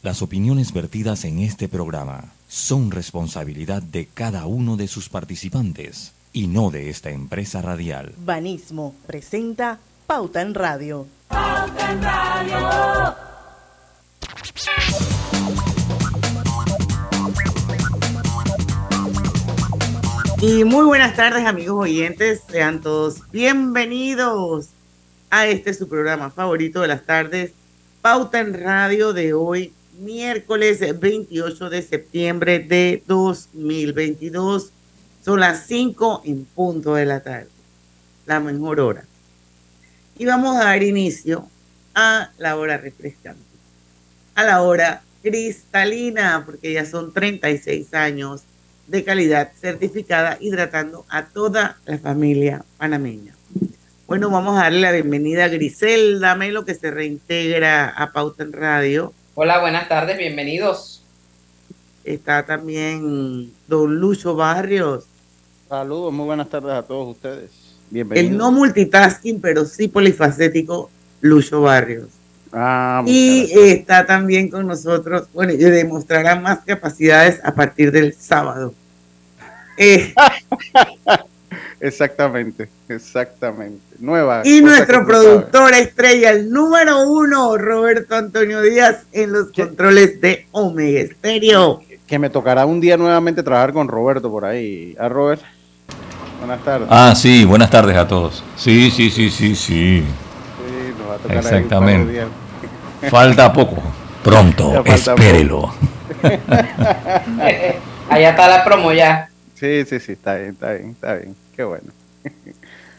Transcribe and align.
Las 0.00 0.22
opiniones 0.22 0.72
vertidas 0.72 1.24
en 1.24 1.40
este 1.40 1.68
programa 1.68 2.32
son 2.46 2.92
responsabilidad 2.92 3.82
de 3.82 4.06
cada 4.06 4.46
uno 4.46 4.76
de 4.76 4.86
sus 4.86 5.08
participantes 5.08 6.12
y 6.32 6.46
no 6.46 6.70
de 6.70 6.88
esta 6.88 7.10
empresa 7.10 7.62
radial. 7.62 8.12
Banismo 8.24 8.94
presenta 9.08 9.80
Pauta 10.06 10.40
en 10.40 10.54
Radio. 10.54 11.08
Pauta 11.26 11.92
en 11.92 12.02
Radio. 12.02 13.16
Y 20.40 20.62
muy 20.62 20.84
buenas 20.84 21.16
tardes 21.16 21.44
amigos 21.44 21.80
oyentes, 21.80 22.42
sean 22.48 22.80
todos 22.80 23.28
bienvenidos 23.32 24.68
a 25.30 25.48
este 25.48 25.74
su 25.74 25.88
programa 25.88 26.30
favorito 26.30 26.82
de 26.82 26.88
las 26.88 27.04
tardes, 27.04 27.50
Pauta 28.00 28.38
en 28.38 28.54
Radio 28.54 29.12
de 29.12 29.34
hoy, 29.34 29.72
miércoles 29.98 30.80
28 30.98 31.70
de 31.70 31.82
septiembre 31.82 32.58
de 32.60 33.02
2022. 33.06 34.72
Son 35.24 35.40
las 35.40 35.66
5 35.66 36.22
en 36.24 36.44
punto 36.44 36.94
de 36.94 37.06
la 37.06 37.20
tarde, 37.20 37.48
la 38.26 38.40
mejor 38.40 38.80
hora. 38.80 39.04
Y 40.18 40.24
vamos 40.24 40.56
a 40.56 40.64
dar 40.64 40.82
inicio 40.82 41.48
a 41.94 42.30
la 42.38 42.56
hora 42.56 42.78
refrescante, 42.78 43.42
a 44.34 44.44
la 44.44 44.62
hora 44.62 45.02
cristalina, 45.22 46.42
porque 46.46 46.72
ya 46.72 46.86
son 46.86 47.12
36 47.12 47.92
años 47.94 48.42
de 48.86 49.04
calidad 49.04 49.52
certificada 49.60 50.38
hidratando 50.40 51.04
a 51.08 51.26
toda 51.26 51.76
la 51.84 51.98
familia 51.98 52.64
panameña. 52.78 53.34
Bueno, 54.06 54.30
vamos 54.30 54.56
a 54.56 54.62
darle 54.62 54.80
la 54.80 54.92
bienvenida 54.92 55.44
a 55.44 55.48
Griselda 55.48 56.34
Melo, 56.34 56.64
que 56.64 56.74
se 56.74 56.90
reintegra 56.90 57.90
a 57.90 58.12
Pauta 58.12 58.42
en 58.42 58.52
Radio. 58.54 59.12
Hola, 59.40 59.60
buenas 59.60 59.86
tardes, 59.86 60.18
bienvenidos. 60.18 61.00
Está 62.02 62.44
también 62.44 63.52
don 63.68 64.00
Lucho 64.00 64.34
Barrios. 64.34 65.04
Saludos, 65.68 66.12
muy 66.12 66.26
buenas 66.26 66.48
tardes 66.48 66.72
a 66.72 66.82
todos 66.82 67.14
ustedes. 67.14 67.52
Bienvenidos. 67.88 68.32
El 68.32 68.36
no 68.36 68.50
multitasking, 68.50 69.40
pero 69.40 69.64
sí 69.64 69.86
polifacético, 69.86 70.90
Lucho 71.20 71.60
Barrios. 71.60 72.08
Ah, 72.52 73.04
y 73.06 73.48
está 73.52 74.04
también 74.04 74.50
con 74.50 74.66
nosotros, 74.66 75.28
bueno, 75.32 75.52
y 75.52 75.58
demostrará 75.58 76.34
más 76.34 76.64
capacidades 76.64 77.38
a 77.44 77.54
partir 77.54 77.92
del 77.92 78.14
sábado. 78.14 78.74
Eh, 79.76 80.12
Exactamente, 81.80 82.68
exactamente. 82.88 83.80
Nueva. 83.98 84.42
y 84.44 84.60
nuestro 84.60 85.04
productor 85.06 85.74
estrella, 85.74 86.30
el 86.30 86.50
número 86.50 87.02
uno, 87.02 87.56
Roberto 87.56 88.16
Antonio 88.16 88.60
Díaz, 88.62 89.04
en 89.12 89.32
los 89.32 89.50
¿Qué? 89.50 89.66
controles 89.66 90.20
de 90.20 90.46
Omega 90.52 91.00
Estéreo. 91.00 91.82
Que 92.06 92.18
me 92.18 92.30
tocará 92.30 92.66
un 92.66 92.80
día 92.80 92.96
nuevamente 92.96 93.42
trabajar 93.42 93.72
con 93.72 93.88
Roberto 93.88 94.30
por 94.30 94.44
ahí. 94.44 94.96
¿A 94.98 95.08
Robert? 95.08 95.42
Buenas 96.38 96.64
tardes. 96.64 96.88
Ah, 96.90 97.14
sí, 97.14 97.44
buenas 97.44 97.70
tardes 97.70 97.96
a 97.96 98.06
todos. 98.06 98.42
Sí, 98.56 98.90
sí, 98.90 99.10
sí, 99.10 99.30
sí, 99.30 99.54
sí. 99.54 100.04
Sí, 100.04 100.04
nos 100.98 101.10
va 101.10 101.14
a 101.14 101.18
tocar 101.18 101.30
ahí 101.30 101.36
un 101.36 101.42
par 101.42 101.42
de 101.42 101.48
Exactamente. 101.48 102.26
Falta 103.10 103.52
poco. 103.52 103.82
Pronto, 104.22 104.84
espérelo. 104.84 105.72
Allá 108.10 108.30
está 108.30 108.48
la 108.48 108.64
promo 108.64 108.92
ya. 108.92 109.27
Sí, 109.58 109.84
sí, 109.86 109.98
sí, 109.98 110.12
está 110.12 110.36
bien, 110.36 110.50
está 110.50 110.72
bien, 110.72 110.90
está 110.90 111.14
bien. 111.14 111.34
Qué 111.56 111.64
bueno. 111.64 111.92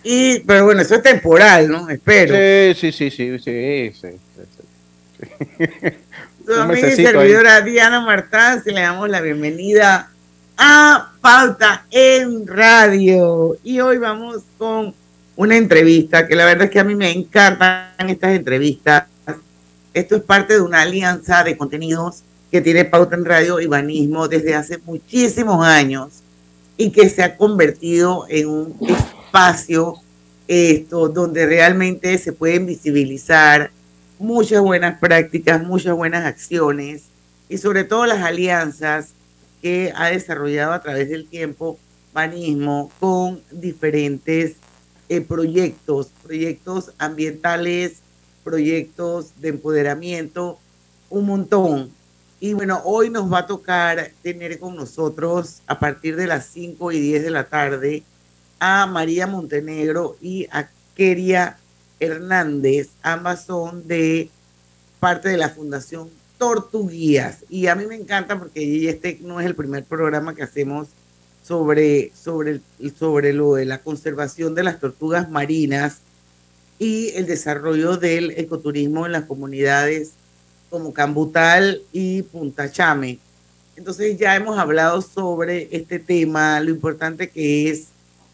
Y, 0.03 0.39
pero 0.39 0.65
bueno, 0.65 0.81
eso 0.81 0.95
es 0.95 1.03
temporal, 1.03 1.69
¿no? 1.69 1.89
Espero. 1.89 2.35
Sí, 2.35 2.91
sí, 2.91 2.91
sí, 2.91 3.11
sí, 3.11 3.39
sí, 3.39 3.91
sí, 3.93 4.09
sí, 4.11 4.19
sí. 4.57 5.89
Su 6.45 6.53
un 6.53 6.59
amiga 6.59 6.79
y 6.79 6.81
mesecito 6.81 7.09
ahí. 7.09 7.15
servidora 7.15 7.61
Diana 7.61 8.01
Martán, 8.01 8.61
le 8.65 8.81
damos 8.81 9.09
la 9.09 9.21
bienvenida 9.21 10.09
a 10.57 11.11
Pauta 11.21 11.85
en 11.91 12.47
Radio. 12.47 13.57
Y 13.63 13.79
hoy 13.79 13.97
vamos 13.97 14.43
con 14.57 14.93
una 15.35 15.55
entrevista 15.57 16.27
que 16.27 16.35
la 16.35 16.45
verdad 16.45 16.65
es 16.65 16.71
que 16.71 16.79
a 16.79 16.83
mí 16.83 16.95
me 16.95 17.11
encantan 17.11 18.09
estas 18.09 18.31
entrevistas. 18.31 19.05
Esto 19.93 20.15
es 20.15 20.23
parte 20.23 20.55
de 20.55 20.61
una 20.61 20.81
alianza 20.81 21.43
de 21.43 21.57
contenidos 21.57 22.23
que 22.51 22.61
tiene 22.61 22.85
Pauta 22.85 23.15
en 23.15 23.25
Radio 23.25 23.59
y 23.59 23.67
Banismo 23.67 24.27
desde 24.27 24.55
hace 24.55 24.77
muchísimos 24.79 25.65
años 25.65 26.23
y 26.79 26.91
que 26.91 27.09
se 27.09 27.21
ha 27.21 27.35
convertido 27.35 28.25
en 28.29 28.47
un 28.47 28.77
espacio 28.87 29.95
esto 30.47 31.09
donde 31.09 31.45
realmente 31.45 32.17
se 32.17 32.31
pueden 32.31 32.65
visibilizar 32.65 33.69
muchas 34.17 34.61
buenas 34.61 34.97
prácticas, 34.97 35.61
muchas 35.61 35.93
buenas 35.93 36.25
acciones 36.25 37.03
y 37.49 37.57
sobre 37.57 37.83
todo 37.83 38.05
las 38.05 38.23
alianzas 38.23 39.09
que 39.61 39.91
ha 39.93 40.05
desarrollado 40.05 40.71
a 40.71 40.81
través 40.81 41.09
del 41.09 41.27
tiempo 41.27 41.77
Banismo 42.13 42.89
con 43.01 43.41
diferentes 43.51 44.55
eh, 45.09 45.19
proyectos, 45.19 46.07
proyectos 46.23 46.93
ambientales, 46.97 47.97
proyectos 48.45 49.33
de 49.41 49.49
empoderamiento, 49.49 50.57
un 51.09 51.25
montón. 51.25 51.91
Y 52.41 52.53
bueno, 52.53 52.81
hoy 52.85 53.09
nos 53.09 53.31
va 53.31 53.39
a 53.39 53.47
tocar 53.47 54.11
tener 54.23 54.59
con 54.59 54.75
nosotros 54.77 55.61
a 55.67 55.77
partir 55.77 56.15
de 56.15 56.25
las 56.25 56.45
5 56.45 56.93
y 56.93 56.99
10 56.99 57.23
de 57.23 57.31
la 57.31 57.43
tarde 57.49 58.03
a 58.59 58.85
María 58.85 59.27
Montenegro 59.27 60.15
y 60.21 60.47
a 60.51 60.69
Keria 60.95 61.57
Hernández. 61.99 62.91
Ambas 63.01 63.43
son 63.43 63.85
de 63.89 64.29
parte 65.01 65.27
de 65.27 65.37
la 65.37 65.49
Fundación 65.49 66.09
Tortuguías. 66.37 67.43
Y 67.49 67.67
a 67.67 67.75
mí 67.75 67.85
me 67.85 67.95
encanta 67.95 68.39
porque 68.39 68.89
este 68.89 69.19
no 69.21 69.41
es 69.41 69.45
el 69.45 69.55
primer 69.55 69.83
programa 69.83 70.33
que 70.33 70.43
hacemos 70.43 70.87
sobre, 71.43 72.13
sobre, 72.15 72.61
sobre 72.97 73.33
lo 73.33 73.55
de 73.55 73.65
la 73.65 73.79
conservación 73.79 74.55
de 74.55 74.63
las 74.63 74.79
tortugas 74.79 75.29
marinas 75.29 75.97
y 76.77 77.09
el 77.15 77.25
desarrollo 77.25 77.97
del 77.97 78.31
ecoturismo 78.31 79.05
en 79.05 79.11
las 79.11 79.25
comunidades 79.25 80.13
como 80.69 80.93
Cambutal 80.93 81.81
y 81.91 82.23
Punta 82.23 82.71
Chame. 82.71 83.19
Entonces 83.75 84.17
ya 84.17 84.35
hemos 84.35 84.57
hablado 84.57 85.01
sobre 85.01 85.69
este 85.71 85.99
tema, 85.99 86.59
lo 86.59 86.69
importante 86.69 87.29
que 87.29 87.69
es 87.69 87.87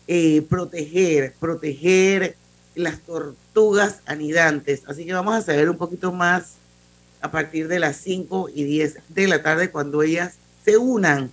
eh, 0.07 0.41
proteger, 0.49 1.33
proteger 1.39 2.35
las 2.75 2.99
tortugas 3.01 4.01
anidantes. 4.05 4.81
Así 4.87 5.05
que 5.05 5.13
vamos 5.13 5.35
a 5.35 5.41
saber 5.41 5.69
un 5.69 5.77
poquito 5.77 6.11
más 6.11 6.53
a 7.21 7.31
partir 7.31 7.67
de 7.67 7.79
las 7.79 7.97
5 7.97 8.49
y 8.53 8.63
10 8.63 8.97
de 9.09 9.27
la 9.27 9.41
tarde 9.41 9.71
cuando 9.71 10.03
ellas 10.03 10.35
se 10.63 10.77
unan 10.77 11.31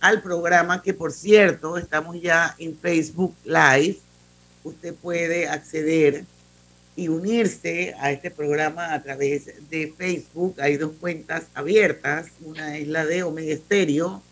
al 0.00 0.22
programa 0.22 0.82
que 0.82 0.94
por 0.94 1.12
cierto 1.12 1.76
estamos 1.76 2.20
ya 2.20 2.54
en 2.58 2.76
Facebook 2.76 3.34
Live. 3.44 3.98
Usted 4.64 4.94
puede 4.94 5.48
acceder 5.48 6.24
y 7.00 7.08
unirse 7.08 7.94
a 7.98 8.12
este 8.12 8.30
programa 8.30 8.92
a 8.92 9.02
través 9.02 9.46
de 9.70 9.94
Facebook. 9.96 10.60
Hay 10.60 10.76
dos 10.76 10.92
cuentas 11.00 11.44
abiertas. 11.54 12.26
Una 12.42 12.76
es 12.76 12.88
la 12.88 13.06
de 13.06 13.22
Omega 13.22 13.54
Estéreo, 13.54 14.22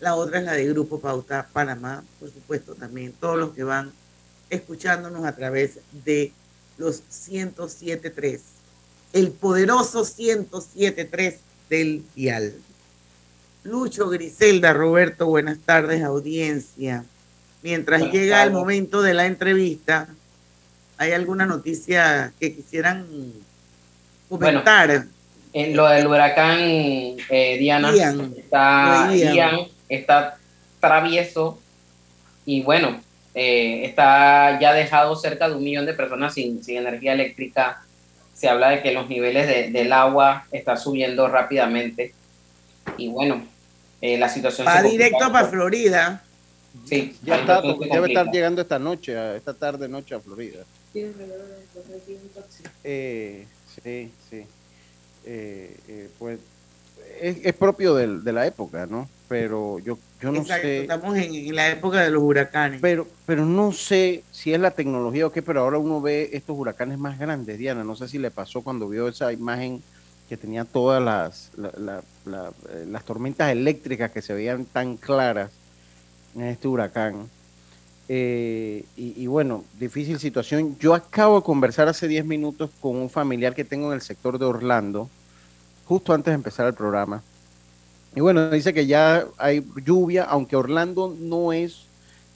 la 0.00 0.14
otra 0.14 0.38
es 0.38 0.46
la 0.46 0.54
de 0.54 0.66
Grupo 0.68 1.00
Pauta 1.00 1.46
Panamá. 1.52 2.02
Por 2.18 2.32
supuesto, 2.32 2.74
también 2.74 3.12
todos 3.12 3.36
los 3.36 3.50
que 3.50 3.62
van 3.62 3.92
escuchándonos 4.48 5.26
a 5.26 5.36
través 5.36 5.80
de 5.92 6.32
los 6.78 7.02
107.3, 7.10 8.40
el 9.12 9.30
poderoso 9.32 10.06
107.3 10.06 11.36
del 11.68 12.06
dial. 12.16 12.54
Lucho, 13.64 14.08
Griselda, 14.08 14.72
Roberto, 14.72 15.26
buenas 15.26 15.58
tardes, 15.58 16.02
audiencia. 16.02 17.04
Mientras 17.62 18.00
Buenas 18.00 18.16
llega 18.16 18.42
el 18.44 18.52
momento 18.52 19.02
de 19.02 19.12
la 19.12 19.26
entrevista, 19.26 20.08
¿hay 20.98 21.12
alguna 21.12 21.46
noticia 21.46 22.32
que 22.38 22.54
quisieran 22.54 23.06
comentar? 24.28 25.06
En 25.52 25.76
lo 25.76 25.86
del 25.88 26.06
huracán 26.06 26.58
eh, 26.60 27.56
Diana 27.58 27.94
Ian. 27.94 28.34
está 28.36 29.10
Ian. 29.14 29.34
Ian 29.34 29.58
está 29.88 30.36
travieso 30.80 31.58
y 32.44 32.62
bueno, 32.62 33.00
eh, 33.34 33.84
está 33.84 34.58
ya 34.60 34.72
dejado 34.74 35.16
cerca 35.16 35.48
de 35.48 35.54
un 35.56 35.64
millón 35.64 35.86
de 35.86 35.94
personas 35.94 36.34
sin, 36.34 36.62
sin 36.62 36.76
energía 36.78 37.12
eléctrica. 37.14 37.82
Se 38.34 38.48
habla 38.48 38.68
de 38.70 38.82
que 38.82 38.92
los 38.92 39.08
niveles 39.08 39.46
de- 39.48 39.70
del 39.70 39.92
agua 39.92 40.46
está 40.52 40.76
subiendo 40.76 41.26
rápidamente 41.28 42.12
y 42.96 43.08
bueno, 43.08 43.42
eh, 44.00 44.16
la 44.18 44.28
situación 44.28 44.66
Va 44.66 44.80
se 44.82 44.88
directo 44.88 45.32
para 45.32 45.48
Florida. 45.48 46.22
Sí, 46.84 47.16
Ya 47.24 47.36
está, 47.36 47.56
situación 47.62 47.88
se 47.88 47.94
debe 47.94 48.08
estar 48.08 48.30
llegando 48.30 48.60
esta 48.62 48.78
noche, 48.78 49.16
a- 49.18 49.34
esta 49.36 49.54
tarde 49.54 49.88
noche 49.88 50.14
a 50.14 50.20
Florida. 50.20 50.64
Eh, 52.84 53.46
sí, 53.82 54.12
sí. 54.30 54.44
Eh, 55.24 55.76
eh, 55.88 56.08
pues 56.18 56.38
es, 57.20 57.38
es 57.44 57.54
propio 57.54 57.94
del- 57.94 58.24
de 58.24 58.32
la 58.32 58.46
época, 58.46 58.86
¿no? 58.86 59.08
Pero 59.28 59.78
yo, 59.80 59.98
yo 60.20 60.32
no 60.32 60.40
Exacto, 60.40 60.66
sé. 60.66 60.80
estamos 60.82 61.16
en, 61.18 61.34
en 61.34 61.54
la 61.54 61.68
época 61.70 62.02
de 62.02 62.10
los 62.10 62.22
huracanes. 62.22 62.80
Pero, 62.80 63.06
pero 63.26 63.44
no 63.44 63.72
sé 63.72 64.22
si 64.32 64.54
es 64.54 64.60
la 64.60 64.70
tecnología 64.70 65.26
o 65.26 65.32
qué, 65.32 65.42
pero 65.42 65.60
ahora 65.60 65.78
uno 65.78 66.00
ve 66.00 66.30
estos 66.32 66.56
huracanes 66.56 66.98
más 66.98 67.18
grandes, 67.18 67.58
Diana. 67.58 67.84
No 67.84 67.94
sé 67.94 68.08
si 68.08 68.18
le 68.18 68.30
pasó 68.30 68.62
cuando 68.62 68.88
vio 68.88 69.08
esa 69.08 69.32
imagen 69.32 69.82
que 70.28 70.36
tenía 70.36 70.64
todas 70.64 71.02
las, 71.02 71.50
las 72.86 73.04
tormentas 73.04 73.50
eléctricas 73.50 74.10
que 74.10 74.22
se 74.22 74.34
veían 74.34 74.64
tan 74.66 74.96
claras 74.96 75.50
en 76.34 76.44
este 76.44 76.68
huracán. 76.68 77.28
Eh, 78.10 78.86
y, 78.96 79.26
bueno, 79.26 79.64
difícil 79.78 80.18
situación. 80.18 80.76
Yo 80.78 80.94
acabo 80.94 81.36
de 81.36 81.42
conversar 81.42 81.88
hace 81.88 82.08
10 82.08 82.24
minutos 82.24 82.70
con 82.80 82.96
un 82.96 83.10
familiar 83.10 83.54
que 83.54 83.64
tengo 83.64 83.88
en 83.88 83.94
el 83.94 84.00
sector 84.00 84.38
de 84.38 84.46
Orlando, 84.46 85.10
justo 85.84 86.14
antes 86.14 86.32
de 86.32 86.36
empezar 86.36 86.66
el 86.66 86.74
programa. 86.74 87.22
Y 88.16 88.20
bueno, 88.20 88.50
dice 88.50 88.72
que 88.72 88.86
ya 88.86 89.26
hay 89.36 89.64
lluvia, 89.84 90.24
aunque 90.24 90.56
Orlando 90.56 91.14
no 91.18 91.52
es 91.52 91.84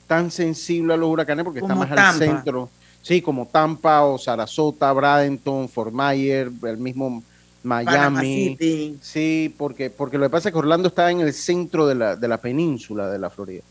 tan 0.07 0.31
sensible 0.31 0.93
a 0.93 0.97
los 0.99 1.09
huracanes 1.09 1.45
porque 1.45 1.61
está 1.61 1.75
más 1.75 1.91
al 1.91 2.19
centro. 2.19 2.69
Sí, 3.01 3.23
como 3.23 3.47
Tampa 3.47 4.05
o 4.05 4.19
Sarasota, 4.19 4.93
Bradenton, 4.93 5.69
Fort 5.69 5.93
Myers, 5.93 6.53
el 6.63 6.77
mismo 6.77 7.23
Miami. 7.63 8.57
Sí, 9.01 9.55
porque, 9.57 9.91
porque 9.91 10.19
lo 10.19 10.27
que 10.27 10.31
pasa 10.31 10.51
es 10.51 10.53
que 10.53 10.59
Orlando 10.59 10.89
está 10.89 11.11
en 11.11 11.21
el 11.21 11.33
centro 11.33 11.87
de 11.87 11.95
la, 11.95 12.15
de 12.15 12.29
la 12.29 12.39
península 12.39 13.09
de 13.09 13.19
la 13.19 13.31
Florida. 13.31 13.63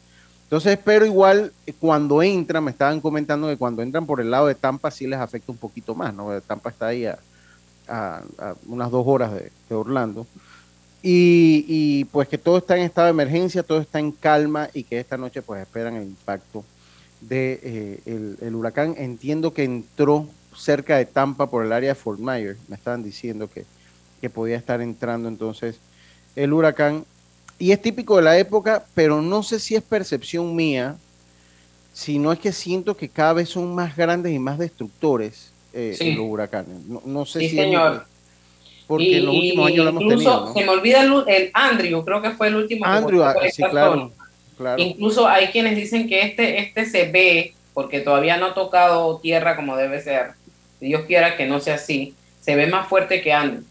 Entonces, 0.51 0.77
pero 0.83 1.05
igual 1.05 1.53
eh, 1.65 1.71
cuando 1.79 2.21
entran, 2.21 2.65
me 2.65 2.71
estaban 2.71 2.99
comentando 2.99 3.47
que 3.47 3.55
cuando 3.55 3.81
entran 3.81 4.05
por 4.05 4.19
el 4.19 4.29
lado 4.29 4.47
de 4.47 4.55
Tampa 4.55 4.91
sí 4.91 5.07
les 5.07 5.17
afecta 5.17 5.49
un 5.49 5.57
poquito 5.57 5.95
más, 5.95 6.13
¿no? 6.13 6.41
Tampa 6.41 6.71
está 6.71 6.87
ahí 6.87 7.05
a, 7.05 7.17
unas 8.67 8.91
dos 8.91 9.05
horas 9.07 9.31
de, 9.31 9.73
Orlando. 9.73 10.27
Y, 11.01 12.03
pues 12.11 12.27
que 12.27 12.37
todo 12.37 12.57
está 12.57 12.75
en 12.75 12.83
estado 12.83 13.05
de 13.05 13.11
emergencia, 13.11 13.63
todo 13.63 13.79
está 13.79 13.99
en 13.99 14.11
calma 14.11 14.67
y 14.73 14.83
que 14.83 14.99
esta 14.99 15.15
noche 15.15 15.41
pues 15.41 15.61
esperan 15.61 15.95
el 15.95 16.03
impacto 16.03 16.65
de 17.21 18.01
eh, 18.05 18.37
el, 18.41 18.53
huracán. 18.53 18.95
Entiendo 18.97 19.53
que 19.53 19.63
entró 19.63 20.27
cerca 20.53 20.97
de 20.97 21.05
Tampa 21.05 21.49
por 21.49 21.63
el 21.63 21.71
área 21.71 21.89
de 21.89 21.95
Fort 21.95 22.19
Myers, 22.19 22.59
me 22.67 22.75
estaban 22.75 23.03
diciendo 23.03 23.49
que, 23.49 23.63
que 24.19 24.29
podía 24.29 24.57
estar 24.57 24.81
entrando 24.81 25.29
entonces 25.29 25.79
el 26.35 26.51
huracán 26.51 27.05
y 27.61 27.71
es 27.71 27.79
típico 27.79 28.17
de 28.17 28.23
la 28.23 28.39
época, 28.39 28.83
pero 28.95 29.21
no 29.21 29.43
sé 29.43 29.59
si 29.59 29.75
es 29.75 29.83
percepción 29.83 30.55
mía, 30.55 30.95
sino 31.93 32.31
es 32.31 32.39
que 32.39 32.51
siento 32.51 32.97
que 32.97 33.07
cada 33.07 33.33
vez 33.33 33.49
son 33.49 33.75
más 33.75 33.95
grandes 33.95 34.33
y 34.33 34.39
más 34.39 34.57
destructores 34.57 35.51
eh, 35.71 35.95
los 36.17 36.25
huracanes. 36.27 36.75
No, 36.87 37.23
sé 37.23 37.41
sí, 37.41 37.49
si 37.49 37.57
señor. 37.57 38.07
porque 38.87 39.17
en 39.17 39.25
los 39.27 39.35
últimos 39.35 39.67
años 39.67 39.85
lo 39.85 39.89
hemos 39.91 40.07
tenido. 40.07 40.53
Se 40.55 40.65
me 40.65 40.69
olvida 40.69 41.03
el, 41.27 41.51
Andrew, 41.53 42.03
creo 42.03 42.19
que 42.23 42.31
fue 42.31 42.47
el 42.47 42.55
último. 42.55 42.83
Andrew, 42.83 43.21
ah, 43.21 43.35
sí, 43.51 43.61
claro, 43.61 44.11
Incluso 44.77 45.27
hay 45.27 45.47
quienes 45.49 45.75
dicen 45.75 46.09
que 46.09 46.23
este, 46.23 46.57
este 46.57 46.87
se 46.87 47.11
ve, 47.11 47.53
porque 47.75 47.99
todavía 47.99 48.37
no 48.37 48.47
ha 48.47 48.53
tocado 48.55 49.19
tierra 49.19 49.55
como 49.55 49.77
debe 49.77 50.01
ser. 50.01 50.31
Dios 50.79 51.03
quiera 51.05 51.37
que 51.37 51.45
no 51.45 51.59
sea 51.59 51.75
así, 51.75 52.15
se 52.39 52.55
ve 52.55 52.65
más 52.65 52.87
fuerte 52.87 53.21
que 53.21 53.31
Andrew. 53.31 53.63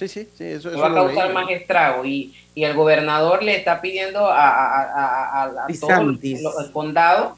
Sí, 0.00 0.08
sí, 0.08 0.28
sí, 0.34 0.44
eso, 0.44 0.70
va 0.78 0.86
a 0.88 0.94
causar 0.94 1.30
más 1.34 1.50
estrago 1.50 2.06
y, 2.06 2.34
y, 2.54 2.64
el 2.64 2.72
gobernador 2.72 3.42
le 3.42 3.54
está 3.54 3.82
pidiendo 3.82 4.30
a, 4.30 4.48
a, 4.48 5.44
a, 5.44 5.66
todo 5.78 6.00
el, 6.00 6.72
condado 6.72 7.36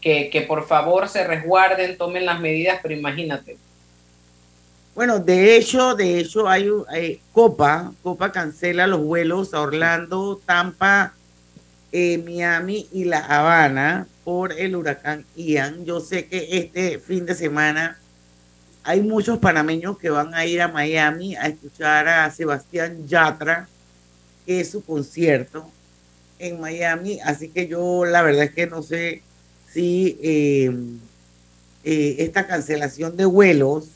que, 0.00 0.30
que, 0.30 0.40
por 0.40 0.66
favor 0.66 1.10
se 1.10 1.26
resguarden, 1.26 1.98
tomen 1.98 2.24
las 2.24 2.40
medidas, 2.40 2.78
pero 2.82 2.94
imagínate. 2.94 3.58
Bueno, 4.94 5.18
de 5.18 5.58
hecho, 5.58 5.94
de 5.94 6.18
hecho 6.18 6.48
hay, 6.48 6.70
hay 6.88 7.20
Copa, 7.34 7.92
Copa 8.02 8.32
cancela 8.32 8.86
los 8.86 9.02
vuelos 9.02 9.52
a 9.52 9.60
Orlando, 9.60 10.40
Tampa, 10.46 11.12
eh, 11.92 12.16
Miami 12.24 12.88
y 12.90 13.04
La 13.04 13.18
Habana 13.18 14.06
por 14.24 14.54
el 14.54 14.74
huracán 14.76 15.26
Ian. 15.36 15.84
Yo 15.84 16.00
sé 16.00 16.26
que 16.26 16.56
este 16.56 17.00
fin 17.00 17.26
de 17.26 17.34
semana 17.34 17.98
hay 18.88 19.02
muchos 19.02 19.38
panameños 19.38 19.98
que 19.98 20.08
van 20.08 20.32
a 20.32 20.46
ir 20.46 20.62
a 20.62 20.68
Miami 20.68 21.36
a 21.36 21.48
escuchar 21.48 22.08
a 22.08 22.30
Sebastián 22.30 23.06
Yatra, 23.06 23.68
que 24.46 24.60
es 24.60 24.70
su 24.70 24.82
concierto 24.82 25.70
en 26.38 26.58
Miami. 26.58 27.20
Así 27.22 27.50
que 27.50 27.68
yo 27.68 28.06
la 28.06 28.22
verdad 28.22 28.44
es 28.44 28.52
que 28.52 28.66
no 28.66 28.82
sé 28.82 29.20
si 29.70 30.18
eh, 30.22 30.74
eh, 31.84 32.16
esta 32.20 32.46
cancelación 32.46 33.14
de 33.14 33.26
vuelos 33.26 33.88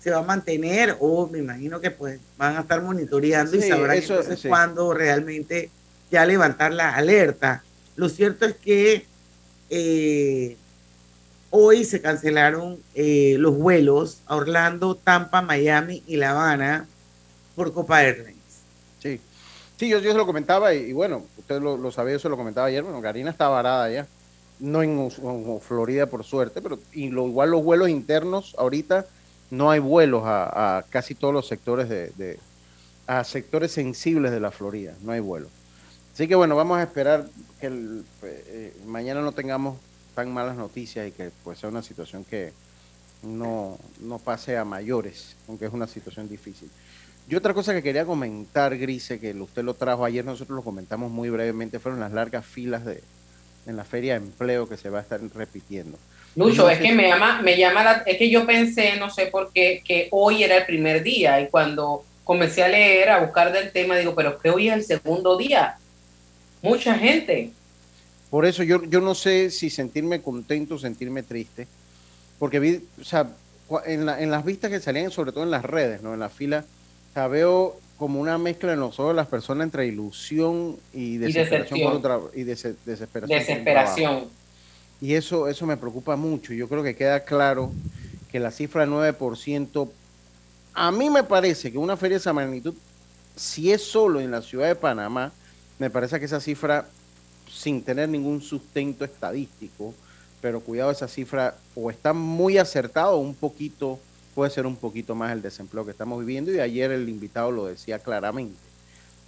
se 0.00 0.12
va 0.12 0.18
a 0.18 0.22
mantener 0.22 0.96
o 1.00 1.26
me 1.26 1.40
imagino 1.40 1.80
que 1.80 1.90
pues 1.90 2.20
van 2.38 2.56
a 2.56 2.60
estar 2.60 2.80
monitoreando 2.82 3.56
y 3.56 3.62
sabrán 3.62 4.00
cuándo 4.46 4.94
realmente 4.94 5.70
ya 6.12 6.24
levantar 6.24 6.72
la 6.72 6.94
alerta. 6.94 7.64
Lo 7.96 8.08
cierto 8.08 8.46
es 8.46 8.54
que 8.54 9.06
eh, 9.70 10.56
Hoy 11.56 11.84
se 11.84 12.00
cancelaron 12.00 12.80
eh, 12.96 13.36
los 13.38 13.56
vuelos 13.56 14.18
a 14.26 14.34
Orlando, 14.34 14.96
Tampa, 14.96 15.40
Miami 15.40 16.02
y 16.04 16.16
La 16.16 16.32
Habana 16.32 16.88
por 17.54 17.72
Copa 17.72 18.02
Airlines. 18.02 18.42
Sí, 19.00 19.20
sí, 19.78 19.88
yo, 19.88 20.00
yo 20.00 20.10
se 20.10 20.18
lo 20.18 20.26
comentaba 20.26 20.74
y, 20.74 20.92
bueno, 20.92 21.22
usted 21.38 21.62
lo, 21.62 21.92
sabía, 21.92 22.14
yo 22.14 22.18
se 22.18 22.28
lo 22.28 22.36
comentaba 22.36 22.66
ayer, 22.66 22.82
bueno, 22.82 23.00
Karina 23.00 23.30
está 23.30 23.46
varada 23.46 23.88
ya, 23.88 24.08
no 24.58 24.82
en, 24.82 25.08
Florida 25.60 26.06
por 26.06 26.24
suerte, 26.24 26.60
pero 26.60 26.80
y 26.92 27.10
lo, 27.10 27.28
igual 27.28 27.52
los 27.52 27.62
vuelos 27.62 27.88
internos, 27.88 28.56
ahorita 28.58 29.06
no 29.52 29.70
hay 29.70 29.78
vuelos 29.78 30.24
a, 30.26 30.84
casi 30.90 31.14
todos 31.14 31.32
los 31.32 31.46
sectores 31.46 31.88
de, 31.88 32.40
a 33.06 33.22
sectores 33.22 33.70
sensibles 33.70 34.32
de 34.32 34.40
la 34.40 34.50
Florida, 34.50 34.94
no 35.02 35.12
hay 35.12 35.20
vuelos. 35.20 35.52
Así 36.14 36.26
que 36.26 36.34
bueno, 36.34 36.56
vamos 36.56 36.78
a 36.78 36.82
esperar 36.82 37.28
que 37.60 37.68
el, 37.68 38.04
eh, 38.24 38.76
mañana 38.86 39.20
no 39.20 39.30
tengamos 39.30 39.76
tan 40.14 40.32
malas 40.32 40.56
noticias 40.56 41.08
y 41.08 41.12
que 41.12 41.30
pues 41.42 41.58
sea 41.58 41.68
una 41.68 41.82
situación 41.82 42.24
que 42.24 42.52
no, 43.22 43.78
no 44.00 44.18
pase 44.18 44.56
a 44.56 44.64
mayores, 44.64 45.36
aunque 45.48 45.66
es 45.66 45.72
una 45.72 45.86
situación 45.86 46.28
difícil. 46.28 46.70
Y 47.28 47.34
otra 47.36 47.54
cosa 47.54 47.72
que 47.72 47.82
quería 47.82 48.04
comentar, 48.04 48.76
Grise, 48.76 49.18
que 49.18 49.32
usted 49.32 49.64
lo 49.64 49.74
trajo 49.74 50.04
ayer, 50.04 50.24
nosotros 50.24 50.56
lo 50.56 50.62
comentamos 50.62 51.10
muy 51.10 51.30
brevemente, 51.30 51.78
fueron 51.78 52.00
las 52.00 52.12
largas 52.12 52.44
filas 52.44 52.84
de, 52.84 53.02
en 53.66 53.76
la 53.76 53.84
feria 53.84 54.18
de 54.18 54.26
empleo 54.26 54.68
que 54.68 54.76
se 54.76 54.90
va 54.90 54.98
a 54.98 55.02
estar 55.02 55.20
repitiendo. 55.34 55.98
Lucho, 56.36 56.68
es 56.68 56.78
que 56.80 56.92
me 56.92 57.08
llama, 57.08 57.40
me 57.42 57.56
llama 57.56 58.02
es 58.06 58.18
que 58.18 58.28
yo 58.28 58.44
pensé, 58.44 58.96
no 58.98 59.08
sé 59.08 59.26
por 59.26 59.52
qué, 59.52 59.82
que 59.84 60.08
hoy 60.10 60.42
era 60.42 60.58
el 60.58 60.66
primer 60.66 61.02
día 61.02 61.40
y 61.40 61.48
cuando 61.48 62.04
comencé 62.24 62.64
a 62.64 62.68
leer, 62.68 63.10
a 63.10 63.20
buscar 63.20 63.52
del 63.52 63.70
tema, 63.70 63.96
digo, 63.96 64.14
pero 64.14 64.38
que 64.38 64.50
hoy 64.50 64.68
es 64.68 64.74
el 64.74 64.84
segundo 64.84 65.38
día. 65.38 65.76
Mucha 66.60 66.94
gente. 66.94 67.52
Por 68.34 68.46
eso 68.46 68.64
yo, 68.64 68.82
yo 68.82 69.00
no 69.00 69.14
sé 69.14 69.48
si 69.48 69.70
sentirme 69.70 70.20
contento 70.20 70.74
o 70.74 70.78
sentirme 70.80 71.22
triste, 71.22 71.68
porque 72.40 72.58
vi, 72.58 72.80
o 73.00 73.04
sea, 73.04 73.28
en, 73.86 74.08
en 74.08 74.28
las 74.28 74.44
vistas 74.44 74.72
que 74.72 74.80
salían, 74.80 75.12
sobre 75.12 75.30
todo 75.30 75.44
en 75.44 75.52
las 75.52 75.64
redes, 75.64 76.02
¿no? 76.02 76.14
En 76.14 76.18
la 76.18 76.28
fila, 76.28 76.64
o 77.14 77.28
veo 77.28 77.76
como 77.96 78.18
una 78.18 78.36
mezcla 78.36 78.72
en 78.72 78.80
los 78.80 78.98
ojos 78.98 79.12
de 79.12 79.18
las 79.18 79.28
personas 79.28 79.66
entre 79.66 79.86
ilusión 79.86 80.76
y 80.92 81.18
desesperación 81.18 81.80
por 81.80 81.92
otra, 81.92 82.18
y 82.34 82.42
desesperación. 82.42 83.28
Desesperación. 83.28 84.24
y 85.00 85.14
eso, 85.14 85.46
eso 85.46 85.64
me 85.64 85.76
preocupa 85.76 86.16
mucho. 86.16 86.52
Yo 86.54 86.68
creo 86.68 86.82
que 86.82 86.96
queda 86.96 87.20
claro 87.20 87.70
que 88.32 88.40
la 88.40 88.50
cifra 88.50 88.80
del 88.80 88.90
9%, 88.90 89.88
a 90.72 90.90
mí 90.90 91.08
me 91.08 91.22
parece 91.22 91.70
que 91.70 91.78
una 91.78 91.96
feria 91.96 92.16
de 92.16 92.20
esa 92.22 92.32
magnitud, 92.32 92.74
si 93.36 93.70
es 93.70 93.84
solo 93.84 94.18
en 94.20 94.32
la 94.32 94.42
ciudad 94.42 94.66
de 94.66 94.74
Panamá, 94.74 95.30
me 95.78 95.88
parece 95.88 96.18
que 96.18 96.24
esa 96.24 96.40
cifra 96.40 96.88
sin 97.54 97.82
tener 97.82 98.08
ningún 98.08 98.42
sustento 98.42 99.04
estadístico, 99.04 99.94
pero 100.40 100.60
cuidado, 100.60 100.90
esa 100.90 101.08
cifra 101.08 101.56
o 101.74 101.90
está 101.90 102.12
muy 102.12 102.58
acertada 102.58 103.10
o 103.10 103.18
un 103.18 103.34
poquito, 103.34 103.98
puede 104.34 104.50
ser 104.50 104.66
un 104.66 104.76
poquito 104.76 105.14
más 105.14 105.32
el 105.32 105.40
desempleo 105.40 105.84
que 105.84 105.92
estamos 105.92 106.18
viviendo 106.20 106.52
y 106.52 106.60
ayer 106.60 106.90
el 106.90 107.08
invitado 107.08 107.50
lo 107.50 107.66
decía 107.66 107.98
claramente, 107.98 108.58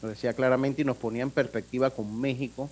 lo 0.02 0.08
decía 0.08 0.34
claramente 0.34 0.82
y 0.82 0.84
nos 0.84 0.96
ponía 0.96 1.22
en 1.22 1.30
perspectiva 1.30 1.90
con 1.90 2.20
México 2.20 2.68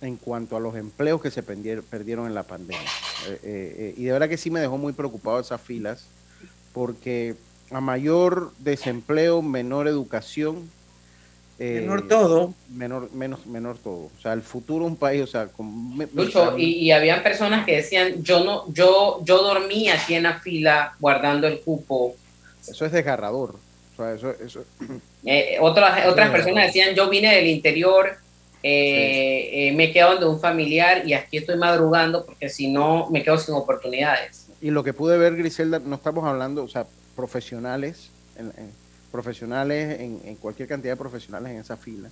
en 0.00 0.16
cuanto 0.16 0.56
a 0.56 0.60
los 0.60 0.76
empleos 0.76 1.20
que 1.20 1.30
se 1.30 1.42
perdieron 1.42 2.26
en 2.26 2.34
la 2.34 2.44
pandemia. 2.44 2.80
Eh, 3.28 3.32
eh, 3.32 3.40
eh, 3.42 3.94
y 3.96 4.04
de 4.04 4.12
verdad 4.12 4.28
que 4.28 4.38
sí 4.38 4.50
me 4.50 4.60
dejó 4.60 4.78
muy 4.78 4.92
preocupado 4.92 5.40
esas 5.40 5.60
filas, 5.60 6.06
porque 6.72 7.36
a 7.70 7.80
mayor 7.80 8.52
desempleo, 8.58 9.42
menor 9.42 9.88
educación, 9.88 10.70
menor 11.60 12.00
eh, 12.00 12.08
todo. 12.08 12.54
Menor, 12.70 13.12
menos, 13.12 13.46
menor 13.46 13.78
todo. 13.78 14.10
O 14.16 14.20
sea, 14.20 14.32
el 14.32 14.42
futuro 14.42 14.86
un 14.86 14.96
país, 14.96 15.22
o 15.22 15.26
sea, 15.26 15.46
con, 15.46 15.66
Mucho, 15.66 16.56
y, 16.56 16.76
y 16.76 16.92
habían 16.92 17.22
personas 17.22 17.66
que 17.66 17.76
decían, 17.76 18.22
yo 18.22 18.42
no, 18.44 18.72
yo, 18.72 19.20
yo 19.24 19.42
dormía 19.42 19.94
aquí 19.94 20.14
en 20.14 20.22
la 20.22 20.40
fila 20.40 20.94
guardando 20.98 21.46
el 21.46 21.60
cupo. 21.60 22.16
Eso 22.66 22.86
es 22.86 22.92
desgarrador. 22.92 23.56
O 23.92 23.96
sea, 23.96 24.14
eso, 24.14 24.30
eso... 24.30 24.64
Eh, 25.26 25.58
otras 25.60 26.06
otras 26.06 26.30
personas 26.30 26.68
decían, 26.68 26.94
yo 26.94 27.10
vine 27.10 27.34
del 27.34 27.46
interior, 27.46 28.16
eh, 28.62 29.70
me 29.76 29.84
he 29.84 29.92
quedado 29.92 30.18
de 30.18 30.26
un 30.26 30.40
familiar 30.40 31.06
y 31.06 31.12
aquí 31.12 31.36
estoy 31.36 31.58
madrugando 31.58 32.24
porque 32.24 32.48
si 32.48 32.70
no 32.70 33.10
me 33.10 33.22
quedo 33.22 33.36
sin 33.36 33.54
oportunidades. 33.54 34.46
Y 34.62 34.70
lo 34.70 34.82
que 34.82 34.94
pude 34.94 35.18
ver, 35.18 35.36
Griselda, 35.36 35.78
no 35.78 35.96
estamos 35.96 36.24
hablando, 36.24 36.64
o 36.64 36.68
sea, 36.68 36.86
profesionales, 37.14 38.10
en, 38.36 38.50
profesionales, 39.10 40.00
en, 40.00 40.36
cualquier 40.36 40.68
cantidad 40.68 40.92
de 40.92 40.96
profesionales 40.96 41.52
en 41.52 41.58
esa 41.58 41.76
fila. 41.76 42.08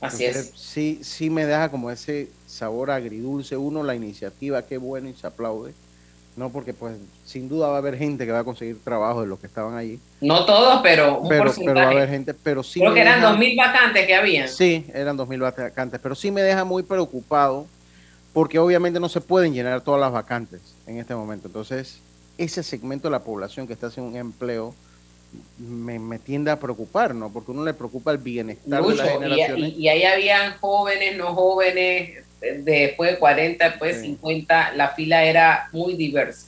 Así 0.00 0.24
es. 0.24 0.52
Sí, 0.54 1.00
sí 1.02 1.30
me 1.30 1.46
deja 1.46 1.70
como 1.70 1.90
ese 1.90 2.28
sabor 2.46 2.90
agridulce. 2.90 3.56
Uno, 3.56 3.82
la 3.82 3.94
iniciativa, 3.94 4.62
qué 4.62 4.76
bueno 4.78 5.08
y 5.08 5.14
se 5.14 5.26
aplaude. 5.26 5.72
¿no? 6.36 6.50
Porque 6.50 6.74
pues 6.74 6.96
sin 7.24 7.48
duda 7.48 7.68
va 7.68 7.76
a 7.76 7.78
haber 7.78 7.96
gente 7.96 8.26
que 8.26 8.32
va 8.32 8.40
a 8.40 8.44
conseguir 8.44 8.78
trabajo 8.84 9.22
de 9.22 9.26
los 9.26 9.38
que 9.38 9.46
estaban 9.46 9.74
allí. 9.74 9.98
No 10.20 10.44
todos, 10.44 10.80
pero 10.82 11.20
un 11.20 11.28
Pero, 11.28 11.44
porcentaje. 11.44 11.74
pero 11.74 11.86
va 11.86 11.90
a 11.92 11.96
haber 11.96 12.08
gente, 12.10 12.34
pero 12.34 12.62
sí 12.62 12.78
Creo 12.80 12.92
que 12.92 13.00
eran 13.00 13.20
deja- 13.20 13.32
2.000 13.32 13.56
vacantes 13.56 14.06
que 14.06 14.14
habían. 14.14 14.48
Sí, 14.48 14.84
eran 14.92 15.16
2.000 15.16 15.40
vacantes, 15.40 15.98
pero 16.02 16.14
sí 16.14 16.30
me 16.30 16.42
deja 16.42 16.64
muy 16.64 16.82
preocupado 16.82 17.66
porque 18.34 18.58
obviamente 18.58 19.00
no 19.00 19.08
se 19.08 19.22
pueden 19.22 19.54
llenar 19.54 19.80
todas 19.80 19.98
las 19.98 20.12
vacantes 20.12 20.60
en 20.86 20.98
este 20.98 21.14
momento. 21.14 21.46
Entonces, 21.48 22.00
ese 22.36 22.62
segmento 22.62 23.08
de 23.08 23.12
la 23.12 23.24
población 23.24 23.66
que 23.66 23.72
está 23.72 23.90
sin 23.90 24.04
un 24.04 24.16
empleo 24.16 24.74
me, 25.58 25.98
me 25.98 26.18
tiende 26.18 26.50
a 26.50 26.58
preocupar, 26.58 27.14
¿no? 27.14 27.30
Porque 27.32 27.50
uno 27.50 27.64
le 27.64 27.74
preocupa 27.74 28.12
el 28.12 28.18
bienestar 28.18 28.82
de 28.84 28.94
las 28.94 29.06
y, 29.06 29.10
generaciones. 29.10 29.72
y- 29.72 29.82
y 29.82 29.88
ahí 29.88 30.04
habían 30.04 30.56
jóvenes, 30.58 31.16
no 31.16 31.34
jóvenes, 31.34 32.24
de- 32.40 32.58
después 32.62 33.12
de 33.12 33.18
40, 33.18 33.68
después 33.70 33.96
de 33.96 34.00
Sí. 34.02 34.06
50, 34.08 34.72
la 34.74 34.88
fila 34.90 35.24
era 35.24 35.68
muy 35.72 35.94
diversa. 35.94 36.46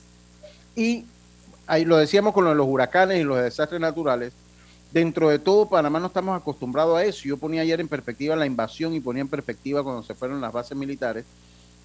Y 0.77 1.05
ahí 1.67 1.85
lo 1.85 1.97
decíamos 1.97 2.33
con 2.35 2.45
lo 2.45 2.51
de 2.51 2.57
los 2.57 2.67
huracanes 2.69 3.19
y 3.21 3.25
los 3.25 3.43
desastres 3.43 3.81
naturales. 3.81 4.33
Dentro 4.93 5.29
de 5.29 5.39
todo, 5.39 5.69
Panamá 5.69 6.01
no 6.01 6.07
estamos 6.07 6.39
acostumbrados 6.41 6.97
a 6.99 7.05
eso. 7.05 7.23
Yo 7.25 7.37
ponía 7.37 7.61
ayer 7.63 7.81
en 7.81 7.89
perspectiva 7.89 8.37
la 8.37 8.47
invasión 8.47 8.95
y 8.95 9.01
ponía 9.01 9.21
en 9.23 9.29
perspectiva 9.29 9.83
cuando 9.83 10.03
se 10.03 10.15
fueron 10.15 10.41
las 10.41 10.53
bases 10.53 10.77
militares. 10.77 11.25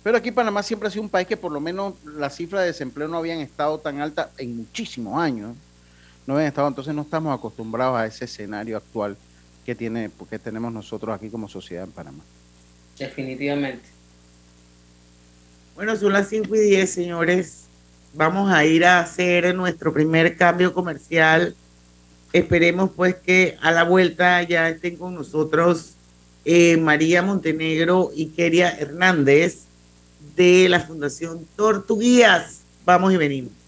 Pero 0.03 0.17
aquí 0.17 0.31
Panamá 0.31 0.63
siempre 0.63 0.87
ha 0.87 0.91
sido 0.91 1.01
un 1.03 1.09
país 1.09 1.27
que 1.27 1.35
por 1.37 1.51
lo 1.51 1.59
menos 1.59 1.93
las 2.17 2.35
cifras 2.35 2.61
de 2.61 2.67
desempleo 2.67 3.07
no 3.07 3.17
habían 3.17 3.39
estado 3.39 3.77
tan 3.79 3.99
altas 4.01 4.27
en 4.37 4.55
muchísimos 4.57 5.17
años. 5.21 5.55
No 6.25 6.35
habían 6.35 6.47
estado, 6.47 6.67
entonces 6.67 6.93
no 6.93 7.01
estamos 7.01 7.37
acostumbrados 7.37 7.97
a 7.97 8.05
ese 8.05 8.25
escenario 8.25 8.77
actual 8.77 9.17
que 9.65 9.75
tiene, 9.75 10.09
que 10.29 10.39
tenemos 10.39 10.71
nosotros 10.71 11.15
aquí 11.15 11.29
como 11.29 11.47
sociedad 11.47 11.83
en 11.83 11.91
Panamá. 11.91 12.23
Definitivamente. 12.97 13.83
Bueno, 15.75 15.95
son 15.95 16.13
las 16.13 16.29
5 16.29 16.55
y 16.55 16.59
10, 16.59 16.89
señores. 16.89 17.63
Vamos 18.13 18.51
a 18.51 18.63
ir 18.63 18.85
a 18.85 18.99
hacer 18.99 19.55
nuestro 19.55 19.91
primer 19.91 20.37
cambio 20.37 20.73
comercial. 20.73 21.55
Esperemos 22.31 22.91
pues 22.95 23.15
que 23.15 23.57
a 23.61 23.71
la 23.71 23.83
vuelta 23.83 24.43
ya 24.43 24.69
estén 24.69 24.97
con 24.97 25.15
nosotros 25.15 25.95
eh, 26.45 26.77
María 26.77 27.21
Montenegro 27.21 28.11
y 28.15 28.27
Keria 28.27 28.77
Hernández 28.77 29.63
de 30.35 30.69
la 30.69 30.79
Fundación 30.79 31.47
Tortuguías. 31.55 32.61
Vamos 32.85 33.13
y 33.13 33.17
venimos. 33.17 33.62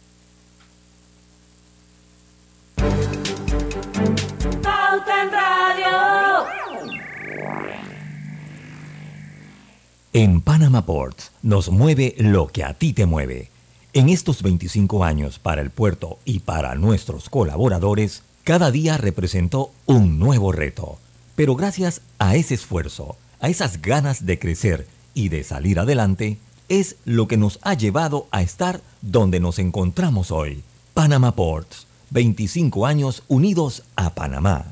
En 10.18 10.40
Panama 10.40 10.86
Ports 10.86 11.34
nos 11.44 11.70
mueve 11.70 12.16
lo 12.18 12.48
que 12.48 12.64
a 12.64 12.74
ti 12.74 12.94
te 12.94 13.06
mueve. 13.06 13.50
En 13.92 14.08
estos 14.08 14.44
25 14.44 15.04
años 15.04 15.40
para 15.40 15.62
el 15.62 15.72
puerto 15.72 16.20
y 16.24 16.40
para 16.40 16.76
nuestros 16.76 17.30
colaboradores, 17.30 18.24
cada 18.46 18.72
día 18.72 18.96
representó 18.96 19.74
un 19.86 20.18
nuevo 20.18 20.54
reto. 20.54 21.00
Pero 21.36 21.58
gracias 21.58 22.02
a 22.18 22.38
ese 22.38 22.54
esfuerzo, 22.54 23.18
a 23.42 23.50
esas 23.50 23.82
ganas 23.82 24.26
de 24.26 24.40
crecer 24.40 24.88
y 25.14 25.28
de 25.28 25.44
salir 25.44 25.80
adelante, 25.80 26.38
es 26.70 26.96
lo 27.04 27.28
que 27.28 27.36
nos 27.36 27.60
ha 27.64 27.74
llevado 27.74 28.28
a 28.32 28.42
estar 28.42 28.80
donde 29.02 29.42
nos 29.42 29.60
encontramos 29.60 30.32
hoy. 30.32 30.64
Panama 30.94 31.36
Ports, 31.36 31.88
25 32.12 32.86
años 32.86 33.24
unidos 33.28 33.84
a 33.98 34.16
Panamá. 34.16 34.72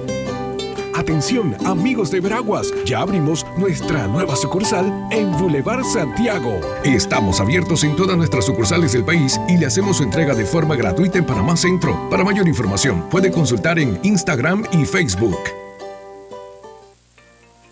Atención, 1.01 1.57
amigos 1.65 2.11
de 2.11 2.19
Veraguas, 2.19 2.71
ya 2.85 2.99
abrimos 2.99 3.43
nuestra 3.57 4.05
nueva 4.05 4.35
sucursal 4.35 5.07
en 5.09 5.31
Boulevard 5.31 5.83
Santiago. 5.83 6.59
Estamos 6.83 7.39
abiertos 7.39 7.83
en 7.83 7.95
todas 7.95 8.15
nuestras 8.15 8.45
sucursales 8.45 8.91
del 8.91 9.03
país 9.03 9.41
y 9.49 9.57
le 9.57 9.65
hacemos 9.65 9.97
su 9.97 10.03
entrega 10.03 10.35
de 10.35 10.45
forma 10.45 10.75
gratuita 10.75 11.17
en 11.17 11.25
Panamá 11.25 11.57
Centro. 11.57 12.07
Para 12.11 12.23
mayor 12.23 12.47
información, 12.47 13.09
puede 13.09 13.31
consultar 13.31 13.79
en 13.79 13.99
Instagram 14.03 14.63
y 14.73 14.85
Facebook. 14.85 15.39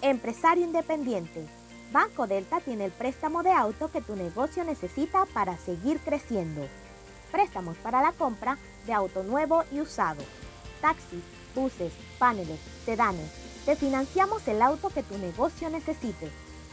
Empresario 0.02 0.66
independiente. 0.66 1.46
Banco 1.94 2.26
Delta 2.26 2.60
tiene 2.62 2.86
el 2.86 2.92
préstamo 2.92 3.44
de 3.44 3.52
auto 3.52 3.92
que 3.92 4.02
tu 4.02 4.16
negocio 4.16 4.64
necesita 4.64 5.28
para 5.36 5.56
seguir 5.56 6.00
creciendo. 6.00 6.66
Préstamos 7.32 7.78
para 7.78 8.02
la 8.02 8.12
compra 8.12 8.58
de 8.88 8.94
auto 8.94 9.22
nuevo 9.22 9.66
y 9.72 9.82
usado. 9.82 10.24
Taxis, 10.82 11.22
buses, 11.54 11.94
paneles, 12.20 12.60
sedanes. 12.86 13.32
Te 13.66 13.76
financiamos 13.76 14.48
el 14.48 14.62
auto 14.62 14.90
que 14.90 15.02
tu 15.02 15.18
negocio 15.18 15.68
necesite. 15.70 16.30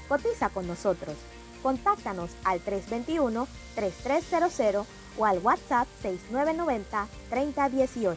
Cotiza 0.08 0.50
con 0.50 0.66
nosotros. 0.66 1.14
Contáctanos 1.62 2.32
al 2.44 2.62
321-3300 2.64 4.84
o 5.18 5.24
al 5.24 5.38
WhatsApp 5.38 5.88
6990-3018. 6.02 8.16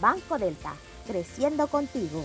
Banco 0.00 0.38
Delta, 0.38 0.72
creciendo 1.06 1.68
contigo. 1.68 2.24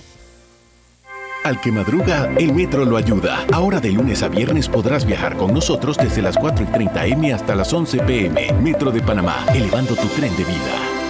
Al 1.44 1.60
que 1.60 1.74
madruga, 1.74 2.32
el 2.38 2.54
metro 2.54 2.86
lo 2.86 2.96
ayuda. 2.96 3.46
Ahora 3.52 3.82
de 3.82 3.92
lunes 3.92 4.24
a 4.24 4.30
viernes 4.30 4.70
podrás 4.70 5.06
viajar 5.06 5.36
con 5.36 5.54
nosotros 5.54 5.98
desde 5.98 6.22
las 6.22 6.38
4 6.38 6.64
y 6.64 6.68
30 6.68 7.06
M 7.08 7.34
hasta 7.34 7.54
las 7.54 7.74
11 7.74 7.98
PM. 8.00 8.54
Metro 8.62 8.92
de 8.92 9.02
Panamá, 9.02 9.46
elevando 9.54 9.94
tu 9.96 10.08
tren 10.08 10.34
de 10.38 10.46
vida. 10.46 11.03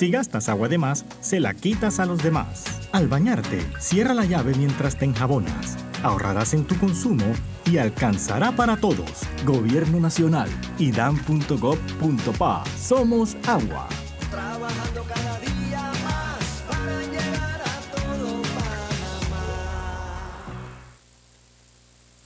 Si 0.00 0.10
gastas 0.10 0.48
agua 0.48 0.66
de 0.68 0.78
más, 0.78 1.04
se 1.20 1.40
la 1.40 1.52
quitas 1.52 2.00
a 2.00 2.06
los 2.06 2.22
demás. 2.22 2.64
Al 2.90 3.06
bañarte, 3.06 3.60
cierra 3.78 4.14
la 4.14 4.24
llave 4.24 4.54
mientras 4.56 4.96
te 4.96 5.04
enjabonas. 5.04 5.76
Ahorrarás 6.02 6.54
en 6.54 6.64
tu 6.64 6.74
consumo 6.78 7.26
y 7.66 7.76
alcanzará 7.76 8.52
para 8.52 8.78
todos. 8.78 9.12
Gobierno 9.44 10.00
Nacional 10.00 10.48
y 10.78 10.90
dan.gov.pa. 10.90 12.64
Somos 12.78 13.36
agua. 13.46 13.88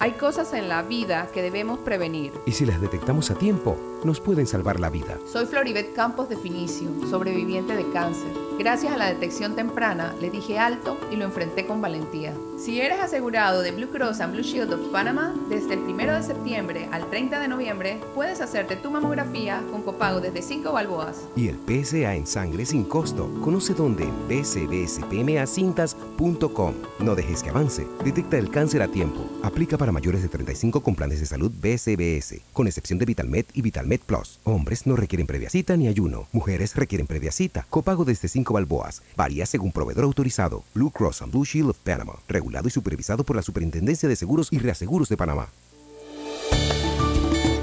Hay 0.04 0.12
cosas 0.12 0.52
en 0.52 0.68
la 0.68 0.82
vida 0.82 1.30
que 1.32 1.40
debemos 1.40 1.78
prevenir. 1.78 2.34
Y 2.44 2.52
si 2.52 2.66
las 2.66 2.78
detectamos 2.78 3.30
a 3.30 3.36
tiempo, 3.36 3.78
nos 4.04 4.20
pueden 4.20 4.46
salvar 4.46 4.78
la 4.78 4.90
vida. 4.90 5.18
Soy 5.24 5.46
Floribet 5.46 5.94
Campos 5.94 6.28
de 6.28 6.36
Finicio, 6.36 6.90
sobreviviente 7.08 7.74
de 7.74 7.90
cáncer. 7.90 8.28
Gracias 8.58 8.92
a 8.92 8.98
la 8.98 9.06
detección 9.06 9.56
temprana, 9.56 10.14
le 10.20 10.28
dije 10.30 10.58
alto 10.58 10.98
y 11.10 11.16
lo 11.16 11.24
enfrenté 11.24 11.66
con 11.66 11.80
valentía. 11.80 12.34
Si 12.58 12.78
eres 12.80 13.00
asegurado 13.00 13.62
de 13.62 13.72
Blue 13.72 13.88
Cross 13.88 14.20
and 14.20 14.34
Blue 14.34 14.44
Shield 14.44 14.74
of 14.74 14.92
Panama, 14.92 15.34
desde 15.48 15.74
el 15.74 15.80
1 15.80 16.12
de 16.12 16.22
septiembre 16.22 16.88
al 16.92 17.10
30 17.10 17.40
de 17.40 17.48
noviembre, 17.48 17.98
puedes 18.14 18.40
hacerte 18.40 18.76
tu 18.76 18.90
mamografía 18.90 19.60
con 19.72 19.82
copago 19.82 20.20
desde 20.20 20.40
5 20.42 20.70
balboas. 20.70 21.22
Y 21.34 21.48
el 21.48 21.58
PSA 21.66 22.14
en 22.14 22.26
sangre 22.26 22.66
sin 22.66 22.84
costo. 22.84 23.30
Conoce 23.42 23.74
dónde 23.74 24.04
en 24.04 24.28
bcbspmacintas.com. 24.28 26.74
No 27.00 27.14
dejes 27.14 27.42
que 27.42 27.50
avance. 27.50 27.86
Detecta 28.04 28.38
el 28.38 28.50
cáncer 28.50 28.82
a 28.82 28.88
tiempo. 28.88 29.28
Aplica 29.42 29.76
para 29.76 29.90
mayores 29.94 30.20
de 30.20 30.28
35 30.28 30.82
con 30.82 30.94
planes 30.94 31.20
de 31.20 31.26
salud 31.26 31.50
BCBS, 31.50 32.42
con 32.52 32.66
excepción 32.66 32.98
de 32.98 33.06
VitalMed 33.06 33.46
y 33.54 33.62
VitalMed 33.62 34.00
Plus. 34.00 34.40
Hombres 34.44 34.86
no 34.86 34.96
requieren 34.96 35.26
previa 35.26 35.48
cita 35.48 35.76
ni 35.76 35.88
ayuno. 35.88 36.26
Mujeres 36.32 36.76
requieren 36.76 37.06
previa 37.06 37.32
cita. 37.32 37.66
Copago 37.70 38.04
desde 38.04 38.28
5 38.28 38.52
balboas. 38.52 39.02
Varía 39.16 39.46
según 39.46 39.72
proveedor 39.72 40.04
autorizado. 40.04 40.64
Blue 40.74 40.90
Cross 40.90 41.22
and 41.22 41.32
Blue 41.32 41.46
Shield 41.46 41.70
of 41.70 41.78
Panama. 41.78 42.14
Regulado 42.28 42.68
y 42.68 42.70
supervisado 42.70 43.24
por 43.24 43.36
la 43.36 43.42
Superintendencia 43.42 44.08
de 44.08 44.16
Seguros 44.16 44.48
y 44.50 44.58
Reaseguros 44.58 45.08
de 45.08 45.16
Panamá. 45.16 45.48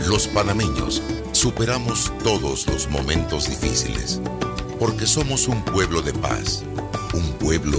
Los 0.08 0.28
panameños 0.28 1.04
superamos 1.32 2.12
todos 2.24 2.68
los 2.68 2.90
momentos 2.90 3.50
difíciles 3.50 4.20
porque 4.80 5.06
somos 5.06 5.48
un 5.48 5.64
pueblo 5.64 6.02
de 6.02 6.12
paz, 6.12 6.64
un 7.14 7.34
pueblo 7.34 7.78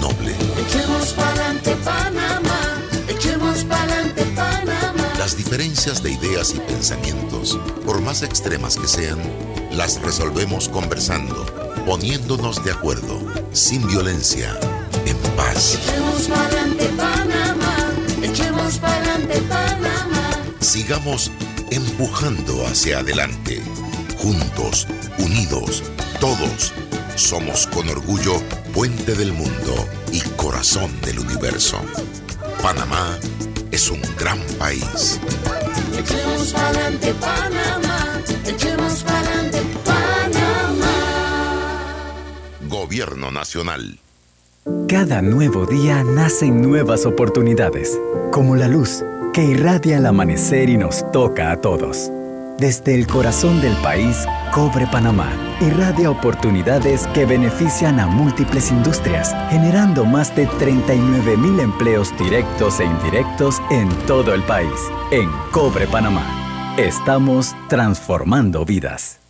noble. 0.00 0.30
Echemos 0.32 0.68
echemos 0.68 1.12
pa'lante 1.14 1.74
Panamá. 1.84 2.43
Las 5.24 5.38
diferencias 5.38 6.02
de 6.02 6.12
ideas 6.12 6.52
y 6.54 6.60
pensamientos, 6.60 7.58
por 7.86 8.02
más 8.02 8.20
extremas 8.20 8.76
que 8.76 8.86
sean, 8.86 9.18
las 9.72 10.02
resolvemos 10.02 10.68
conversando, 10.68 11.46
poniéndonos 11.86 12.62
de 12.62 12.72
acuerdo, 12.72 13.22
sin 13.50 13.86
violencia, 13.86 14.54
en 15.06 15.16
paz. 15.34 15.78
Echemos 15.78 16.28
pa'lante 16.28 16.84
Panamá, 16.88 17.90
echemos 18.22 18.76
pa'lante 18.76 19.40
Panamá. 19.48 20.30
Sigamos 20.60 21.30
empujando 21.70 22.66
hacia 22.66 22.98
adelante. 22.98 23.62
Juntos, 24.18 24.86
unidos, 25.16 25.84
todos. 26.20 26.74
Somos 27.16 27.66
con 27.68 27.88
orgullo 27.88 28.42
puente 28.74 29.14
del 29.14 29.32
mundo 29.32 29.88
y 30.12 30.20
corazón 30.36 31.00
del 31.00 31.20
universo. 31.20 31.80
Panamá 32.62 33.18
es 33.70 33.90
un 33.90 34.00
gran 34.18 34.38
país. 34.58 35.20
Echemos 35.98 36.52
pa'lante 36.52 37.14
Panamá, 37.14 38.20
echemos 38.46 39.04
pa'lante 39.04 39.62
Panamá. 39.84 40.92
Gobierno 42.68 43.30
Nacional. 43.30 43.98
Cada 44.88 45.22
nuevo 45.22 45.66
día 45.66 46.02
nacen 46.04 46.62
nuevas 46.62 47.04
oportunidades, 47.04 47.98
como 48.30 48.56
la 48.56 48.68
luz 48.68 49.04
que 49.32 49.44
irradia 49.44 49.98
al 49.98 50.06
amanecer 50.06 50.70
y 50.70 50.76
nos 50.76 51.10
toca 51.12 51.52
a 51.52 51.60
todos. 51.60 52.10
Desde 52.58 52.94
el 52.94 53.06
corazón 53.06 53.60
del 53.60 53.76
país, 53.78 54.16
Cobre 54.52 54.86
Panamá 54.86 55.28
irradia 55.64 56.10
oportunidades 56.10 57.06
que 57.08 57.24
benefician 57.24 57.98
a 57.98 58.06
múltiples 58.06 58.70
industrias, 58.70 59.34
generando 59.50 60.04
más 60.04 60.34
de 60.36 60.46
39 60.46 61.36
mil 61.36 61.58
empleos 61.60 62.16
directos 62.18 62.80
e 62.80 62.84
indirectos 62.84 63.60
en 63.70 63.88
todo 64.06 64.34
el 64.34 64.42
país. 64.42 64.78
En 65.10 65.30
Cobre 65.50 65.86
Panamá, 65.86 66.74
estamos 66.76 67.54
transformando 67.68 68.64
vidas. 68.64 69.20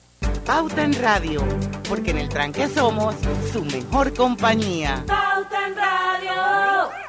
Pauta 0.44 0.82
en 0.84 0.92
Radio, 1.00 1.42
porque 1.88 2.10
en 2.10 2.18
el 2.18 2.28
tranque 2.28 2.68
somos 2.68 3.14
su 3.52 3.64
mejor 3.64 4.12
compañía. 4.12 5.04
Pauta 5.06 5.66
en 5.66 5.76
Radio. 5.76 7.04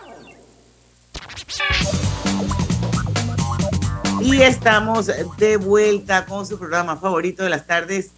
Y 4.21 4.41
estamos 4.41 5.11
de 5.37 5.57
vuelta 5.57 6.25
con 6.25 6.47
su 6.47 6.57
programa 6.57 6.97
favorito 6.97 7.43
de 7.43 7.49
las 7.49 7.67
tardes, 7.67 8.11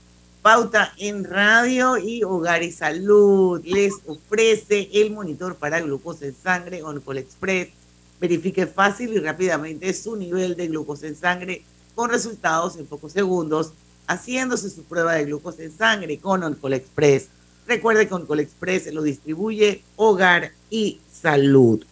Pauta 0.47 0.93
en 0.97 1.25
Radio 1.25 1.97
y 1.97 2.23
Hogar 2.23 2.63
y 2.63 2.71
Salud. 2.71 3.61
Les 3.65 3.93
ofrece 4.05 4.87
el 4.93 5.11
monitor 5.11 5.55
para 5.57 5.81
glucosa 5.81 6.25
en 6.25 6.33
sangre 6.33 6.81
Oncol 6.83 7.17
Express. 7.17 7.67
Verifique 8.21 8.65
fácil 8.65 9.11
y 9.11 9.19
rápidamente 9.19 9.93
su 9.93 10.15
nivel 10.15 10.55
de 10.55 10.69
glucosa 10.69 11.07
en 11.07 11.17
sangre 11.17 11.65
con 11.95 12.09
resultados 12.09 12.77
en 12.77 12.85
pocos 12.85 13.11
segundos, 13.11 13.73
haciéndose 14.07 14.69
su 14.69 14.85
prueba 14.85 15.15
de 15.15 15.25
glucosa 15.25 15.63
en 15.63 15.77
sangre 15.77 16.17
con 16.17 16.41
Oncol 16.41 16.75
Express. 16.75 17.27
Recuerde 17.67 18.07
que 18.07 18.13
Oncol 18.13 18.39
Express 18.39 18.93
lo 18.93 19.01
distribuye 19.01 19.83
Hogar 19.97 20.53
y 20.69 21.01
Salud. 21.11 21.83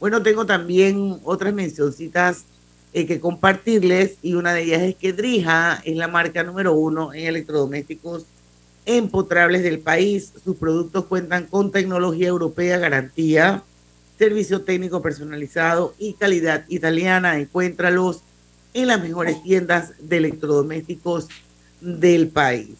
Bueno, 0.00 0.22
tengo 0.22 0.46
también 0.46 1.20
otras 1.24 1.52
mencioncitas 1.52 2.44
eh, 2.92 3.06
que 3.06 3.20
compartirles 3.20 4.16
y 4.22 4.34
una 4.34 4.52
de 4.52 4.62
ellas 4.64 4.82
es 4.82 4.96
que 4.96 5.12
Drija 5.12 5.80
es 5.84 5.96
la 5.96 6.08
marca 6.08 6.42
número 6.42 6.74
uno 6.74 7.12
en 7.14 7.26
electrodomésticos 7.26 8.26
empotrables 8.84 9.62
del 9.62 9.78
país. 9.78 10.32
Sus 10.44 10.56
productos 10.56 11.06
cuentan 11.06 11.46
con 11.46 11.70
tecnología 11.70 12.28
europea, 12.28 12.78
garantía, 12.78 13.62
servicio 14.18 14.62
técnico 14.62 15.00
personalizado 15.00 15.94
y 15.98 16.14
calidad 16.14 16.64
italiana. 16.68 17.38
Encuéntralos 17.38 18.20
en 18.74 18.88
las 18.88 19.00
mejores 19.00 19.42
tiendas 19.42 19.92
de 20.00 20.16
electrodomésticos 20.18 21.28
del 21.80 22.28
país. 22.28 22.76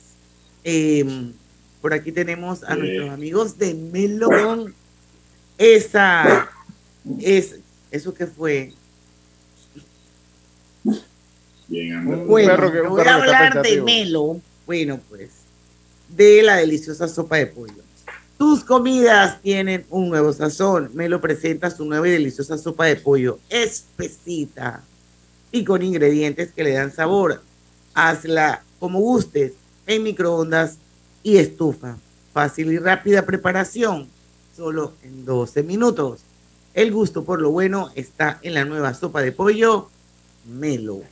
Eh, 0.64 1.32
por 1.80 1.94
aquí 1.94 2.12
tenemos 2.12 2.62
a 2.64 2.74
Sí. 2.74 2.80
nuestros 2.80 3.10
amigos 3.10 3.58
de 3.58 3.74
Melon. 3.74 4.74
Esa 5.58 6.48
es 7.20 7.56
eso 7.90 8.14
que 8.14 8.26
fue. 8.26 8.72
Bien. 11.72 12.26
Bueno, 12.26 12.50
perro 12.50 12.70
que- 12.72 12.80
un 12.82 12.88
voy 12.90 13.06
a 13.06 13.14
hablar 13.14 13.62
de. 13.62 13.80
Melo. 13.82 14.40
Bueno, 14.66 15.00
pues, 15.08 15.30
de 16.10 16.42
la 16.42 16.56
deliciosa 16.56 17.08
sopa 17.08 17.36
de 17.38 17.46
pollo. 17.46 17.82
Tus 18.38 18.62
comidas 18.64 19.40
tienen 19.40 19.86
un 19.88 20.10
nuevo 20.10 20.32
sazón. 20.32 20.90
Melo 20.94 21.20
presenta 21.20 21.70
su 21.70 21.84
nueva 21.86 22.06
y 22.08 22.10
deliciosa 22.10 22.58
sopa 22.58 22.86
de 22.86 22.96
pollo 22.96 23.38
espesita 23.48 24.82
y 25.50 25.64
con 25.64 25.82
ingredientes 25.82 26.52
que 26.52 26.64
le 26.64 26.72
dan 26.72 26.92
sabor. 26.92 27.40
Hazla 27.94 28.62
como 28.78 29.00
gustes, 29.00 29.52
en 29.86 30.02
microondas 30.02 30.76
y 31.22 31.36
estufa. 31.38 31.96
Fácil 32.34 32.72
y 32.72 32.78
rápida 32.78 33.24
preparación, 33.24 34.08
solo 34.56 34.92
en 35.02 35.24
12 35.24 35.62
minutos. 35.62 36.20
El 36.74 36.92
gusto 36.92 37.24
por 37.24 37.40
lo 37.40 37.50
bueno 37.50 37.90
está 37.94 38.38
en 38.42 38.54
la 38.54 38.64
nueva 38.64 38.92
sopa 38.94 39.22
de 39.22 39.32
pollo 39.32 39.88
Melo. 40.46 41.02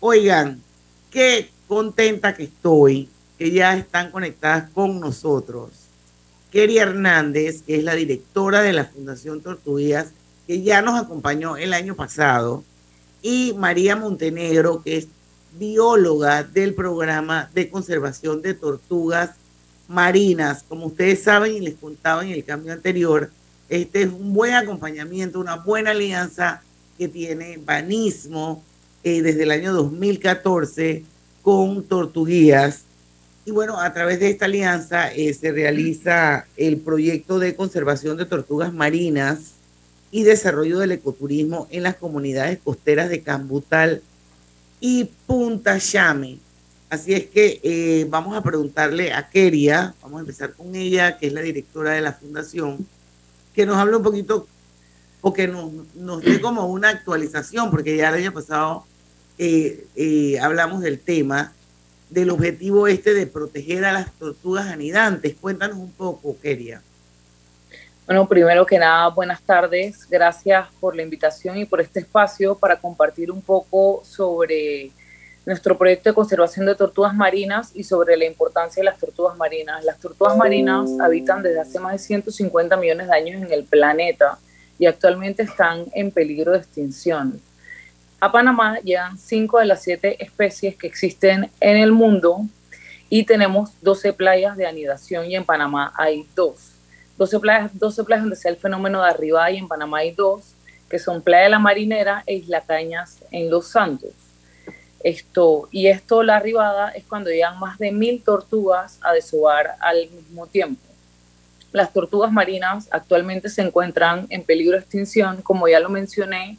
Oigan, 0.00 0.62
qué 1.10 1.50
contenta 1.66 2.36
que 2.36 2.44
estoy, 2.44 3.08
que 3.36 3.50
ya 3.50 3.76
están 3.76 4.12
conectadas 4.12 4.70
con 4.70 5.00
nosotros. 5.00 5.70
Kerry 6.52 6.78
Hernández, 6.78 7.62
que 7.62 7.76
es 7.76 7.84
la 7.84 7.96
directora 7.96 8.62
de 8.62 8.72
la 8.72 8.84
Fundación 8.84 9.40
Tortuguías, 9.40 10.12
que 10.46 10.62
ya 10.62 10.82
nos 10.82 11.00
acompañó 11.00 11.56
el 11.56 11.74
año 11.74 11.96
pasado, 11.96 12.62
y 13.22 13.54
María 13.58 13.96
Montenegro, 13.96 14.82
que 14.84 14.98
es 14.98 15.08
bióloga 15.58 16.44
del 16.44 16.74
programa 16.74 17.50
de 17.52 17.68
conservación 17.68 18.40
de 18.40 18.54
tortugas 18.54 19.30
marinas. 19.88 20.64
Como 20.68 20.86
ustedes 20.86 21.24
saben 21.24 21.56
y 21.56 21.60
les 21.60 21.74
contaba 21.74 22.24
en 22.24 22.30
el 22.30 22.44
cambio 22.44 22.72
anterior, 22.72 23.32
este 23.68 24.02
es 24.02 24.12
un 24.12 24.32
buen 24.32 24.54
acompañamiento, 24.54 25.40
una 25.40 25.56
buena 25.56 25.90
alianza 25.90 26.62
que 26.96 27.08
tiene 27.08 27.58
Banismo 27.58 28.62
eh, 29.04 29.22
desde 29.22 29.44
el 29.44 29.50
año 29.50 29.72
2014 29.72 31.04
con 31.42 31.84
Tortuguías. 31.84 32.82
Y 33.44 33.50
bueno, 33.50 33.80
a 33.80 33.92
través 33.94 34.20
de 34.20 34.30
esta 34.30 34.44
alianza 34.44 35.12
eh, 35.12 35.32
se 35.32 35.52
realiza 35.52 36.46
el 36.56 36.78
proyecto 36.78 37.38
de 37.38 37.54
conservación 37.54 38.16
de 38.16 38.26
tortugas 38.26 38.72
marinas 38.72 39.52
y 40.10 40.22
desarrollo 40.24 40.78
del 40.78 40.92
ecoturismo 40.92 41.66
en 41.70 41.84
las 41.84 41.96
comunidades 41.96 42.58
costeras 42.62 43.08
de 43.08 43.22
Cambutal 43.22 44.02
y 44.80 45.04
Punta 45.26 45.78
Chame. 45.78 46.38
Así 46.90 47.12
es 47.12 47.26
que 47.26 47.60
eh, 47.62 48.06
vamos 48.08 48.36
a 48.36 48.42
preguntarle 48.42 49.12
a 49.12 49.28
Keria, 49.28 49.94
vamos 50.02 50.18
a 50.18 50.20
empezar 50.20 50.54
con 50.54 50.74
ella, 50.74 51.18
que 51.18 51.26
es 51.26 51.32
la 51.32 51.42
directora 51.42 51.92
de 51.92 52.00
la 52.00 52.14
fundación, 52.14 52.86
que 53.54 53.66
nos 53.66 53.76
hable 53.76 53.96
un 53.96 54.02
poquito 54.02 54.46
o 55.20 55.32
que 55.32 55.48
nos, 55.48 55.72
nos 55.96 56.22
dé 56.22 56.40
como 56.40 56.66
una 56.66 56.90
actualización, 56.90 57.70
porque 57.70 57.96
ya 57.96 58.08
el 58.10 58.16
año 58.16 58.32
pasado 58.32 58.84
eh, 59.38 59.86
eh, 59.96 60.38
hablamos 60.40 60.80
del 60.80 60.98
tema, 60.98 61.52
del 62.10 62.30
objetivo 62.30 62.88
este 62.88 63.14
de 63.14 63.26
proteger 63.26 63.84
a 63.84 63.92
las 63.92 64.12
tortugas 64.12 64.66
anidantes. 64.66 65.36
Cuéntanos 65.40 65.76
un 65.76 65.92
poco, 65.92 66.36
Keria. 66.40 66.82
Bueno, 68.06 68.26
primero 68.26 68.64
que 68.64 68.78
nada, 68.78 69.08
buenas 69.08 69.42
tardes. 69.42 70.08
Gracias 70.08 70.66
por 70.80 70.96
la 70.96 71.02
invitación 71.02 71.58
y 71.58 71.66
por 71.66 71.80
este 71.80 72.00
espacio 72.00 72.56
para 72.56 72.80
compartir 72.80 73.30
un 73.30 73.42
poco 73.42 74.02
sobre 74.04 74.90
nuestro 75.44 75.76
proyecto 75.76 76.10
de 76.10 76.14
conservación 76.14 76.66
de 76.66 76.74
tortugas 76.74 77.14
marinas 77.14 77.70
y 77.74 77.84
sobre 77.84 78.16
la 78.16 78.24
importancia 78.24 78.80
de 78.80 78.84
las 78.84 78.98
tortugas 78.98 79.36
marinas. 79.36 79.84
Las 79.84 79.98
tortugas 79.98 80.36
marinas 80.36 80.90
habitan 81.00 81.42
desde 81.42 81.60
hace 81.60 81.78
más 81.80 81.92
de 81.92 81.98
150 81.98 82.76
millones 82.76 83.06
de 83.08 83.14
años 83.14 83.42
en 83.42 83.52
el 83.52 83.64
planeta 83.64 84.38
y 84.78 84.86
actualmente 84.86 85.42
están 85.42 85.86
en 85.92 86.10
peligro 86.10 86.52
de 86.52 86.58
extinción. 86.58 87.40
A 88.20 88.32
Panamá 88.32 88.80
llegan 88.80 89.18
cinco 89.18 89.58
de 89.58 89.66
las 89.66 89.82
siete 89.82 90.22
especies 90.22 90.76
que 90.76 90.86
existen 90.86 91.50
en 91.60 91.76
el 91.76 91.92
mundo 91.92 92.40
y 93.08 93.24
tenemos 93.24 93.70
12 93.80 94.12
playas 94.12 94.56
de 94.56 94.66
anidación 94.66 95.26
y 95.26 95.36
en 95.36 95.44
Panamá 95.44 95.92
hay 95.96 96.26
dos. 96.34 96.72
12 97.16 97.40
playas, 97.40 97.70
12 97.78 98.04
playas 98.04 98.24
donde 98.24 98.36
sea 98.36 98.50
el 98.50 98.56
fenómeno 98.56 99.02
de 99.02 99.10
arriba 99.10 99.50
y 99.50 99.58
en 99.58 99.68
Panamá 99.68 99.98
hay 99.98 100.12
dos, 100.12 100.54
que 100.88 100.98
son 100.98 101.22
Playa 101.22 101.44
de 101.44 101.50
la 101.50 101.58
Marinera 101.58 102.22
e 102.26 102.34
Isla 102.34 102.62
Cañas 102.62 103.18
en 103.30 103.50
Los 103.50 103.68
Santos. 103.68 104.10
Esto, 105.04 105.68
y 105.70 105.86
esto, 105.86 106.22
la 106.22 106.36
arribada, 106.36 106.90
es 106.90 107.04
cuando 107.04 107.30
llegan 107.30 107.58
más 107.58 107.78
de 107.78 107.92
mil 107.92 108.22
tortugas 108.22 108.98
a 109.02 109.12
desovar 109.12 109.76
al 109.80 110.08
mismo 110.10 110.46
tiempo. 110.46 110.87
Las 111.72 111.92
tortugas 111.92 112.32
marinas 112.32 112.88
actualmente 112.90 113.48
se 113.48 113.62
encuentran 113.62 114.26
en 114.30 114.42
peligro 114.42 114.72
de 114.72 114.80
extinción, 114.80 115.42
como 115.42 115.68
ya 115.68 115.80
lo 115.80 115.90
mencioné, 115.90 116.58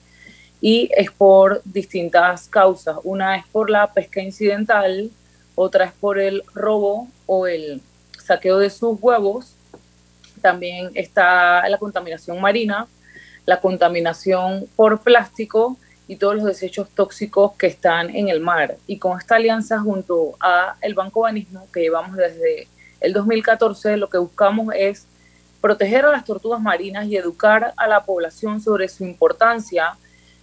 y 0.61 0.89
es 0.95 1.09
por 1.11 1.61
distintas 1.65 2.47
causas. 2.47 2.97
Una 3.03 3.37
es 3.37 3.45
por 3.47 3.69
la 3.69 3.91
pesca 3.93 4.21
incidental, 4.21 5.09
otra 5.55 5.85
es 5.85 5.93
por 5.93 6.19
el 6.19 6.43
robo 6.53 7.07
o 7.25 7.47
el 7.47 7.81
saqueo 8.23 8.59
de 8.59 8.69
sus 8.69 8.97
huevos. 9.01 9.55
También 10.41 10.91
está 10.93 11.67
la 11.67 11.77
contaminación 11.77 12.39
marina, 12.39 12.87
la 13.45 13.59
contaminación 13.59 14.67
por 14.75 15.01
plástico 15.01 15.77
y 16.07 16.15
todos 16.17 16.35
los 16.35 16.45
desechos 16.45 16.89
tóxicos 16.89 17.53
que 17.53 17.67
están 17.67 18.15
en 18.15 18.29
el 18.29 18.39
mar. 18.39 18.77
Y 18.87 18.97
con 18.99 19.17
esta 19.17 19.35
alianza 19.35 19.79
junto 19.79 20.35
a 20.39 20.75
el 20.81 20.93
Banco 20.93 21.21
Banismo 21.21 21.67
que 21.71 21.81
llevamos 21.81 22.15
desde 22.15 22.67
el 23.01 23.13
2014, 23.13 23.97
lo 23.97 24.09
que 24.09 24.17
buscamos 24.17 24.73
es 24.75 25.05
proteger 25.61 26.05
a 26.05 26.11
las 26.11 26.25
tortugas 26.25 26.61
marinas 26.61 27.07
y 27.07 27.17
educar 27.17 27.73
a 27.75 27.87
la 27.87 28.03
población 28.03 28.61
sobre 28.61 28.87
su 28.87 29.03
importancia 29.03 29.97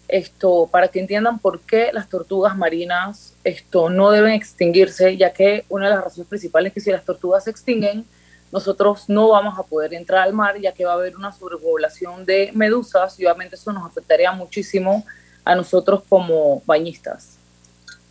esto 0.09 0.69
para 0.71 0.89
que 0.89 1.01
entiendan 1.01 1.39
por 1.39 1.61
qué 1.61 1.91
las 1.93 2.09
tortugas 2.09 2.57
marinas 2.57 3.35
esto 3.45 3.91
no 3.91 4.11
deben 4.11 4.33
extinguirse, 4.33 5.17
ya 5.17 5.33
que 5.33 5.65
una 5.69 5.89
de 5.89 5.97
las 5.97 6.05
razones 6.05 6.29
principales 6.29 6.71
es 6.71 6.75
que 6.75 6.81
si 6.81 6.91
las 6.91 7.05
tortugas 7.05 7.45
se 7.45 7.51
extinguen, 7.51 8.05
nosotros 8.53 9.09
no 9.09 9.31
vamos 9.31 9.59
a 9.59 9.65
poder 9.65 9.95
entrar 9.95 10.23
al 10.23 10.33
mar, 10.33 10.59
ya 10.61 10.73
que 10.73 10.85
va 10.85 10.93
a 10.93 10.95
haber 10.95 11.17
una 11.17 11.33
sobrepoblación 11.33 12.25
de 12.25 12.53
medusas 12.55 13.19
y 13.19 13.25
obviamente 13.25 13.57
eso 13.57 13.73
nos 13.73 13.85
afectaría 13.85 14.31
muchísimo 14.33 15.05
a 15.45 15.55
nosotros 15.57 16.03
como 16.09 16.63
bañistas. 16.65 17.37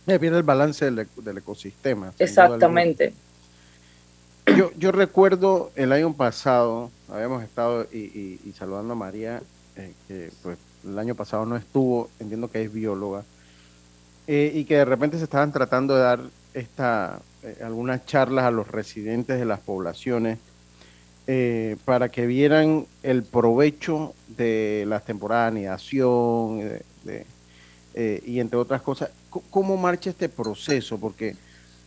Viene 0.06 0.36
el 0.36 0.42
balance 0.42 0.84
del, 0.84 1.08
del 1.16 1.38
ecosistema. 1.38 2.12
Exactamente. 2.18 3.14
Yo, 4.54 4.70
yo 4.78 4.92
recuerdo 4.92 5.72
el 5.74 5.92
año 5.92 6.14
pasado, 6.14 6.90
habíamos 7.08 7.42
estado 7.42 7.84
y, 7.92 8.38
saludando 8.56 8.92
a 8.92 8.96
María, 8.96 9.42
eh, 9.76 9.92
que 10.06 10.30
pues 10.42 10.58
el 10.84 10.98
año 10.98 11.14
pasado 11.14 11.44
no 11.46 11.56
estuvo, 11.56 12.08
entiendo 12.20 12.50
que 12.50 12.62
es 12.62 12.72
bióloga, 12.72 13.24
eh, 14.26 14.52
y 14.54 14.64
que 14.64 14.76
de 14.76 14.84
repente 14.84 15.18
se 15.18 15.24
estaban 15.24 15.52
tratando 15.52 15.94
de 15.94 16.02
dar 16.02 16.20
esta, 16.52 17.20
eh, 17.42 17.58
algunas 17.64 18.06
charlas 18.06 18.44
a 18.44 18.50
los 18.50 18.66
residentes 18.66 19.38
de 19.38 19.44
las 19.44 19.60
poblaciones 19.60 20.38
eh, 21.28 21.76
para 21.84 22.08
que 22.08 22.26
vieran 22.26 22.86
el 23.02 23.22
provecho 23.22 24.14
de 24.28 24.84
las 24.88 25.04
temporadas 25.04 25.52
de 25.52 25.58
anidación 25.58 26.80
y 27.94 28.40
entre 28.40 28.58
otras 28.58 28.82
cosas. 28.82 29.10
¿Cómo 29.50 29.76
marcha 29.76 30.10
este 30.10 30.28
proceso? 30.28 30.98
Porque 30.98 31.36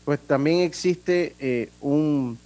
pues 0.06 0.20
también 0.20 0.60
existe 0.60 1.70
un 1.82 2.38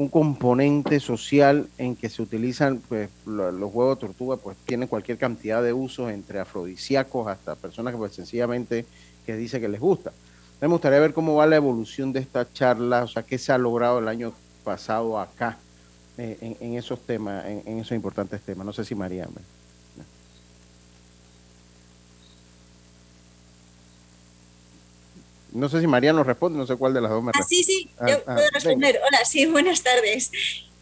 un 0.00 0.08
componente 0.08 0.98
social 0.98 1.68
en 1.76 1.94
que 1.94 2.08
se 2.08 2.22
utilizan, 2.22 2.78
pues 2.88 3.10
los 3.26 3.74
huevos 3.74 3.98
de 3.98 4.06
tortuga, 4.06 4.38
pues 4.38 4.56
tienen 4.64 4.88
cualquier 4.88 5.18
cantidad 5.18 5.62
de 5.62 5.74
usos, 5.74 6.10
entre 6.10 6.40
afrodisíacos 6.40 7.28
hasta 7.28 7.54
personas 7.54 7.92
que 7.92 7.98
pues 7.98 8.14
sencillamente 8.14 8.86
que 9.26 9.36
dice 9.36 9.60
que 9.60 9.68
les 9.68 9.78
gusta. 9.78 10.10
Me 10.58 10.68
gustaría 10.68 11.00
ver 11.00 11.12
cómo 11.12 11.34
va 11.34 11.44
la 11.44 11.56
evolución 11.56 12.14
de 12.14 12.20
esta 12.20 12.50
charla, 12.50 13.04
o 13.04 13.08
sea, 13.08 13.24
qué 13.24 13.36
se 13.36 13.52
ha 13.52 13.58
logrado 13.58 13.98
el 13.98 14.08
año 14.08 14.32
pasado 14.64 15.20
acá 15.20 15.58
eh, 16.16 16.56
en, 16.58 16.74
esos 16.78 17.00
temas, 17.00 17.44
en, 17.44 17.62
en, 17.66 17.78
esos 17.80 17.92
importantes 17.92 18.40
temas. 18.40 18.64
No 18.64 18.72
sé 18.72 18.86
si 18.86 18.94
María. 18.94 19.28
No 25.52 25.68
sé 25.68 25.80
si 25.80 25.86
María 25.86 26.12
nos 26.12 26.26
responde, 26.26 26.58
no 26.58 26.66
sé 26.66 26.76
cuál 26.76 26.94
de 26.94 27.00
las 27.00 27.10
dos 27.10 27.22
me 27.22 27.32
responde. 27.32 27.44
Ah, 27.44 27.48
sí, 27.48 27.64
sí, 27.64 27.90
yo 28.06 28.22
ah, 28.26 28.34
puedo 28.34 28.50
responder. 28.52 29.00
Hola, 29.06 29.24
sí, 29.24 29.46
buenas 29.46 29.82
tardes. 29.82 30.30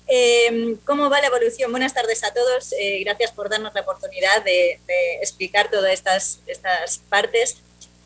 Em, 0.07 0.77
¿Cómo 0.85 1.09
va 1.11 1.21
la 1.21 1.27
evolución? 1.27 1.71
Buenas 1.71 1.95
tardes 1.95 2.25
a 2.25 2.33
todos. 2.33 2.73
Eh, 2.79 3.03
gracias 3.05 3.33
por 3.33 3.49
darnos 3.49 3.75
la 3.75 3.83
oportunidad 3.83 4.43
de, 4.45 4.81
explicar 5.21 5.71
todas 5.71 5.93
estas, 5.93 6.41
estas 6.47 6.99
partes. 7.09 7.59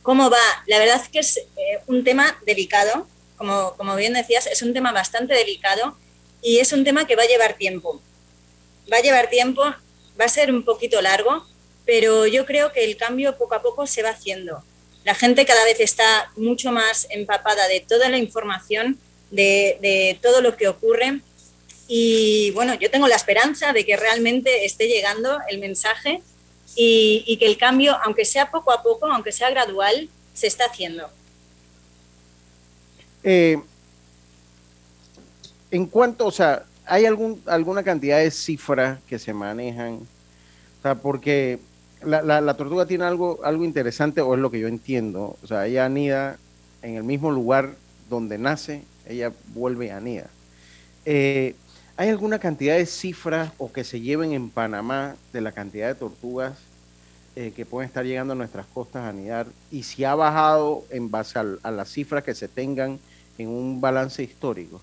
¿Cómo 0.02 0.30
va? 0.30 0.38
La 0.66 0.78
verdad 0.78 1.00
es 1.02 1.08
que 1.08 1.18
es 1.20 1.36
eh, 1.36 1.80
un 1.86 2.04
tema 2.04 2.38
delicado. 2.44 3.06
Como, 3.36 3.74
como 3.76 3.96
bien 3.96 4.12
decías, 4.12 4.46
es 4.46 4.62
un 4.62 4.72
tema 4.72 4.92
bastante 4.92 5.34
delicado 5.34 5.96
y 6.42 6.58
es 6.58 6.72
un 6.72 6.84
tema 6.84 7.06
que 7.06 7.16
va 7.16 7.22
a 7.22 7.28
llevar 7.28 7.54
tiempo. 7.54 8.00
Va 8.92 8.98
a 8.98 9.02
llevar 9.02 9.30
tiempo, 9.30 9.62
va 9.62 10.24
a 10.24 10.28
ser 10.28 10.52
un 10.52 10.64
poquito 10.64 11.00
largo, 11.02 11.46
pero 11.84 12.26
yo 12.26 12.46
creo 12.46 12.72
que 12.72 12.84
el 12.84 12.96
cambio 12.96 13.36
poco 13.36 13.54
a 13.54 13.62
poco 13.62 13.86
se 13.86 14.02
va 14.02 14.10
haciendo 14.10 14.62
la 15.04 15.14
gente 15.14 15.44
cada 15.44 15.64
vez 15.64 15.80
está 15.80 16.30
mucho 16.36 16.70
más 16.70 17.06
empapada 17.10 17.66
de 17.68 17.80
toda 17.80 18.08
la 18.08 18.18
información, 18.18 18.98
de, 19.30 20.18
todo 20.22 20.40
lo 20.40 20.56
que 20.56 20.68
ocurre. 20.68 21.20
Y 21.88 22.50
bueno, 22.52 22.74
yo 22.74 22.90
tengo 22.90 23.08
la 23.08 23.16
esperanza 23.16 23.72
de 23.72 23.84
que 23.84 23.96
realmente 23.96 24.64
esté 24.64 24.86
llegando 24.86 25.38
el 25.48 25.58
mensaje 25.58 26.22
y, 26.76 27.36
que 27.38 27.46
el 27.46 27.58
cambio, 27.58 27.96
aunque 28.04 28.24
sea 28.24 28.50
poco 28.50 28.72
a 28.72 28.82
poco, 28.82 29.06
aunque 29.06 29.32
sea 29.32 29.50
gradual, 29.50 30.08
se 30.34 30.46
está 30.46 30.66
haciendo. 30.66 31.10
Eh, 33.24 33.60
en 35.70 35.86
cuanto, 35.86 36.26
o 36.26 36.30
sea, 36.30 36.64
¿hay 36.86 37.06
algún, 37.06 37.42
alguna 37.46 37.82
cantidad 37.82 38.18
de 38.18 38.30
cifras 38.30 39.00
que 39.06 39.18
se 39.18 39.32
manejan? 39.32 39.94
O 40.78 40.82
sea, 40.82 40.94
porque 40.94 41.58
la, 42.04 42.40
la, 42.40 42.54
tortuga 42.54 42.86
tiene 42.86 43.04
algo, 43.04 43.40
algo 43.44 43.64
interesante, 43.64 44.20
o 44.20 44.34
es 44.34 44.40
lo 44.40 44.50
que 44.50 44.60
yo 44.60 44.68
entiendo. 44.68 45.36
O 45.42 45.46
sea, 45.46 45.66
ella 45.66 45.86
anida 45.86 46.38
en 46.82 46.96
el 46.96 47.04
mismo 47.04 47.30
lugar 47.30 47.74
donde 48.10 48.38
nace, 48.38 48.82
ella 49.06 49.32
vuelve 49.54 49.90
a 49.90 49.96
anida. 49.98 50.26
Eh, 51.04 51.54
¿Hay 51.96 52.08
alguna 52.08 52.38
cantidad 52.38 52.76
de 52.76 52.86
cifras 52.86 53.52
o 53.58 53.72
que 53.72 53.84
se 53.84 54.00
lleven 54.00 54.32
en 54.32 54.50
Panamá 54.50 55.16
de 55.32 55.40
la 55.40 55.52
cantidad 55.52 55.88
de 55.88 55.94
tortugas 55.94 56.58
eh, 57.36 57.52
que 57.54 57.64
pueden 57.66 57.88
estar 57.88 58.04
llegando 58.04 58.32
a 58.32 58.36
nuestras 58.36 58.66
costas 58.66 59.02
a 59.02 59.08
anidar? 59.08 59.46
Y 59.70 59.82
si 59.82 60.04
ha 60.04 60.14
bajado 60.14 60.84
en 60.90 61.10
base 61.10 61.38
a, 61.38 61.70
las 61.70 61.88
cifras 61.90 62.24
que 62.24 62.34
se 62.34 62.48
tengan 62.48 62.98
en 63.38 63.48
un 63.48 63.80
balance 63.80 64.22
histórico. 64.22 64.80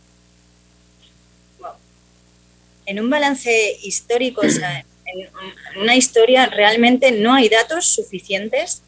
En 2.86 3.00
un 3.00 3.10
balance 3.10 3.78
histórico, 3.84 4.42
o 4.42 4.50
sea, 4.50 4.84
en 5.14 5.82
una 5.82 5.96
historia 5.96 6.48
realmente 6.48 7.12
no 7.12 7.34
hay 7.34 7.50
datos 7.50 7.86
suficientes 7.86 8.82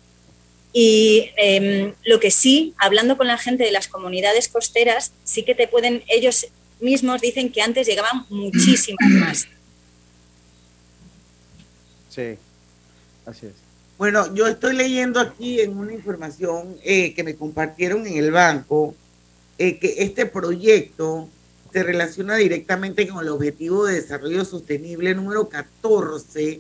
y 0.74 1.30
em, 1.36 1.94
lo 2.06 2.20
que 2.20 2.32
sí, 2.32 2.74
hablando 2.78 3.18
con 3.18 3.28
la 3.28 3.38
gente 3.38 3.64
de 3.64 3.72
las 3.72 3.88
comunidades 3.88 4.48
costeras, 4.48 5.12
sí 5.24 5.44
que 5.44 5.56
te 5.56 5.68
pueden, 5.68 6.04
ellos 6.08 6.48
mismos 6.80 7.22
dicen 7.22 7.52
que 7.52 7.62
antes 7.62 7.88
llegaban 7.88 8.26
muchísimas 8.30 9.10
más. 9.10 9.48
Sí, 12.10 12.38
así 13.26 13.48
es. 13.48 13.54
Bueno, 13.98 14.34
yo 14.34 14.48
estoy 14.48 14.76
leyendo 14.76 15.20
aquí 15.20 15.62
en 15.62 15.78
una 15.78 15.94
información 15.94 16.78
eh, 16.84 17.14
que 17.14 17.24
me 17.24 17.36
compartieron 17.36 18.08
en 18.08 18.18
el 18.18 18.32
banco, 18.32 18.96
eh, 19.58 19.78
que 19.78 19.96
este 20.00 20.26
proyecto 20.26 21.30
se 21.72 21.84
relaciona 21.84 22.36
directamente 22.36 23.08
con 23.08 23.24
el 23.24 23.30
Objetivo 23.30 23.86
de 23.86 23.96
Desarrollo 23.96 24.44
Sostenible 24.44 25.16
número 25.16 25.48
14 25.48 26.60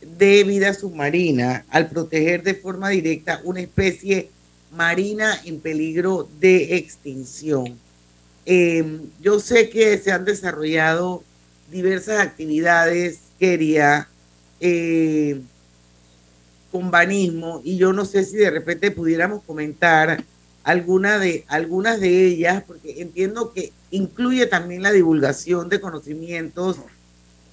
de 0.00 0.44
vida 0.44 0.72
submarina 0.74 1.66
al 1.68 1.88
proteger 1.90 2.42
de 2.42 2.54
forma 2.54 2.88
directa 2.88 3.40
una 3.44 3.60
especie 3.60 4.30
marina 4.72 5.38
en 5.44 5.60
peligro 5.60 6.28
de 6.40 6.76
extinción. 6.76 7.78
Em, 8.46 9.00
yo 9.20 9.40
sé 9.40 9.68
que 9.68 9.98
se 9.98 10.12
han 10.12 10.24
desarrollado 10.24 11.22
diversas 11.70 12.20
actividades, 12.20 13.20
quería, 13.38 14.08
eh, 14.60 15.40
con 16.72 16.90
banismo, 16.90 17.60
y 17.64 17.76
yo 17.76 17.92
no 17.92 18.04
sé 18.04 18.24
si 18.24 18.36
de 18.36 18.50
repente 18.50 18.90
pudiéramos 18.90 19.42
comentar 19.44 20.24
alguna 20.64 21.18
de, 21.18 21.44
algunas 21.48 22.00
de 22.00 22.26
ellas, 22.26 22.62
porque 22.66 23.02
entiendo 23.02 23.52
que 23.52 23.72
incluye 23.90 24.46
también 24.46 24.82
la 24.82 24.92
divulgación 24.92 25.68
de 25.68 25.80
conocimientos 25.80 26.78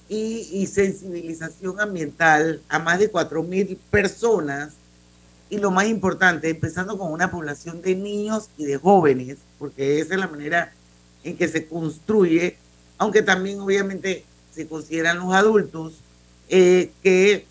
y, 0.08 0.66
sensibilización 0.66 1.80
ambiental 1.80 2.62
a 2.68 2.78
más 2.78 2.98
de 2.98 3.10
4.000 3.10 3.78
personas. 3.90 4.74
Y 5.48 5.58
lo 5.58 5.70
más 5.70 5.86
importante, 5.86 6.50
empezando 6.50 6.98
con 6.98 7.12
una 7.12 7.30
población 7.30 7.80
de 7.80 7.94
niños 7.94 8.50
y 8.56 8.64
de 8.64 8.78
jóvenes, 8.78 9.38
porque 9.58 10.00
esa 10.00 10.14
es 10.14 10.20
la 10.20 10.26
manera 10.26 10.72
en 11.22 11.36
que 11.36 11.48
se 11.48 11.66
construye, 11.66 12.56
aunque 12.98 13.22
también 13.22 13.60
obviamente 13.60 14.24
se 14.52 14.66
consideran 14.66 15.18
los 15.18 15.34
adultos, 15.34 16.00
eh, 16.48 16.90
que 17.02 17.46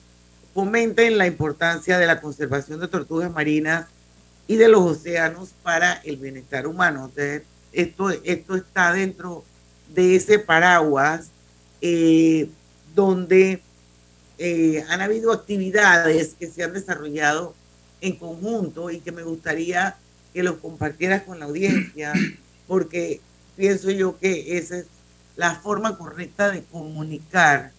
fomenten 0.53 1.17
la 1.17 1.27
importancia 1.27 1.97
de 1.97 2.05
la 2.05 2.21
conservación 2.21 2.79
de 2.79 2.87
tortugas 2.87 3.31
marinas 3.31 3.87
y 4.47 4.55
de 4.55 4.67
los 4.67 4.81
océanos 4.81 5.49
para 5.63 5.93
el 6.03 6.17
bienestar 6.17 6.67
humano. 6.67 7.11
Esto, 7.75 8.09
esto 8.09 8.55
está 8.55 8.93
dentro 8.93 9.43
de 9.93 10.15
ese 10.15 10.39
paraguas 10.39 11.29
eh, 11.81 12.49
donde 12.95 13.61
eh, 14.37 14.83
han 14.89 15.01
habido 15.01 15.31
actividades 15.31 16.35
que 16.39 16.47
se 16.47 16.63
han 16.63 16.73
desarrollado 16.73 17.53
en 18.01 18.17
conjunto 18.17 18.89
y 18.89 18.99
que 18.99 19.11
me 19.11 19.23
gustaría 19.23 19.97
que 20.33 20.43
los 20.43 20.57
compartieras 20.57 21.23
con 21.23 21.39
la 21.39 21.45
audiencia, 21.45 22.13
porque 22.67 23.21
pienso 23.55 23.91
yo 23.91 24.17
que 24.17 24.57
esa 24.57 24.79
es 24.79 24.85
la 25.35 25.55
forma 25.55 25.97
correcta 25.97 26.49
de 26.49 26.63
comunicar 26.63 27.71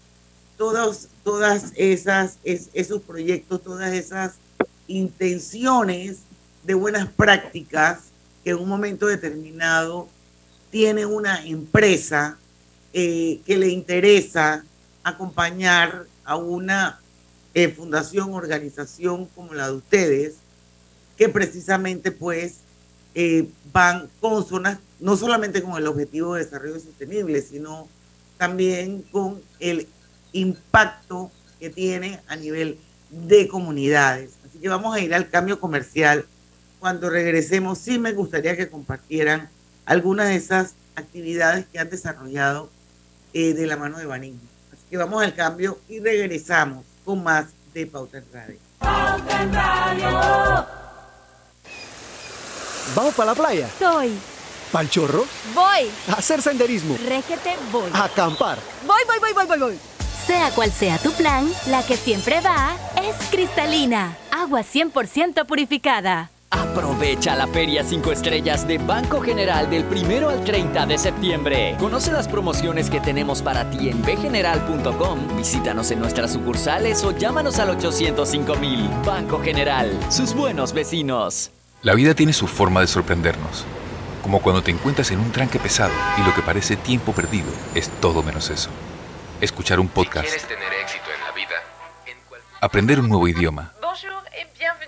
todos, 0.56 1.09
todas 1.22 1.72
esas, 1.76 2.38
esos 2.44 3.02
proyectos, 3.02 3.62
todas 3.62 3.92
esas 3.92 4.35
intenciones 4.87 6.18
de 6.64 6.74
buenas 6.74 7.09
prácticas 7.09 7.98
que 8.46 8.52
en 8.52 8.59
un 8.59 8.68
momento 8.68 9.09
determinado 9.09 10.06
tiene 10.70 11.04
una 11.04 11.44
empresa 11.44 12.38
eh, 12.92 13.40
que 13.44 13.56
le 13.56 13.70
interesa 13.70 14.64
acompañar 15.02 16.06
a 16.24 16.37
una 16.37 17.00
eh, 17.54 17.66
fundación, 17.70 18.35
organización 18.35 19.26
como 19.35 19.52
la 19.52 19.66
de 19.66 19.74
ustedes, 19.74 20.35
que 21.16 21.28
precisamente 21.28 22.12
pues 22.12 22.59
eh, 23.16 23.48
van 23.72 24.09
consonas 24.20 24.78
no 25.00 25.16
solamente 25.16 25.61
con 25.61 25.76
el 25.76 25.88
objetivo 25.88 26.35
de 26.35 26.44
desarrollo 26.44 26.78
sostenible, 26.78 27.42
sino 27.42 27.88
también 28.38 29.02
con 29.11 29.42
el 29.59 29.88
impacto 30.30 31.32
que 31.59 31.68
tiene 31.68 32.20
a 32.28 32.37
nivel 32.37 32.78
de 33.11 33.48
comunidades. 33.48 34.35
Así 34.48 34.61
que 34.61 34.68
vamos 34.68 34.94
a 34.94 35.00
ir 35.00 35.12
al 35.12 35.30
cambio 35.30 35.59
comercial. 35.59 36.26
Cuando 36.87 37.11
regresemos, 37.11 37.79
sí 37.79 37.99
me 37.99 38.12
gustaría 38.12 38.57
que 38.57 38.70
compartieran 38.70 39.51
algunas 39.87 40.29
de 40.29 40.37
esas 40.37 40.75
actividades 40.94 41.66
que 41.66 41.81
han 41.81 41.90
desarrollado 41.90 42.70
eh, 43.33 43.55
de 43.55 43.66
la 43.66 43.77
mano 43.77 43.99
de 43.99 44.07
Banismo. 44.07 44.42
Así 44.72 44.83
que 44.88 44.96
vamos 44.96 45.20
al 45.20 45.35
cambio 45.35 45.81
y 45.88 45.99
regresamos 45.99 46.85
con 47.05 47.25
más 47.25 47.46
de 47.75 47.88
Pauta 47.88 48.18
en 48.18 48.25
Radio. 48.33 48.59
Pauta 48.79 49.42
en 49.42 49.53
Radio. 49.53 50.66
¿Vamos 52.94 53.14
para 53.16 53.33
la 53.33 53.35
playa? 53.35 53.68
Soy. 53.81 54.12
¿Pal 54.70 54.88
chorro? 54.88 55.27
Voy. 55.57 55.90
A 56.07 56.12
hacer 56.12 56.40
senderismo. 56.40 56.96
Régete, 57.05 57.57
voy. 57.72 57.90
A 57.92 58.05
acampar. 58.05 58.59
Voy, 58.87 59.03
voy, 59.09 59.18
voy, 59.18 59.33
voy, 59.33 59.46
voy, 59.46 59.59
voy. 59.59 59.79
Sea 60.25 60.53
cual 60.53 60.70
sea 60.70 60.99
tu 60.99 61.11
plan, 61.14 61.51
la 61.66 61.85
que 61.85 61.96
siempre 61.96 62.40
va 62.40 62.77
es 63.03 63.16
cristalina. 63.29 64.16
Agua 64.31 64.61
100% 64.61 65.46
purificada. 65.46 66.31
Aprovecha 66.77 67.35
la 67.35 67.47
Feria 67.47 67.83
5 67.83 68.12
Estrellas 68.12 68.69
de 68.69 68.77
Banco 68.77 69.23
General 69.23 69.71
del 69.71 69.87
1 69.87 70.29
al 70.29 70.45
30 70.45 70.85
de 70.85 70.99
septiembre. 70.99 71.75
Conoce 71.79 72.12
las 72.12 72.29
promociones 72.29 72.91
que 72.91 73.01
tenemos 73.01 73.41
para 73.41 73.71
ti 73.71 73.89
en 73.89 74.03
bgeneral.com. 74.03 75.39
Visítanos 75.39 75.91
en 75.91 76.01
nuestras 76.01 76.35
sucursales 76.35 77.03
o 77.03 77.17
llámanos 77.17 77.59
al 77.61 77.71
805 77.71 78.57
mil. 78.57 78.91
Banco 79.07 79.41
General, 79.43 79.91
sus 80.11 80.35
buenos 80.35 80.75
vecinos. 80.75 81.51
La 81.81 81.95
vida 81.95 82.12
tiene 82.12 82.35
su 82.35 82.47
forma 82.47 82.83
de 82.83 82.89
sorprendernos. 82.89 83.65
Como 84.23 84.43
cuando 84.43 84.62
te 84.62 84.71
encuentras 84.71 85.11
en 85.12 85.21
un 85.21 85.33
tranque 85.33 85.59
pesado 85.59 85.95
y 86.19 86.27
lo 86.27 86.35
que 86.35 86.43
parece 86.43 86.77
tiempo 86.77 87.12
perdido 87.12 87.49
es 87.75 87.89
todo 88.03 88.23
menos 88.23 88.51
eso. 88.51 88.69
Escuchar 89.41 89.81
un 89.81 89.89
podcast. 89.89 90.29
tener 90.47 90.73
éxito 90.83 91.07
en 91.07 91.25
la 91.25 91.33
vida, 91.33 91.55
Aprender 92.61 93.01
un 93.01 93.09
nuevo 93.09 93.27
idioma. 93.29 93.73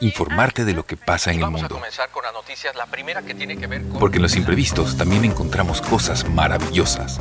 Informarte 0.00 0.64
de 0.64 0.74
lo 0.74 0.87
que 0.87 0.96
pasa 0.96 1.30
en 1.30 1.38
el 1.38 1.42
vamos 1.42 1.61
a 1.61 1.64
mundo. 1.64 1.74
comenzar 1.74 2.11
con 2.11 2.22
las 2.22 2.32
noticias, 2.32 2.76
la 2.76 2.87
primera 2.87 3.22
que 3.22 3.34
tiene 3.34 3.56
que 3.56 3.66
ver 3.66 3.82
con... 3.88 3.98
Porque 3.98 4.16
en 4.16 4.22
los 4.22 4.37
imprevistos 4.37 4.96
también 4.96 5.24
encontramos 5.24 5.80
cosas 5.80 6.28
maravillosas 6.28 7.18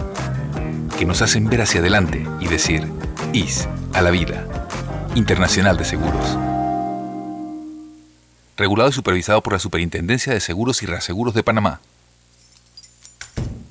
que 0.97 1.05
nos 1.05 1.21
hacen 1.21 1.49
ver 1.49 1.61
hacia 1.61 1.79
adelante 1.79 2.25
y 2.39 2.47
decir, 2.47 2.87
IS 3.33 3.67
a 3.93 4.01
la 4.01 4.11
vida. 4.11 4.47
Internacional 5.15 5.75
de 5.77 5.85
Seguros. 5.85 6.37
Regulado 8.57 8.89
y 8.89 8.93
supervisado 8.93 9.41
por 9.41 9.53
la 9.53 9.59
Superintendencia 9.59 10.33
de 10.33 10.39
Seguros 10.39 10.83
y 10.83 10.85
Reaseguros 10.85 11.33
de 11.33 11.43
Panamá. 11.43 11.81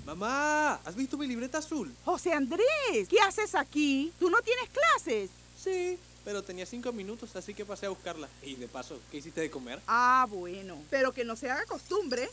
Mamá, 0.04 0.80
¿has 0.84 0.96
visto 0.96 1.16
mi 1.16 1.26
libreta 1.28 1.58
azul? 1.58 1.92
José 2.04 2.32
Andrés, 2.32 3.08
¿qué 3.08 3.20
haces 3.20 3.54
aquí? 3.54 4.12
¿Tú 4.18 4.30
no 4.30 4.38
tienes 4.42 4.68
clases? 4.70 5.30
Sí, 5.62 5.98
pero 6.26 6.42
tenía 6.42 6.66
cinco 6.66 6.92
minutos, 6.92 7.36
así 7.36 7.54
que 7.54 7.64
pasé 7.64 7.86
a 7.86 7.90
buscarla. 7.90 8.28
Y 8.42 8.56
de 8.56 8.66
paso, 8.66 8.98
¿qué 9.12 9.18
hiciste 9.18 9.42
de 9.42 9.48
comer? 9.48 9.80
Ah, 9.86 10.26
bueno, 10.28 10.76
pero 10.90 11.12
que 11.12 11.24
no 11.24 11.36
se 11.36 11.48
haga 11.48 11.64
costumbre. 11.66 12.28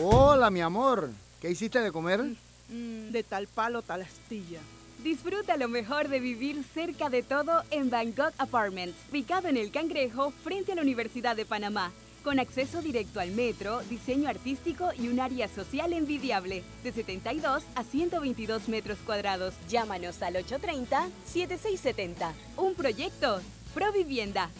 Hola, 0.00 0.48
mi 0.48 0.60
amor. 0.60 1.10
¿Qué 1.40 1.50
hiciste 1.50 1.80
de 1.80 1.90
comer? 1.90 2.22
Mm, 2.68 3.10
de 3.10 3.24
tal 3.24 3.48
palo, 3.48 3.82
tal 3.82 4.02
astilla. 4.02 4.60
Disfruta 5.02 5.56
lo 5.56 5.66
mejor 5.66 6.06
de 6.06 6.20
vivir 6.20 6.64
cerca 6.72 7.10
de 7.10 7.24
todo 7.24 7.64
en 7.72 7.90
Bangkok 7.90 8.32
Apartments, 8.38 8.96
ubicado 9.10 9.48
en 9.48 9.56
el 9.56 9.72
Cangrejo 9.72 10.30
frente 10.44 10.70
a 10.70 10.76
la 10.76 10.82
Universidad 10.82 11.34
de 11.34 11.44
Panamá, 11.44 11.90
con 12.26 12.40
acceso 12.40 12.82
directo 12.82 13.20
al 13.20 13.30
metro, 13.30 13.80
diseño 13.88 14.28
artístico 14.28 14.88
y 14.98 15.06
un 15.06 15.20
área 15.20 15.46
social 15.46 15.92
envidiable, 15.92 16.64
de 16.82 16.90
72 16.90 17.62
a 17.76 17.84
122 17.84 18.68
metros 18.68 18.98
cuadrados. 19.06 19.54
Llámanos 19.68 20.20
al 20.22 20.34
830-7670. 20.34 22.32
Un 22.56 22.74
proyecto, 22.74 23.40
Provivienda. 23.74 24.50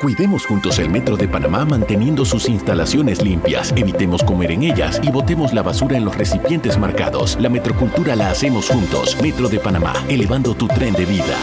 Cuidemos 0.00 0.46
juntos 0.46 0.78
el 0.78 0.88
Metro 0.88 1.18
de 1.18 1.28
Panamá 1.28 1.66
manteniendo 1.66 2.24
sus 2.24 2.48
instalaciones 2.48 3.20
limpias. 3.20 3.74
Evitemos 3.76 4.24
comer 4.24 4.52
en 4.52 4.62
ellas 4.62 4.98
y 5.02 5.10
botemos 5.10 5.52
la 5.52 5.60
basura 5.62 5.98
en 5.98 6.06
los 6.06 6.16
recipientes 6.16 6.78
marcados. 6.78 7.36
La 7.38 7.50
metrocultura 7.50 8.16
la 8.16 8.30
hacemos 8.30 8.70
juntos. 8.70 9.18
Metro 9.20 9.50
de 9.50 9.58
Panamá, 9.58 9.92
elevando 10.08 10.54
tu 10.54 10.66
tren 10.66 10.94
de 10.94 11.04
vida. 11.04 11.36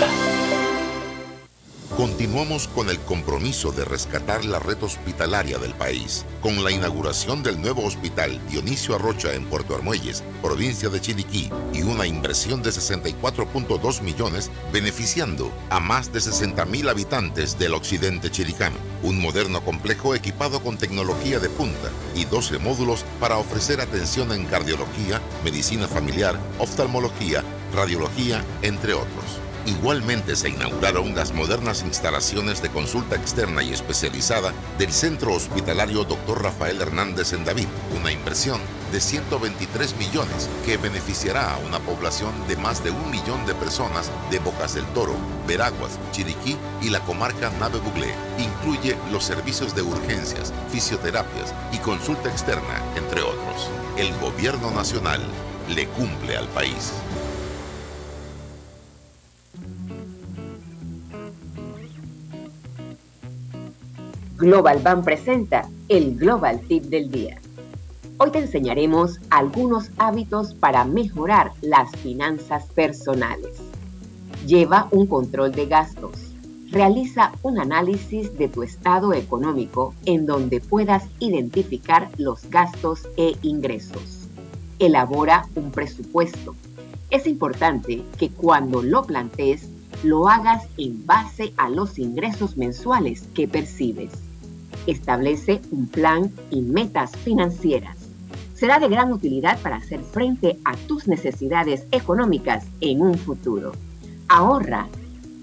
Continuamos 1.97 2.67
con 2.67 2.91
el 2.91 2.99
compromiso 2.99 3.71
de 3.71 3.83
rescatar 3.83 4.45
la 4.45 4.59
red 4.59 4.77
hospitalaria 4.83 5.57
del 5.57 5.73
país, 5.73 6.27
con 6.41 6.63
la 6.63 6.69
inauguración 6.69 7.41
del 7.41 7.59
nuevo 7.59 7.83
hospital 7.83 8.39
Dionisio 8.49 8.93
Arrocha 8.93 9.33
en 9.33 9.45
Puerto 9.45 9.73
Armuelles, 9.73 10.23
provincia 10.43 10.89
de 10.89 11.01
Chiriquí, 11.01 11.49
y 11.73 11.81
una 11.81 12.05
inversión 12.05 12.61
de 12.61 12.69
64.2 12.69 14.01
millones 14.03 14.51
beneficiando 14.71 15.51
a 15.71 15.79
más 15.79 16.13
de 16.13 16.21
60 16.21 16.65
mil 16.65 16.87
habitantes 16.87 17.57
del 17.57 17.73
occidente 17.73 18.29
chiricano. 18.29 18.75
Un 19.01 19.19
moderno 19.19 19.65
complejo 19.65 20.13
equipado 20.13 20.61
con 20.61 20.77
tecnología 20.77 21.39
de 21.39 21.49
punta 21.49 21.89
y 22.13 22.25
12 22.25 22.59
módulos 22.59 23.05
para 23.19 23.39
ofrecer 23.39 23.81
atención 23.81 24.31
en 24.33 24.45
cardiología, 24.45 25.19
medicina 25.43 25.87
familiar, 25.87 26.39
oftalmología, 26.59 27.43
radiología, 27.73 28.45
entre 28.61 28.93
otros. 28.93 29.26
Igualmente 29.67 30.37
se 30.37 30.47
inauguraron 30.47 31.13
las 31.13 31.33
modernas 31.33 31.83
instalaciones 31.83 32.61
de 32.61 32.69
consulta 32.69 33.17
externa 33.17 33.61
y 33.61 33.73
especializada 33.73 34.53
del 34.77 34.93
Centro 34.93 35.33
Hospitalario 35.33 36.05
Dr. 36.05 36.41
Rafael 36.41 36.79
Hernández 36.79 37.33
en 37.33 37.43
David, 37.43 37.67
una 37.99 38.13
inversión 38.13 38.61
de 38.93 39.01
123 39.01 39.97
millones 39.97 40.49
que 40.65 40.77
beneficiará 40.77 41.53
a 41.53 41.57
una 41.57 41.79
población 41.79 42.31
de 42.47 42.55
más 42.55 42.81
de 42.81 42.91
un 42.91 43.11
millón 43.11 43.45
de 43.45 43.55
personas 43.55 44.09
de 44.31 44.39
Bocas 44.39 44.73
del 44.73 44.85
Toro, 44.93 45.17
Veraguas, 45.45 45.99
Chiriquí 46.13 46.55
y 46.81 46.89
la 46.89 47.01
comarca 47.01 47.51
Nave 47.59 47.79
Buglé. 47.79 48.13
Incluye 48.39 48.95
los 49.11 49.25
servicios 49.25 49.75
de 49.75 49.81
urgencias, 49.81 50.53
fisioterapias 50.71 51.53
y 51.73 51.77
consulta 51.79 52.29
externa, 52.29 52.81
entre 52.95 53.21
otros. 53.21 53.69
El 53.97 54.17
gobierno 54.19 54.71
nacional 54.71 55.21
le 55.67 55.87
cumple 55.89 56.37
al 56.37 56.47
país. 56.47 56.93
Global 64.37 64.79
Bank 64.83 65.03
presenta 65.03 65.67
el 65.89 66.15
Global 66.15 66.59
Tip 66.59 66.83
del 66.83 67.09
Día. 67.09 67.41
Hoy 68.19 68.29
te 68.29 68.37
enseñaremos 68.37 69.19
algunos 69.31 69.89
hábitos 69.97 70.53
para 70.53 70.85
mejorar 70.85 71.53
las 71.61 71.89
finanzas 71.95 72.65
personales. 72.67 73.57
Lleva 74.45 74.89
un 74.91 75.07
control 75.07 75.53
de 75.53 75.65
gastos. 75.65 76.35
Realiza 76.69 77.31
un 77.41 77.59
análisis 77.59 78.37
de 78.37 78.47
tu 78.47 78.61
estado 78.61 79.11
económico 79.13 79.95
en 80.05 80.27
donde 80.27 80.61
puedas 80.61 81.05
identificar 81.17 82.07
los 82.17 82.47
gastos 82.51 83.07
e 83.17 83.35
ingresos. 83.41 84.27
Elabora 84.77 85.47
un 85.55 85.71
presupuesto. 85.71 86.53
Es 87.09 87.25
importante 87.25 88.03
que 88.19 88.29
cuando 88.29 88.83
lo 88.83 89.03
plantees 89.03 89.67
lo 90.03 90.29
hagas 90.29 90.63
en 90.77 91.07
base 91.07 91.55
a 91.57 91.69
los 91.69 91.97
ingresos 91.97 92.55
mensuales 92.55 93.23
que 93.33 93.47
percibes. 93.47 94.26
Establece 94.87 95.61
un 95.71 95.87
plan 95.87 96.31
y 96.49 96.61
metas 96.61 97.11
financieras. 97.17 97.97
Será 98.53 98.79
de 98.79 98.87
gran 98.87 99.11
utilidad 99.11 99.59
para 99.61 99.75
hacer 99.75 99.99
frente 100.01 100.57
a 100.65 100.75
tus 100.75 101.07
necesidades 101.07 101.85
económicas 101.91 102.65
en 102.81 103.01
un 103.01 103.15
futuro. 103.15 103.73
Ahorra. 104.29 104.87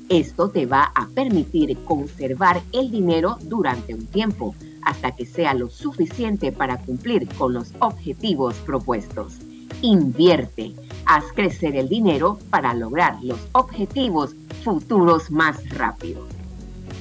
Esto 0.09 0.51
te 0.51 0.67
va 0.67 0.93
a 0.95 1.07
permitir 1.09 1.79
conservar 1.85 2.61
el 2.73 2.91
dinero 2.91 3.39
durante 3.43 3.95
un 3.95 4.07
tiempo, 4.07 4.55
hasta 4.83 5.13
que 5.13 5.25
sea 5.25 5.55
lo 5.55 5.71
suficiente 5.71 6.53
para 6.53 6.79
cumplir 6.79 7.27
con 7.39 7.55
los 7.55 7.73
objetivos 7.79 8.55
propuestos. 8.67 9.39
Invierte. 9.81 10.75
Haz 11.07 11.25
crecer 11.35 11.77
el 11.77 11.89
dinero 11.89 12.39
para 12.51 12.75
lograr 12.75 13.23
los 13.23 13.39
objetivos 13.53 14.35
futuros 14.63 15.31
más 15.31 15.69
rápido. 15.71 16.27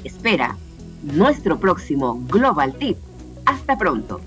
Espera 0.04 0.58
nuestro 1.04 1.60
próximo 1.60 2.20
Global 2.30 2.74
Tip. 2.74 2.98
Hasta 3.46 3.78
pronto. 3.78 4.22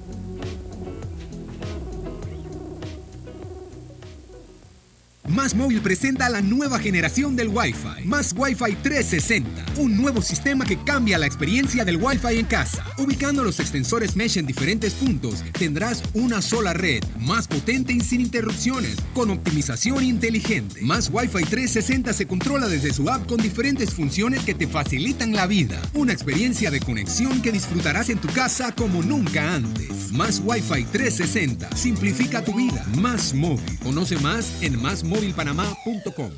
Más 5.28 5.56
Móvil 5.56 5.80
presenta 5.80 6.28
la 6.28 6.40
nueva 6.40 6.78
generación 6.78 7.34
del 7.34 7.48
Wi-Fi. 7.48 8.04
Más 8.04 8.32
Wi-Fi 8.36 8.76
360. 8.82 9.64
Un 9.76 9.96
nuevo 9.96 10.22
sistema 10.22 10.64
que 10.64 10.78
cambia 10.84 11.18
la 11.18 11.26
experiencia 11.26 11.84
del 11.84 11.96
Wi-Fi 11.96 12.38
en 12.38 12.46
casa. 12.46 12.84
Ubicando 12.98 13.42
los 13.42 13.58
extensores 13.58 14.14
Mesh 14.14 14.38
en 14.38 14.46
diferentes 14.46 14.94
puntos, 14.94 15.42
tendrás 15.58 16.02
una 16.14 16.40
sola 16.42 16.74
red, 16.74 17.02
más 17.18 17.48
potente 17.48 17.92
y 17.92 18.00
sin 18.00 18.20
interrupciones, 18.20 18.96
con 19.14 19.30
optimización 19.30 20.04
inteligente. 20.04 20.80
Más 20.82 21.10
Wi-Fi 21.12 21.44
360 21.44 22.12
se 22.12 22.26
controla 22.26 22.68
desde 22.68 22.92
su 22.92 23.10
app 23.10 23.26
con 23.26 23.38
diferentes 23.38 23.92
funciones 23.92 24.44
que 24.44 24.54
te 24.54 24.68
facilitan 24.68 25.32
la 25.32 25.46
vida. 25.46 25.80
Una 25.94 26.12
experiencia 26.12 26.70
de 26.70 26.80
conexión 26.80 27.42
que 27.42 27.52
disfrutarás 27.52 28.10
en 28.10 28.18
tu 28.18 28.28
casa 28.28 28.72
como 28.72 29.02
nunca 29.02 29.54
antes. 29.54 30.12
Más 30.12 30.40
Wi-Fi 30.44 30.84
360. 30.84 31.76
Simplifica 31.76 32.44
tu 32.44 32.54
vida. 32.54 32.86
Más 32.96 33.34
móvil. 33.34 33.78
Conoce 33.82 34.16
más 34.18 34.62
en 34.62 34.80
másmóvilpanamá.com. 35.16 36.30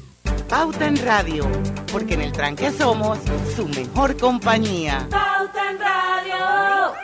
Pauta 0.49 0.87
en 0.87 0.97
Radio, 1.05 1.47
porque 1.91 2.15
en 2.15 2.23
el 2.23 2.33
tranque 2.33 2.71
somos 2.71 3.19
su 3.55 3.67
mejor 3.69 4.17
compañía. 4.17 5.07
Pauta 5.11 5.71
en 5.71 5.79
Radio. 5.79 6.95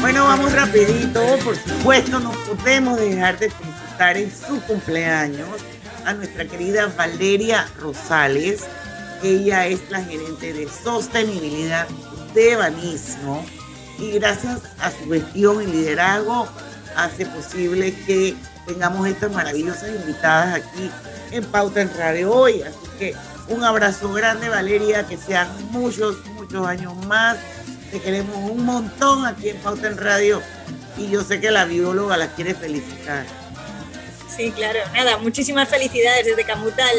Bueno, 0.00 0.24
vamos 0.24 0.52
rapidito, 0.52 1.22
por 1.44 1.56
supuesto, 1.56 2.20
no 2.20 2.32
podemos 2.32 2.98
dejar 2.98 3.38
de 3.38 3.50
felicitar 3.50 4.16
en 4.18 4.30
su 4.30 4.60
cumpleaños 4.62 5.48
a 6.04 6.12
nuestra 6.12 6.44
querida 6.44 6.92
Valeria 6.94 7.66
Rosales. 7.80 8.66
Ella 9.24 9.66
es 9.66 9.80
la 9.90 10.04
gerente 10.04 10.52
de 10.52 10.68
sostenibilidad 10.68 11.88
de 12.34 12.56
Banismo 12.56 13.42
y 13.98 14.10
gracias 14.10 14.60
a 14.78 14.90
su 14.90 15.10
gestión 15.10 15.62
y 15.62 15.66
liderazgo 15.66 16.46
hace 16.94 17.24
posible 17.24 17.94
que 18.04 18.36
tengamos 18.66 19.08
estas 19.08 19.32
maravillosas 19.32 19.88
invitadas 19.88 20.56
aquí 20.56 20.90
en 21.30 21.42
Pauta 21.46 21.80
en 21.80 21.90
Radio 21.96 22.34
hoy. 22.34 22.60
Así 22.60 22.86
que 22.98 23.14
un 23.48 23.64
abrazo 23.64 24.12
grande 24.12 24.50
Valeria, 24.50 25.06
que 25.06 25.16
sean 25.16 25.48
muchos, 25.70 26.16
muchos 26.34 26.66
años 26.66 26.94
más. 27.06 27.38
Te 27.90 28.02
queremos 28.02 28.36
un 28.36 28.62
montón 28.62 29.24
aquí 29.24 29.48
en 29.48 29.56
Pauta 29.56 29.86
en 29.86 29.96
Radio 29.96 30.42
y 30.98 31.08
yo 31.08 31.24
sé 31.24 31.40
que 31.40 31.50
la 31.50 31.64
bióloga 31.64 32.18
la 32.18 32.28
quiere 32.34 32.54
felicitar. 32.54 33.24
Sí, 34.36 34.50
claro. 34.50 34.80
Nada, 34.92 35.18
muchísimas 35.18 35.68
felicidades 35.68 36.26
desde 36.26 36.44
Camutal. 36.44 36.94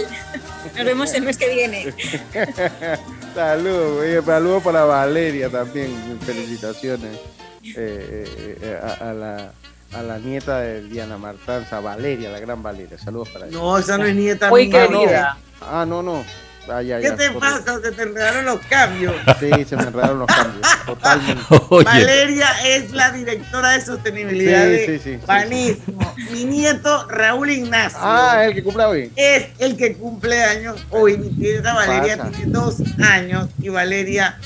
Nos 0.76 0.86
vemos 0.86 1.14
el 1.14 1.24
mes 1.24 1.38
que 1.38 1.50
viene. 1.54 1.94
Saludos, 3.36 4.00
oye, 4.02 4.22
saludos 4.22 4.64
para 4.64 4.86
Valeria 4.86 5.50
también. 5.50 6.20
Felicitaciones 6.26 7.18
eh, 7.64 7.76
eh, 7.76 8.58
eh, 8.62 8.80
a, 8.82 9.10
a 9.10 9.14
la, 9.14 9.52
a 9.94 10.02
la 10.02 10.18
nieta 10.20 10.60
de 10.62 10.84
Diana 10.84 11.18
Martanza, 11.18 11.82
Valeria, 11.82 12.30
la 12.30 12.40
gran 12.40 12.64
Valeria. 12.64 12.98
Saludos 12.98 13.30
para 13.30 13.48
ella. 13.48 13.58
No, 13.58 13.78
esa 13.78 13.98
no 13.98 14.06
es 14.06 14.16
nieta 14.16 14.50
Muy 14.50 14.70
querida. 14.70 15.38
Ah, 15.62 15.86
no, 15.86 16.02
no. 16.02 16.24
¿Qué 16.66 16.86
ya, 16.88 17.16
te 17.16 17.32
pasa? 17.32 17.80
Se 17.82 17.92
te 17.92 18.02
enredaron 18.02 18.46
los 18.46 18.60
cambios. 18.62 19.14
Sí, 19.40 19.50
se 19.66 19.76
me 19.76 19.84
enredaron 19.84 20.20
los 20.20 20.28
cambios. 20.28 20.68
Totalmente. 20.86 21.44
Valeria 21.84 22.48
es 22.66 22.92
la 22.92 23.12
directora 23.12 23.72
de 23.72 23.82
sostenibilidad 23.82 24.64
Sí, 24.64 24.70
de 24.70 24.86
sí, 24.86 25.00
sí, 25.04 25.20
sí, 25.20 25.26
Banismo. 25.26 26.16
Mi 26.32 26.46
nieto 26.46 27.08
Raúl 27.08 27.52
Ignacio. 27.52 28.00
Ah, 28.02 28.46
el 28.46 28.56
que 28.56 28.64
cumple 28.64 28.84
hoy. 28.86 29.12
Es 29.16 29.48
el 29.60 29.78
que 29.78 29.96
cumple 29.96 30.44
años 30.44 30.84
hoy. 30.90 31.18
Mi 31.18 31.30
nieta 31.30 31.74
Valeria 31.74 32.18
pasa? 32.18 32.32
tiene 32.32 32.52
dos 32.52 32.78
años 33.00 33.50
y 33.60 33.70
Valeria 33.70 34.40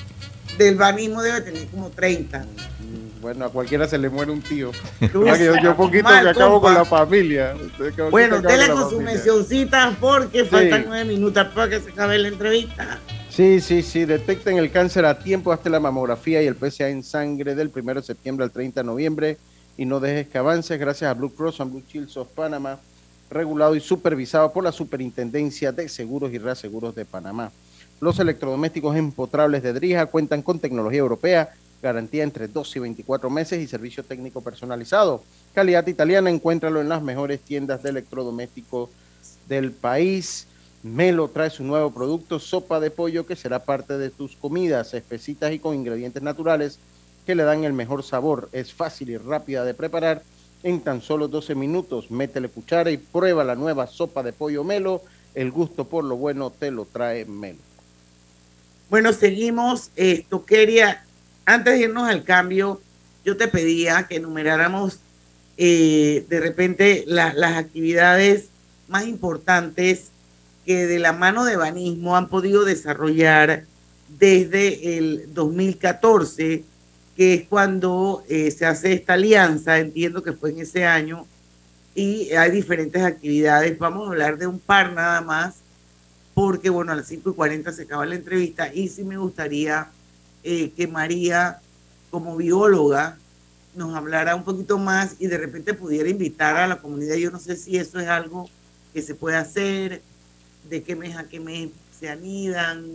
del 0.57 0.75
banismo 0.75 1.21
debe 1.21 1.41
tener 1.41 1.67
como 1.67 1.89
30. 1.89 2.45
Bueno, 3.21 3.45
a 3.45 3.49
cualquiera 3.49 3.87
se 3.87 3.97
le 3.97 4.09
muere 4.09 4.31
un 4.31 4.41
tío. 4.41 4.71
Que 4.99 5.07
yo, 5.45 5.53
yo 5.61 5.75
poquito 5.75 6.03
mal, 6.03 6.23
me 6.23 6.29
acabo 6.29 6.61
compa. 6.61 6.67
con 6.67 6.73
la 6.75 6.85
familia. 6.85 7.53
Que- 7.95 8.01
Bueno, 8.03 8.41
dele 8.41 8.69
con 8.69 8.89
su 8.89 9.01
mencioncita 9.01 9.95
porque 9.99 10.45
faltan 10.45 10.85
nueve 10.87 11.05
minutos 11.05 11.47
para 11.53 11.69
que 11.69 11.79
se 11.81 11.89
acabe 11.91 12.17
la 12.17 12.29
entrevista. 12.29 12.99
Sí, 13.29 13.59
sí, 13.61 13.83
sí. 13.83 14.05
Detecten 14.05 14.57
el 14.57 14.71
cáncer 14.71 15.05
a 15.05 15.19
tiempo 15.19 15.51
hasta 15.51 15.69
la 15.69 15.79
mamografía 15.79 16.41
y 16.41 16.47
el 16.47 16.55
PSA 16.55 16.89
en 16.89 17.03
sangre 17.03 17.55
del 17.55 17.71
1 17.73 17.93
de 17.95 18.01
septiembre 18.03 18.43
al 18.45 18.51
30 18.51 18.81
de 18.81 18.85
noviembre. 18.85 19.37
Y 19.77 19.85
no 19.85 19.99
dejes 19.99 20.27
que 20.27 20.37
avances 20.37 20.77
gracias 20.79 21.09
a 21.09 21.13
Blue 21.13 21.33
Cross 21.33 21.61
and 21.61 21.71
Blue 21.71 21.83
Shields 21.87 22.17
of 22.17 22.27
Panama, 22.29 22.77
regulado 23.29 23.75
y 23.75 23.79
supervisado 23.79 24.51
por 24.51 24.63
la 24.63 24.71
Superintendencia 24.73 25.71
de 25.71 25.87
Seguros 25.87 26.33
y 26.33 26.37
Reaseguros 26.37 26.95
de 26.95 27.05
Panamá. 27.05 27.51
Los 28.01 28.19
electrodomésticos 28.19 28.95
empotrables 28.97 29.63
de 29.63 29.71
Drija 29.73 30.05
cuentan 30.07 30.41
con 30.41 30.59
tecnología 30.59 30.99
europea, 30.99 31.49
garantía 31.81 32.23
entre 32.23 32.47
12 32.47 32.79
y 32.79 32.81
24 32.81 33.29
meses 33.29 33.61
y 33.61 33.67
servicio 33.67 34.03
técnico 34.03 34.41
personalizado. 34.41 35.23
Calidad 35.53 35.87
italiana, 35.87 36.29
encuéntralo 36.29 36.81
en 36.81 36.89
las 36.89 37.01
mejores 37.01 37.39
tiendas 37.41 37.83
de 37.83 37.89
electrodomésticos 37.89 38.89
del 39.47 39.71
país. 39.71 40.47
Melo 40.83 41.27
trae 41.27 41.49
su 41.49 41.63
nuevo 41.63 41.91
producto, 41.91 42.39
sopa 42.39 42.79
de 42.79 42.91
pollo, 42.91 43.25
que 43.25 43.35
será 43.35 43.59
parte 43.59 43.97
de 43.97 44.09
tus 44.09 44.35
comidas, 44.35 44.93
espesitas 44.93 45.51
y 45.51 45.59
con 45.59 45.75
ingredientes 45.75 46.23
naturales 46.23 46.79
que 47.25 47.35
le 47.35 47.43
dan 47.43 47.63
el 47.63 47.73
mejor 47.73 48.03
sabor. 48.03 48.49
Es 48.53 48.73
fácil 48.73 49.09
y 49.09 49.17
rápida 49.17 49.63
de 49.65 49.73
preparar. 49.73 50.23
En 50.63 50.81
tan 50.81 51.01
solo 51.01 51.27
12 51.27 51.55
minutos, 51.55 52.11
métele 52.11 52.49
cuchara 52.49 52.91
y 52.91 52.97
prueba 52.97 53.43
la 53.43 53.55
nueva 53.55 53.87
sopa 53.87 54.23
de 54.23 54.33
pollo 54.33 54.63
Melo. 54.63 55.01
El 55.35 55.51
gusto 55.51 55.85
por 55.85 56.03
lo 56.03 56.17
bueno 56.17 56.49
te 56.49 56.71
lo 56.71 56.85
trae 56.85 57.25
Melo. 57.25 57.59
Bueno, 58.89 59.13
seguimos. 59.13 59.91
Esto 59.95 60.45
quería, 60.45 61.05
antes 61.53 61.73
de 61.73 61.79
irnos 61.85 62.07
al 62.07 62.23
cambio, 62.23 62.81
yo 63.25 63.35
te 63.37 63.47
pedía 63.47 64.07
que 64.07 64.17
enumeráramos 64.17 64.99
eh, 65.57 66.25
de 66.29 66.39
repente 66.39 67.03
la- 67.07 67.33
las 67.33 67.57
actividades 67.57 68.45
más 68.87 69.05
importantes 69.05 70.05
que 70.65 70.85
de 70.87 70.99
la 70.99 71.11
mano 71.11 71.43
de 71.43 71.57
Banismo 71.57 72.15
han 72.15 72.29
podido 72.29 72.63
desarrollar 72.63 73.65
desde 74.19 74.97
el 74.97 75.33
2014, 75.33 76.63
que 77.17 77.33
es 77.33 77.43
cuando 77.47 78.23
eh, 78.29 78.51
se 78.51 78.65
hace 78.65 78.93
esta 78.93 79.13
alianza, 79.13 79.79
entiendo 79.79 80.23
que 80.23 80.31
fue 80.33 80.51
en 80.51 80.59
ese 80.59 80.85
año, 80.85 81.25
y 81.95 82.31
hay 82.31 82.51
diferentes 82.51 83.03
actividades. 83.03 83.77
Vamos 83.77 84.05
a 84.07 84.11
hablar 84.11 84.37
de 84.37 84.47
un 84.47 84.59
par 84.59 84.93
nada 84.93 85.19
más 85.21 85.55
porque 86.33 86.69
bueno, 86.69 86.93
a 86.93 86.95
las 86.95 87.07
5 87.07 87.31
y 87.31 87.33
40 87.33 87.73
se 87.73 87.83
acaba 87.83 88.05
la 88.05 88.15
entrevista 88.15 88.73
y 88.73 88.87
sí 88.87 89.03
me 89.03 89.17
gustaría 89.17 89.87
eh, 90.43 90.71
que 90.71 90.87
María, 90.87 91.59
como 92.11 92.35
bióloga, 92.37 93.17
nos 93.75 93.95
hablara 93.95 94.35
un 94.35 94.43
poquito 94.43 94.77
más 94.77 95.15
y 95.19 95.27
de 95.27 95.37
repente 95.37 95.73
pudiera 95.73 96.09
invitar 96.09 96.57
a 96.57 96.67
la 96.67 96.77
comunidad. 96.77 97.15
Yo 97.15 97.31
no 97.31 97.39
sé 97.39 97.55
si 97.55 97.77
eso 97.77 97.99
es 97.99 98.07
algo 98.07 98.49
que 98.93 99.01
se 99.01 99.15
puede 99.15 99.37
hacer, 99.37 100.01
de 100.69 100.83
qué 100.83 100.95
mes 100.95 101.15
a 101.17 101.25
qué 101.25 101.39
mes 101.39 101.69
se 101.97 102.09
anidan, 102.09 102.85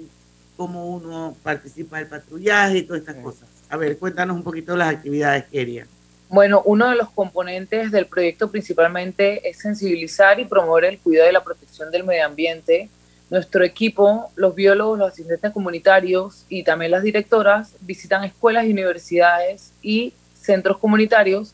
cómo 0.56 0.86
uno 0.94 1.36
participa 1.42 1.98
del 1.98 2.08
patrullaje 2.08 2.78
y 2.78 2.82
todas 2.82 3.00
estas 3.00 3.16
cosas. 3.16 3.48
A 3.68 3.76
ver, 3.76 3.98
cuéntanos 3.98 4.36
un 4.36 4.42
poquito 4.42 4.72
de 4.72 4.78
las 4.78 4.94
actividades, 4.94 5.44
Keria. 5.50 5.86
Bueno, 6.28 6.62
uno 6.64 6.88
de 6.88 6.96
los 6.96 7.10
componentes 7.10 7.90
del 7.90 8.06
proyecto 8.06 8.50
principalmente 8.50 9.48
es 9.48 9.58
sensibilizar 9.58 10.40
y 10.40 10.44
promover 10.44 10.84
el 10.84 10.98
cuidado 10.98 11.30
y 11.30 11.32
la 11.32 11.44
protección 11.44 11.90
del 11.90 12.04
medio 12.04 12.26
ambiente. 12.26 12.88
Nuestro 13.34 13.64
equipo, 13.64 14.30
los 14.36 14.54
biólogos, 14.54 14.96
los 14.96 15.12
asistentes 15.12 15.50
comunitarios 15.50 16.44
y 16.48 16.62
también 16.62 16.92
las 16.92 17.02
directoras 17.02 17.74
visitan 17.80 18.22
escuelas 18.22 18.64
universidades 18.64 19.72
y 19.82 20.12
centros 20.40 20.78
comunitarios 20.78 21.52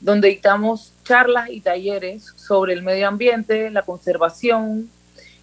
donde 0.00 0.28
dictamos 0.28 0.92
charlas 1.02 1.50
y 1.50 1.60
talleres 1.60 2.22
sobre 2.36 2.72
el 2.72 2.84
medio 2.84 3.08
ambiente, 3.08 3.68
la 3.72 3.82
conservación 3.82 4.88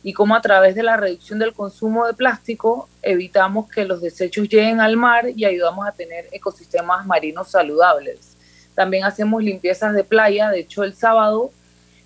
y 0.01 0.13
cómo 0.13 0.37
a 0.37 0.41
través 0.41 0.75
de 0.75 0.83
la 0.83 0.95
reducción 0.95 1.39
del 1.39 1.51
consumo 1.51 2.07
de 2.07 2.13
plástico 2.13 2.87
evitamos 3.01 3.69
que 3.69 3.83
los 3.83 3.99
desechos 3.99 4.47
lleguen 4.47 4.79
al 4.79 4.95
mar 4.95 5.25
y 5.35 5.43
ayudamos 5.43 5.85
a 5.85 5.91
tener 5.91 6.29
ecosistemas 6.31 7.05
marinos 7.05 7.51
saludables. 7.51 8.37
También 8.75 9.03
hacemos 9.03 9.43
limpiezas 9.43 9.93
de 9.93 10.05
playa, 10.05 10.51
de 10.51 10.61
hecho 10.61 10.85
el 10.85 10.93
sábado 10.93 11.51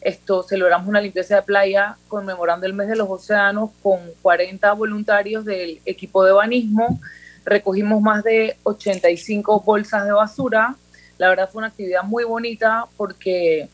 esto 0.01 0.43
celebramos 0.43 0.87
una 0.87 1.01
limpieza 1.01 1.35
de 1.35 1.41
playa 1.41 1.97
conmemorando 2.07 2.65
el 2.65 2.73
mes 2.73 2.87
de 2.87 2.95
los 2.95 3.09
océanos 3.09 3.71
con 3.83 3.99
40 4.21 4.71
voluntarios 4.73 5.43
del 5.43 5.81
equipo 5.85 6.23
de 6.23 6.31
banismo. 6.31 6.99
Recogimos 7.43 8.01
más 8.01 8.23
de 8.23 8.57
85 8.63 9.61
bolsas 9.61 10.05
de 10.05 10.11
basura. 10.11 10.75
La 11.17 11.27
verdad 11.29 11.49
fue 11.51 11.59
una 11.59 11.67
actividad 11.67 12.03
muy 12.03 12.23
bonita 12.23 12.85
porque 12.95 13.67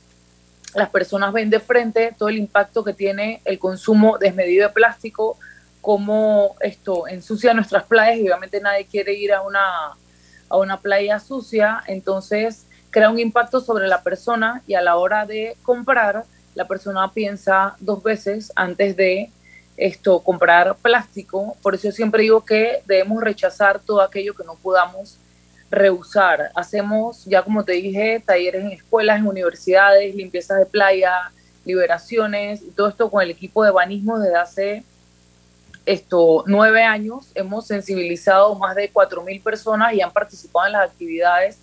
las 0.73 0.89
personas 0.89 1.31
ven 1.31 1.49
de 1.49 1.59
frente 1.59 2.13
todo 2.17 2.29
el 2.29 2.38
impacto 2.38 2.83
que 2.83 2.93
tiene 2.93 3.41
el 3.45 3.59
consumo 3.59 4.17
desmedido 4.17 4.67
de 4.67 4.73
plástico, 4.73 5.38
cómo 5.79 6.55
esto 6.59 7.07
ensucia 7.07 7.53
nuestras 7.53 7.83
playas 7.83 8.17
y 8.17 8.23
obviamente 8.23 8.59
nadie 8.59 8.85
quiere 8.85 9.13
ir 9.13 9.32
a 9.32 9.43
una, 9.43 9.91
a 10.49 10.57
una 10.57 10.80
playa 10.80 11.19
sucia, 11.19 11.84
entonces 11.88 12.65
crea 12.96 13.10
un 13.10 13.20
impacto 13.20 13.60
sobre 13.60 13.89
la 13.89 14.04
persona 14.04 14.64
y 14.66 14.74
a 14.74 14.82
la 14.82 14.96
hora 14.96 15.26
de 15.26 15.58
comprar, 15.64 16.24
la 16.54 16.66
persona 16.66 17.12
piensa 17.12 17.76
dos 17.82 18.02
veces 18.02 18.54
antes 18.56 18.96
de 18.96 19.32
esto, 19.76 20.22
comprar 20.22 20.78
plástico. 20.78 21.58
Por 21.62 21.76
eso 21.76 21.91
siempre 21.91 22.22
digo 22.22 22.46
que 22.46 22.82
debemos 22.86 23.22
rechazar 23.22 23.82
todo 23.82 24.00
aquello 24.00 24.34
que 24.34 24.46
no 24.46 24.56
podamos 24.56 25.18
reusar. 25.70 26.52
Hacemos, 26.56 27.26
ya 27.26 27.41
como 27.41 27.66
te 27.66 27.74
dije, 27.74 28.24
talleres 28.26 28.64
en 28.64 28.72
escuelas, 28.72 29.20
en 29.20 29.28
universidades, 29.28 30.16
limpiezas 30.16 30.60
de 30.60 30.66
playa, 30.66 31.34
liberaciones, 31.66 32.62
y 32.62 32.72
todo 32.72 32.88
esto 32.88 33.12
con 33.12 33.22
el 33.22 33.30
equipo 33.30 33.66
de 33.66 33.72
banismo 33.72 34.20
desde 34.20 34.38
hace 34.38 34.84
esto, 35.86 36.46
nueve 36.48 36.84
años. 36.84 37.28
Hemos 37.36 37.68
sensibilizado 37.68 38.56
más 38.56 38.74
de 38.74 38.89
cuatro 38.89 39.22
mil 39.22 39.41
personas 39.41 39.93
y 39.93 40.00
han 40.00 40.14
participado 40.14 40.68
en 40.68 40.72
las 40.72 40.89
actividades. 40.89 41.58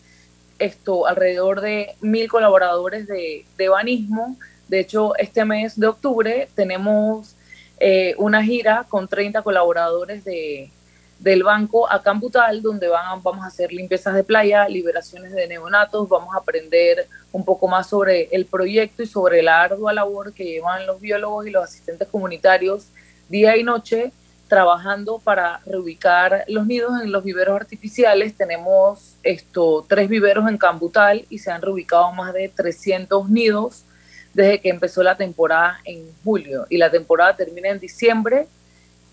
Esto, 0.62 1.06
alrededor 1.06 1.60
de 1.60 1.94
mil 2.00 2.28
colaboradores 2.28 3.06
de, 3.06 3.44
de 3.56 3.68
banismo. 3.68 4.36
De 4.68 4.80
hecho, 4.80 5.16
este 5.16 5.44
mes 5.44 5.78
de 5.78 5.86
octubre 5.86 6.48
tenemos 6.54 7.34
eh, 7.80 8.14
una 8.16 8.44
gira 8.44 8.86
con 8.88 9.08
30 9.08 9.42
colaboradores 9.42 10.24
de, 10.24 10.70
del 11.18 11.42
banco 11.42 11.90
a 11.90 12.02
Camputal, 12.02 12.62
donde 12.62 12.88
van, 12.88 13.22
vamos 13.22 13.44
a 13.44 13.48
hacer 13.48 13.72
limpiezas 13.72 14.14
de 14.14 14.24
playa, 14.24 14.68
liberaciones 14.68 15.32
de 15.32 15.46
neonatos, 15.48 16.08
vamos 16.08 16.34
a 16.34 16.38
aprender 16.38 17.06
un 17.32 17.44
poco 17.44 17.68
más 17.68 17.88
sobre 17.88 18.28
el 18.32 18.46
proyecto 18.46 19.02
y 19.02 19.06
sobre 19.06 19.42
la 19.42 19.62
ardua 19.62 19.92
labor 19.92 20.32
que 20.32 20.44
llevan 20.44 20.86
los 20.86 21.00
biólogos 21.00 21.46
y 21.46 21.50
los 21.50 21.64
asistentes 21.64 22.08
comunitarios 22.08 22.86
día 23.28 23.56
y 23.56 23.62
noche 23.62 24.12
trabajando 24.52 25.18
para 25.18 25.60
reubicar 25.64 26.44
los 26.46 26.66
nidos 26.66 27.00
en 27.00 27.10
los 27.10 27.24
viveros 27.24 27.56
artificiales. 27.56 28.36
Tenemos 28.36 29.16
esto, 29.22 29.82
tres 29.88 30.10
viveros 30.10 30.46
en 30.46 30.58
Cambutal 30.58 31.24
y 31.30 31.38
se 31.38 31.50
han 31.50 31.62
reubicado 31.62 32.12
más 32.12 32.34
de 32.34 32.50
300 32.50 33.30
nidos 33.30 33.86
desde 34.34 34.60
que 34.60 34.68
empezó 34.68 35.02
la 35.02 35.16
temporada 35.16 35.80
en 35.86 36.04
julio 36.22 36.66
y 36.68 36.76
la 36.76 36.90
temporada 36.90 37.34
termina 37.34 37.70
en 37.70 37.80
diciembre 37.80 38.46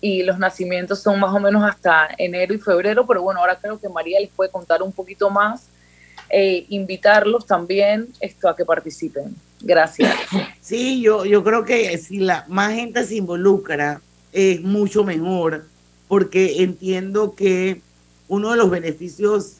y 0.02 0.24
los 0.24 0.38
nacimientos 0.38 0.98
son 0.98 1.18
más 1.18 1.34
o 1.34 1.40
menos 1.40 1.64
hasta 1.64 2.10
enero 2.18 2.52
y 2.52 2.58
febrero, 2.58 3.06
pero 3.06 3.22
bueno, 3.22 3.40
ahora 3.40 3.58
creo 3.58 3.80
que 3.80 3.88
María 3.88 4.20
les 4.20 4.28
puede 4.28 4.50
contar 4.50 4.82
un 4.82 4.92
poquito 4.92 5.30
más, 5.30 5.68
e 6.28 6.66
invitarlos 6.68 7.46
también 7.46 8.08
esto 8.20 8.46
a 8.46 8.54
que 8.54 8.66
participen. 8.66 9.34
Gracias. 9.62 10.14
Sí, 10.60 11.00
yo, 11.00 11.24
yo 11.24 11.42
creo 11.42 11.64
que 11.64 11.96
si 11.96 12.18
la 12.18 12.44
más 12.46 12.74
gente 12.74 13.04
se 13.04 13.16
involucra 13.16 14.02
es 14.32 14.62
mucho 14.62 15.04
mejor, 15.04 15.64
porque 16.08 16.62
entiendo 16.62 17.34
que 17.34 17.80
uno 18.28 18.50
de 18.50 18.56
los 18.56 18.70
beneficios 18.70 19.56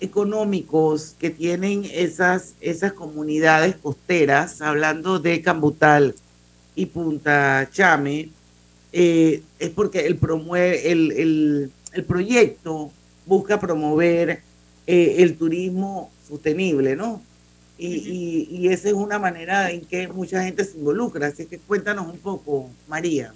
económicos 0.00 1.14
que 1.18 1.30
tienen 1.30 1.84
esas, 1.92 2.54
esas 2.60 2.92
comunidades 2.92 3.76
costeras, 3.76 4.62
hablando 4.62 5.18
de 5.18 5.42
Cambutal 5.42 6.14
y 6.74 6.86
Punta 6.86 7.68
Chame, 7.72 8.30
eh, 8.92 9.42
es 9.58 9.70
porque 9.70 10.06
el, 10.06 10.16
promueve, 10.16 10.90
el, 10.90 11.70
el, 11.92 12.04
proyecto 12.04 12.90
busca 13.26 13.60
promover 13.60 14.42
eh, 14.86 15.16
el 15.18 15.36
turismo 15.36 16.10
sostenible, 16.26 16.96
¿no? 16.96 17.22
Y, 17.78 17.86
y, 17.86 18.48
y, 18.50 18.68
esa 18.68 18.88
es 18.88 18.94
una 18.94 19.18
manera 19.18 19.70
en 19.70 19.82
que 19.82 20.08
mucha 20.08 20.42
gente 20.42 20.64
se 20.64 20.76
involucra. 20.76 21.28
Así 21.28 21.46
que 21.46 21.58
cuéntanos 21.58 22.06
un 22.08 22.18
poco, 22.18 22.68
María 22.88 23.32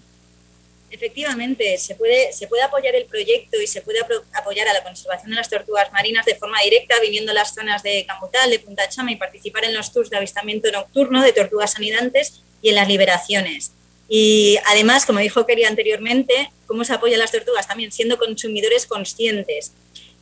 efectivamente 0.95 1.77
se 1.79 1.97
puede, 1.97 2.33
se 2.33 2.47
puede 2.47 2.63
apoyar 2.63 2.95
el 2.95 3.07
proyecto 3.07 3.61
y 3.61 3.67
se 3.67 3.83
puede 3.83 3.99
apoyar 4.33 4.69
a 4.69 4.73
la 4.73 4.83
conservación 4.83 5.31
de 5.31 5.37
las 5.37 5.51
tortugas 5.51 5.93
marinas 5.93 6.25
de 6.25 6.37
forma 6.37 6.61
directa, 6.63 6.95
viniendo 7.01 7.33
a 7.33 7.35
las 7.35 7.53
zonas 7.53 7.83
de 7.83 8.07
Camutal, 8.07 8.49
de 8.51 8.61
Punta 8.61 8.89
Chama 8.89 9.11
y 9.11 9.17
participar 9.17 9.65
en 9.65 9.75
los 9.75 9.93
tours 9.93 10.09
de 10.11 10.17
avistamiento 10.17 10.71
nocturno 10.71 11.23
de 11.23 11.33
tortugas 11.33 11.77
anidantes 11.77 12.43
y 12.63 12.69
en 12.69 12.77
las 12.77 12.87
liberaciones. 12.87 13.73
Y 14.09 14.59
además, 14.67 15.05
como 15.05 15.19
dijo 15.19 15.47
Keria 15.47 15.69
anteriormente, 15.69 16.51
cómo 16.67 16.85
se 16.85 16.93
apoya 16.93 17.17
a 17.17 17.19
las 17.19 17.33
tortugas 17.33 17.67
también 17.67 17.91
siendo 17.91 18.19
consumidores 18.19 18.87
conscientes. 18.87 19.73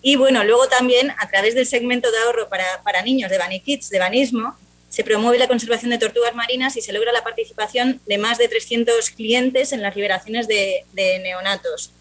Y 0.01 0.17
bueno, 0.17 0.43
luego 0.43 0.69
también 0.69 1.13
a 1.19 1.29
través 1.29 1.55
del 1.55 1.67
segmento 1.67 2.11
de 2.11 2.19
ahorro 2.19 2.49
para, 2.49 2.83
para 2.83 3.03
niños 3.03 3.31
de 3.31 3.39
Bani 3.39 3.61
Kids, 3.61 3.91
de 3.91 3.99
Banismo, 3.99 4.57
se 4.93 5.05
promueve 5.05 5.39
la 5.39 5.49
conservación 5.49 5.91
de 5.91 5.97
tortugas 5.97 6.35
marinas 6.35 6.77
y 6.77 6.83
se 6.83 6.93
logra 6.93 7.13
la 7.13 7.25
participación 7.25 8.03
de 8.05 8.19
más 8.19 8.37
de 8.37 8.47
300 8.47 9.09
clientes 9.09 9.73
en 9.73 9.81
las 9.81 9.97
liberaciones 9.97 10.47
de, 10.47 10.85
neonatos. 10.95 11.93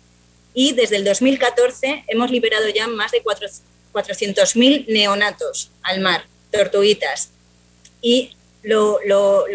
Y 0.53 0.73
desde 0.73 0.97
el 0.97 1.05
2014 1.05 2.03
hemos 2.07 2.29
liberado 2.29 2.67
ya 2.67 2.87
más 2.87 3.11
de 3.11 3.23
400.000 3.23 4.87
neonatos 4.89 5.71
al 5.83 6.01
mar, 6.01 6.25
tortuguitas. 6.51 7.29
Y 8.01 8.35
lo, 8.61 8.99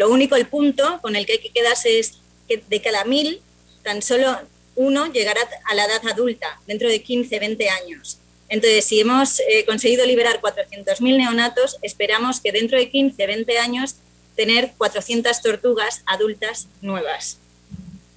único, 0.09 0.35
el 0.35 0.47
punto 0.47 0.99
con 1.03 1.15
el 1.15 1.27
que 1.27 1.33
hay 1.33 1.39
que 1.39 1.51
quedarse 1.51 1.99
es 1.99 2.13
que 2.47 2.63
de 2.67 2.81
cada 2.81 3.03
mil, 3.03 3.39
tan 3.83 4.01
solo 4.01 4.35
uno 4.75 5.13
llegará 5.13 5.41
a 5.65 5.75
la 5.75 5.85
edad 5.85 6.01
adulta, 6.09 6.59
dentro 6.65 6.89
de 6.89 7.03
15, 7.03 7.37
20 7.37 7.69
años. 7.69 8.17
Entonces, 8.49 8.85
si 8.85 8.99
hemos 8.99 9.39
eh, 9.41 9.65
conseguido 9.65 10.05
liberar 10.05 10.39
400.000 10.41 11.17
neonatos, 11.17 11.77
esperamos 11.81 12.39
que 12.39 12.51
dentro 12.51 12.77
de 12.77 12.89
15, 12.89 13.27
20 13.27 13.57
años 13.59 13.95
tener 14.35 14.71
400 14.77 15.41
tortugas 15.41 16.03
adultas 16.05 16.67
nuevas. 16.81 17.39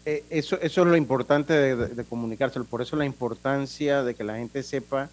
Eh, 0.04 0.24
eso, 0.30 0.58
eso 0.60 0.82
es 0.82 0.86
lo 0.86 0.96
importante 0.96 1.52
de, 1.52 2.04
comunicárselo, 2.04 2.64
por 2.64 2.80
eso 2.82 2.96
la 2.96 3.04
importancia 3.04 4.02
de 4.02 4.14
que 4.14 4.24
la 4.24 4.36
gente 4.36 4.62
sepa 4.62 5.10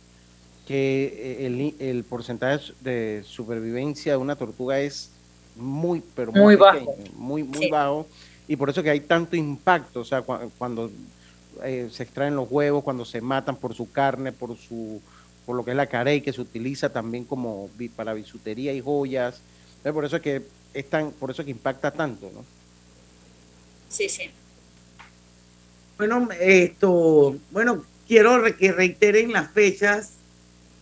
que 0.67 1.39
eh, 1.39 1.73
el, 1.79 2.03
porcentaje 2.03 2.73
de 2.81 3.23
supervivencia 3.25 4.13
de 4.13 4.17
una 4.17 4.35
tortuga 4.35 4.79
es 4.79 5.09
muy, 5.55 6.03
pero 6.15 6.31
muy, 6.31 6.55
bajo. 6.55 6.95
Muy, 7.15 7.43
muy 7.43 7.69
bajo. 7.69 8.05
Y 8.47 8.55
por 8.55 8.69
eso 8.69 8.83
que 8.83 8.89
hay 8.89 8.99
tanto 8.99 9.35
impacto, 9.35 10.01
o 10.01 10.05
sea, 10.05 10.21
cuando 10.21 10.91
eh, 11.63 11.89
se 11.91 12.03
extraen 12.03 12.35
los 12.35 12.49
huevos, 12.49 12.83
cuando 12.83 13.05
se 13.05 13.21
matan 13.21 13.55
por 13.55 13.73
su 13.73 13.91
carne, 13.91 14.31
por 14.31 14.57
su 14.57 15.01
por 15.47 15.55
lo 15.55 15.63
que 15.63 15.71
es 15.71 15.77
la 15.77 15.87
carey, 15.87 16.19
que 16.19 16.33
se 16.33 16.41
utiliza 16.41 16.89
también 16.89 17.23
como 17.23 17.69
para 17.95 18.13
bisutería 18.13 18.73
y 18.73 18.81
joyas. 18.81 19.39
por 19.81 20.03
eso 20.03 20.17
es 20.17 20.21
que 20.21 20.41
es 20.73 20.89
tan, 20.89 21.11
por 21.11 21.31
eso 21.31 21.45
que 21.45 21.51
impacta 21.51 21.89
tanto, 21.89 22.29
¿no? 22.33 22.43
Sí, 23.87 24.09
sí. 24.09 24.29
Bueno, 25.97 26.27
esto, 26.37 27.37
bueno, 27.51 27.85
quiero 28.09 28.43
que 28.57 28.73
reiteren 28.73 29.31
las 29.31 29.49
fechas 29.49 30.11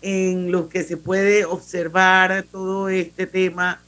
en 0.02 0.52
los 0.52 0.68
que 0.68 0.84
se 0.84 0.98
puede 0.98 1.46
observar 1.46 2.44
todo 2.52 2.90
este 2.90 3.28
tema 3.28 3.82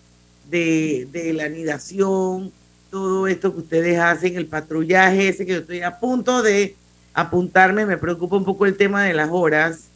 de, 0.48 1.08
de 1.12 1.34
la 1.34 1.46
anidación, 1.46 2.54
todo 2.90 3.28
esto 3.28 3.54
que 3.54 3.60
ustedes 3.60 4.00
hacen, 4.00 4.36
el 4.36 4.48
patrullaje 4.48 5.30
ese 5.30 5.46
que 5.46 5.54
yo 5.54 5.60
estoy 5.60 5.82
a 5.82 6.00
punto 6.00 6.42
de 6.42 6.76
apuntarme, 7.14 7.86
me 7.86 7.98
preocupa 7.98 8.38
un 8.38 8.46
poco 8.46 8.66
el 8.66 8.78
tema 8.78 9.04
de 9.04 9.14
las 9.14 9.30
horas, 9.32 9.88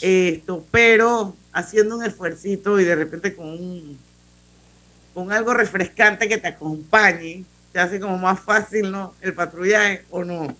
esto, 0.00 0.64
pero 0.70 1.34
haciendo 1.52 1.96
un 1.96 2.04
esfuercito 2.04 2.78
y 2.80 2.84
de 2.84 2.94
repente 2.94 3.34
con 3.34 3.48
un, 3.48 3.98
con 5.14 5.32
algo 5.32 5.54
refrescante 5.54 6.28
que 6.28 6.38
te 6.38 6.48
acompañe, 6.48 7.44
te 7.72 7.78
hace 7.78 7.98
como 8.00 8.18
más 8.18 8.40
fácil, 8.40 8.90
¿no? 8.90 9.14
El 9.20 9.34
patrullaje 9.34 10.04
o 10.10 10.24
no. 10.24 10.54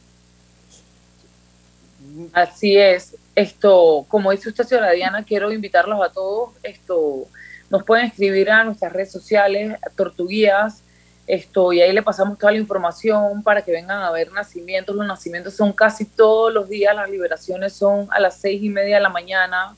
Así 2.32 2.76
es. 2.76 3.16
Esto, 3.34 4.06
como 4.08 4.30
dice 4.30 4.48
usted, 4.48 4.64
señora 4.64 4.92
Diana, 4.92 5.24
quiero 5.24 5.52
invitarlos 5.52 6.00
a 6.02 6.10
todos. 6.10 6.50
Esto, 6.62 7.26
nos 7.68 7.84
pueden 7.84 8.06
escribir 8.06 8.50
a 8.50 8.64
nuestras 8.64 8.92
redes 8.92 9.12
sociales, 9.12 9.78
Tortuguías, 9.94 10.82
esto, 11.26 11.72
y 11.72 11.80
ahí 11.80 11.92
le 11.92 12.02
pasamos 12.02 12.38
toda 12.38 12.52
la 12.52 12.58
información 12.58 13.42
para 13.42 13.62
que 13.62 13.72
vengan 13.72 14.02
a 14.02 14.12
ver 14.12 14.30
nacimientos. 14.32 14.94
Los 14.94 15.06
nacimientos 15.06 15.54
son 15.54 15.72
casi 15.72 16.04
todos 16.04 16.52
los 16.52 16.68
días, 16.68 16.94
las 16.94 17.10
liberaciones 17.10 17.72
son 17.72 18.08
a 18.12 18.20
las 18.20 18.36
seis 18.36 18.62
y 18.62 18.68
media 18.68 18.96
de 18.96 19.02
la 19.02 19.08
mañana, 19.08 19.74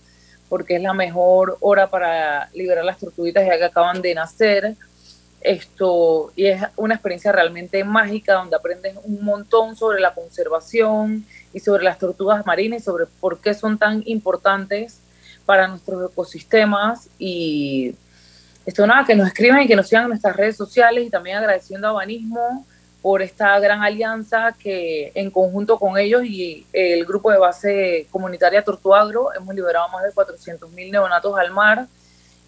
porque 0.49 0.77
es 0.77 0.83
la 0.83 0.93
mejor 0.93 1.57
hora 1.61 1.89
para 1.89 2.51
liberar 2.53 2.85
las 2.85 2.99
tortuguitas 2.99 3.47
ya 3.47 3.57
que 3.57 3.65
acaban 3.65 4.03
de 4.03 4.15
nacer. 4.15 4.77
Esto, 5.41 6.33
y 6.35 6.47
es 6.47 6.63
una 6.77 6.95
experiencia 6.95 7.31
realmente 7.31 7.83
mágica 7.85 8.35
donde 8.35 8.57
aprendes 8.57 8.97
un 9.05 9.25
montón 9.25 9.77
sobre 9.77 10.01
la 10.01 10.13
conservación 10.13 11.25
y 11.53 11.61
sobre 11.61 11.85
las 11.85 11.99
tortugas 11.99 12.45
marinas 12.45 12.83
y 12.83 12.85
sobre 12.85 13.07
por 13.07 13.39
qué 13.39 13.55
son 13.55 13.79
tan 13.79 14.03
importantes 14.05 15.01
para 15.47 15.69
nuestros 15.69 16.11
ecosistemas 16.11 17.09
y 17.19 17.95
esto 18.69 18.87
nada, 18.87 19.07
que 19.07 19.14
nos 19.14 19.29
escriban 19.29 19.62
y 19.62 19.66
que 19.66 19.75
nos 19.75 19.89
sigan 19.89 20.03
en 20.03 20.09
nuestras 20.11 20.37
redes 20.37 20.55
sociales 20.55 21.07
y 21.07 21.09
también 21.09 21.39
agradeciendo 21.39 21.89
a 21.89 21.93
Banismo 21.93 22.66
por 23.01 23.23
esta 23.23 23.59
gran 23.61 23.83
alianza 23.83 24.55
que 24.62 25.11
en 25.14 25.31
conjunto 25.31 25.79
con 25.79 25.97
ellos 25.97 26.23
y 26.27 26.66
el 26.75 27.07
grupo 27.07 27.31
de 27.31 27.39
base 27.39 28.07
comunitaria 28.11 28.62
Tortuagro 28.62 29.33
hemos 29.35 29.55
liberado 29.55 29.89
más 29.89 30.05
de 30.05 30.12
400 30.12 30.71
mil 30.73 30.91
neonatos 30.91 31.39
al 31.39 31.51
mar 31.51 31.87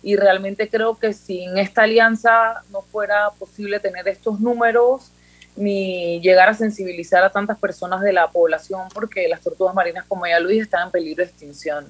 y 0.02 0.14
realmente 0.14 0.68
creo 0.68 0.94
que 0.98 1.14
sin 1.14 1.56
esta 1.56 1.84
alianza 1.84 2.64
no 2.70 2.82
fuera 2.82 3.30
posible 3.38 3.80
tener 3.80 4.06
estos 4.06 4.40
números 4.40 5.12
ni 5.56 6.20
llegar 6.20 6.50
a 6.50 6.54
sensibilizar 6.54 7.24
a 7.24 7.30
tantas 7.30 7.58
personas 7.58 8.02
de 8.02 8.12
la 8.12 8.28
población 8.28 8.88
porque 8.92 9.26
las 9.26 9.40
tortugas 9.40 9.74
marinas, 9.74 10.04
como 10.06 10.26
ya 10.26 10.38
lo 10.38 10.50
dije, 10.50 10.64
están 10.64 10.88
en 10.88 10.90
peligro 10.90 11.24
de 11.24 11.30
extinción. 11.30 11.86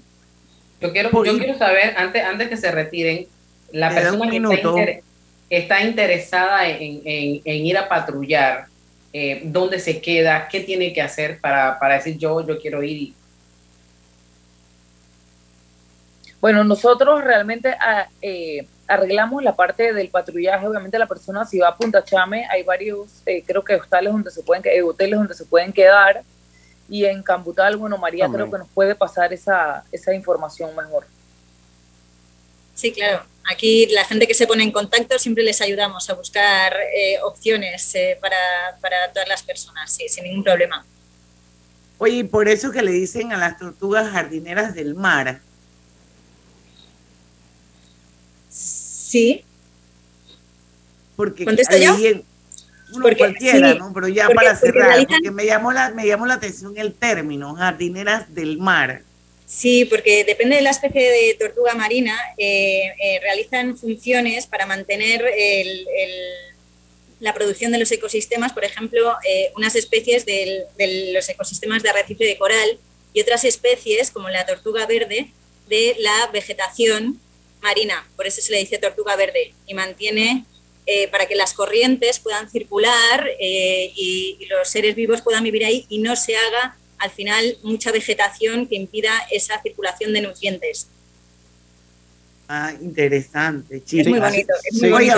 Yo 0.81 0.93
quiero, 0.93 1.11
yo 1.24 1.37
quiero 1.37 1.59
saber, 1.59 1.95
antes, 1.97 2.24
antes 2.24 2.49
que 2.49 2.57
se 2.57 2.70
retiren, 2.70 3.26
la 3.73 3.91
persona 3.91 4.31
que 4.31 5.03
está, 5.49 5.83
interesada 5.83 6.68
en, 6.68 7.43
ir 7.45 7.79
a 7.79 7.89
patrullar, 7.89 8.66
eh, 9.12 9.43
dónde 9.45 9.79
se 9.79 10.01
queda, 10.01 10.49
qué 10.49 10.61
tiene 10.61 10.93
que 10.93 11.03
hacer 11.03 11.41
para, 11.41 11.79
para 11.79 11.95
decir 11.95 12.16
yo, 12.16 12.47
yo 12.47 12.59
quiero 12.61 12.83
ir. 12.83 13.14
Bueno, 16.41 16.64
nosotros 16.64 17.23
realmente 17.23 17.77
ah, 17.79 18.09
eh, 18.23 18.66
arreglamos 18.89 19.43
la 19.43 19.55
parte 19.55 19.93
del 19.93 20.09
patrullaje. 20.09 20.66
Obviamente 20.66 20.99
la 20.99 21.07
persona 21.07 21.45
si 21.45 21.59
va 21.59 21.68
a 21.68 21.77
Punta 21.77 22.03
Chame, 22.03 22.47
hay 22.51 22.62
varios, 22.62 23.23
eh, 23.27 23.43
creo 23.47 23.62
que 23.62 23.75
hostales 23.75 24.12
donde 24.12 24.31
se 24.31 24.43
pueden, 24.43 24.62
eh, 24.66 24.83
hoteles 24.83 25.18
donde 25.18 25.35
se 25.35 25.45
pueden 25.45 25.73
quedar. 25.73 26.23
Y 26.89 27.05
en 27.05 27.23
Cambutal, 27.23 27.77
bueno, 27.77 27.99
María 27.99 28.29
creo 28.29 28.51
que 28.51 28.59
nos 28.59 28.68
puede 28.68 28.97
pasar 28.97 29.33
esa, 29.33 29.85
esa 29.93 30.12
información 30.12 30.75
mejor. 30.75 31.07
Sí, 32.75 32.91
claro. 32.91 33.23
Aquí 33.51 33.86
la 33.86 34.05
gente 34.05 34.26
que 34.26 34.34
se 34.34 34.46
pone 34.46 34.62
en 34.62 34.70
contacto 34.70 35.18
siempre 35.18 35.42
les 35.42 35.61
ayudamos 35.61 36.09
a 36.09 36.14
buscar 36.14 36.76
opciones 37.24 37.94
para, 38.20 38.36
para 38.80 39.12
todas 39.12 39.28
las 39.28 39.42
personas, 39.42 39.92
sí, 39.92 40.09
sin 40.09 40.24
ningún 40.24 40.44
problema. 40.44 40.84
Oye, 41.98 42.24
por 42.24 42.48
eso 42.48 42.70
que 42.70 42.82
le 42.82 42.92
dicen 42.92 43.32
a 43.32 43.36
las 43.36 43.59
tortugas 43.59 44.11
jardineras 44.11 44.74
del 44.74 44.94
mar, 44.94 45.40
Sí. 49.11 49.44
Porque 51.16 51.44
¿Contesto 51.44 51.76
yo? 51.76 51.96
Uno 52.92 53.07
cualquiera, 53.16 53.74
¿no? 53.74 53.92
Pero 53.92 54.09
ya 54.09 54.28
para 54.28 54.57
cerrar, 54.57 55.07
porque 55.07 55.30
me 55.30 55.46
llamó, 55.46 55.72
la, 55.72 55.90
me 55.90 56.07
llamó 56.07 56.26
la 56.26 56.34
atención 56.34 56.74
el 56.76 56.94
término, 56.94 57.55
jardineras 57.55 58.32
del 58.34 58.59
mar. 58.59 59.03
Sí, 59.51 59.84
porque 59.84 60.22
depende 60.22 60.55
de 60.55 60.62
la 60.62 60.70
especie 60.70 61.11
de 61.11 61.34
tortuga 61.34 61.74
marina, 61.74 62.16
eh, 62.38 62.84
eh, 63.03 63.18
realizan 63.20 63.76
funciones 63.76 64.46
para 64.46 64.64
mantener 64.64 65.24
el, 65.36 65.88
la 67.18 67.34
producción 67.34 67.72
de 67.72 67.80
los 67.80 67.90
ecosistemas, 67.90 68.53
por 68.53 68.62
ejemplo, 68.62 69.16
eh, 69.28 69.51
unas 69.57 69.74
especies 69.74 70.24
de 70.24 70.66
los 71.12 71.28
ecosistemas 71.28 71.82
de 71.82 71.90
arrecife 71.90 72.24
de 72.24 72.38
coral 72.38 72.78
y 73.12 73.22
otras 73.22 73.44
especies, 73.44 74.12
como 74.12 74.28
la 74.28 74.46
tortuga 74.46 74.86
verde, 74.86 75.32
de 75.66 75.96
la 75.98 76.28
vegetación 76.32 77.20
marina, 77.61 78.09
por 78.14 78.28
eso 78.28 78.40
se 78.40 78.53
le 78.53 78.59
dice 78.59 78.78
tortuga 78.78 79.16
verde, 79.16 79.53
y 79.66 79.74
mantiene 79.74 80.44
para 81.12 81.26
que 81.26 81.36
las 81.36 81.55
corrientes 81.55 82.18
puedan 82.18 82.51
circular 82.51 83.28
eh, 83.38 83.92
y, 83.94 84.44
los 84.48 84.68
seres 84.68 84.96
vivos 84.96 85.22
puedan 85.22 85.44
vivir 85.44 85.64
ahí 85.64 85.86
y 85.88 85.98
no 85.98 86.16
se 86.16 86.36
haga 86.36 86.76
al 87.01 87.11
final 87.11 87.57
mucha 87.62 87.90
vegetación 87.90 88.66
que 88.66 88.76
impida 88.76 89.11
esa 89.30 89.61
circulación 89.62 90.12
de 90.12 90.22
nutrientes. 90.22 90.86
Ah, 92.48 92.72
interesante, 92.80 93.82
chicos. 93.84 94.07
Es 94.07 94.11
muy 94.11 94.20
bonito. 94.20 94.53
Es 94.64 94.80
muy 94.80 94.90
bonito. 94.90 95.16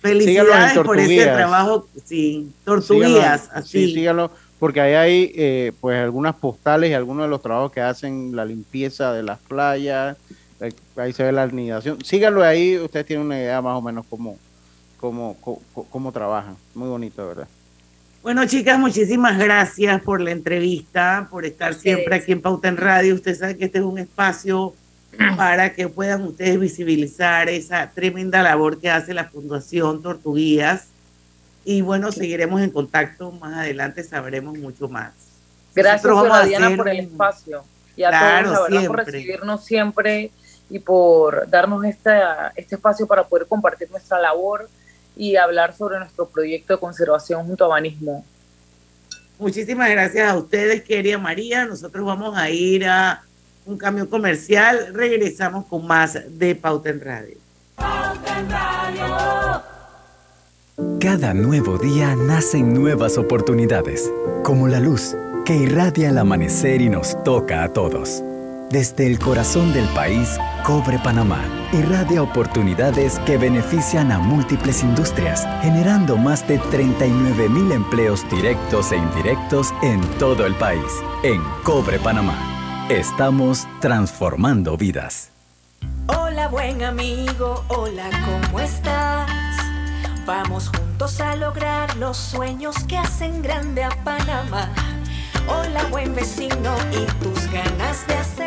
felicidades 0.00 0.78
por 0.78 1.00
ese 1.00 1.24
trabajo, 1.24 1.88
sí, 2.04 2.52
tortuguías, 2.64 3.48
así. 3.52 3.88
Sí, 3.88 3.94
síganlo, 3.94 4.30
porque 4.58 4.80
ahí 4.80 4.92
hay 4.92 5.32
eh, 5.34 5.72
pues 5.80 5.98
algunas 5.98 6.34
postales 6.36 6.90
y 6.90 6.94
algunos 6.94 7.24
de 7.24 7.30
los 7.30 7.40
trabajos 7.40 7.72
que 7.72 7.80
hacen 7.80 8.36
la 8.36 8.44
limpieza 8.44 9.12
de 9.12 9.22
las 9.22 9.38
playas, 9.40 10.16
ahí 10.96 11.12
se 11.12 11.24
ve 11.24 11.32
la 11.32 11.44
anidación. 11.44 12.04
Síganlo 12.04 12.44
ahí, 12.44 12.76
ustedes 12.76 13.06
tienen 13.06 13.26
una 13.26 13.38
idea 13.38 13.62
más 13.62 13.76
o 13.76 13.82
menos 13.82 14.04
cómo, 14.08 14.38
cómo, 15.00 15.36
cómo, 15.90 16.12
trabajan. 16.12 16.56
Muy 16.74 16.88
bonito, 16.88 17.26
¿verdad? 17.26 17.48
Bueno, 18.24 18.46
chicas, 18.46 18.78
muchísimas 18.78 19.36
gracias 19.38 20.00
por 20.00 20.18
la 20.18 20.30
entrevista, 20.30 21.28
por 21.30 21.44
estar 21.44 21.74
siempre 21.74 22.14
aquí 22.14 22.32
en 22.32 22.40
Pauta 22.40 22.68
en 22.68 22.78
Radio. 22.78 23.16
Ustedes 23.16 23.40
saben 23.40 23.58
que 23.58 23.66
este 23.66 23.80
es 23.80 23.84
un 23.84 23.98
espacio 23.98 24.72
para 25.36 25.74
que 25.74 25.90
puedan 25.90 26.22
ustedes 26.22 26.58
visibilizar 26.58 27.50
esa 27.50 27.90
tremenda 27.90 28.42
labor 28.42 28.80
que 28.80 28.88
hace 28.88 29.12
la 29.12 29.26
Fundación 29.26 30.00
Tortuguías. 30.00 30.86
Y 31.66 31.82
bueno, 31.82 32.12
seguiremos 32.12 32.62
en 32.62 32.70
contacto. 32.70 33.30
Más 33.30 33.58
adelante 33.58 34.02
sabremos 34.02 34.56
mucho 34.56 34.88
más. 34.88 35.12
Gracias, 35.74 36.46
Diana, 36.46 36.74
por 36.78 36.88
el 36.88 37.00
espacio. 37.00 37.62
Y 37.94 38.04
a 38.04 38.42
todos, 38.42 38.70
la 38.70 38.80
verdad, 38.80 38.86
por 38.86 39.04
recibirnos 39.04 39.66
siempre 39.66 40.30
y 40.70 40.78
por 40.78 41.46
darnos 41.50 41.84
esta, 41.84 42.54
este 42.56 42.76
espacio 42.76 43.06
para 43.06 43.24
poder 43.24 43.46
compartir 43.46 43.90
nuestra 43.90 44.18
labor 44.18 44.70
y 45.16 45.36
hablar 45.36 45.76
sobre 45.76 45.98
nuestro 45.98 46.28
proyecto 46.28 46.74
de 46.74 46.80
conservación 46.80 47.46
junto 47.46 47.64
a 47.64 47.68
Banismo. 47.68 48.24
Muchísimas 49.38 49.90
gracias 49.90 50.30
a 50.30 50.36
ustedes, 50.36 50.82
querida 50.82 51.18
María. 51.18 51.64
Nosotros 51.66 52.04
vamos 52.04 52.36
a 52.36 52.50
ir 52.50 52.86
a 52.86 53.22
un 53.66 53.76
cambio 53.76 54.08
comercial. 54.08 54.92
Regresamos 54.92 55.66
con 55.66 55.86
más 55.86 56.18
de 56.28 56.54
Pauta 56.54 56.90
en 56.90 57.00
Radio. 57.00 57.36
Pauta 57.76 58.38
en 58.38 58.50
Radio. 58.50 59.74
Cada 61.00 61.34
nuevo 61.34 61.78
día 61.78 62.16
nacen 62.16 62.74
nuevas 62.74 63.18
oportunidades, 63.18 64.10
como 64.42 64.68
la 64.68 64.80
luz 64.80 65.14
que 65.44 65.54
irradia 65.54 66.08
el 66.08 66.18
amanecer 66.18 66.80
y 66.80 66.88
nos 66.88 67.22
toca 67.22 67.62
a 67.62 67.72
todos. 67.72 68.22
Desde 68.74 69.06
el 69.06 69.20
corazón 69.20 69.72
del 69.72 69.86
país, 69.90 70.36
Cobre 70.64 70.98
Panamá 70.98 71.38
irradia 71.72 72.20
oportunidades 72.20 73.20
que 73.20 73.38
benefician 73.38 74.10
a 74.10 74.18
múltiples 74.18 74.82
industrias, 74.82 75.46
generando 75.62 76.16
más 76.16 76.44
de 76.48 76.58
39 76.58 77.48
mil 77.50 77.70
empleos 77.70 78.28
directos 78.28 78.90
e 78.90 78.96
indirectos 78.96 79.72
en 79.84 80.00
todo 80.18 80.44
el 80.44 80.56
país. 80.56 80.82
En 81.22 81.40
Cobre 81.62 82.00
Panamá, 82.00 82.36
estamos 82.88 83.68
transformando 83.80 84.76
vidas. 84.76 85.30
Hola 86.08 86.48
buen 86.48 86.82
amigo, 86.82 87.64
hola, 87.68 88.10
¿cómo 88.24 88.58
estás? 88.58 89.30
Vamos 90.26 90.68
juntos 90.70 91.20
a 91.20 91.36
lograr 91.36 91.96
los 91.98 92.16
sueños 92.16 92.74
que 92.88 92.98
hacen 92.98 93.40
grande 93.40 93.84
a 93.84 93.90
Panamá. 94.02 94.68
Hola 95.46 95.84
buen 95.90 96.14
vecino 96.14 96.74
y 96.90 97.04
tus 97.22 97.50
ganas 97.52 98.06
de 98.06 98.14
hacer 98.14 98.43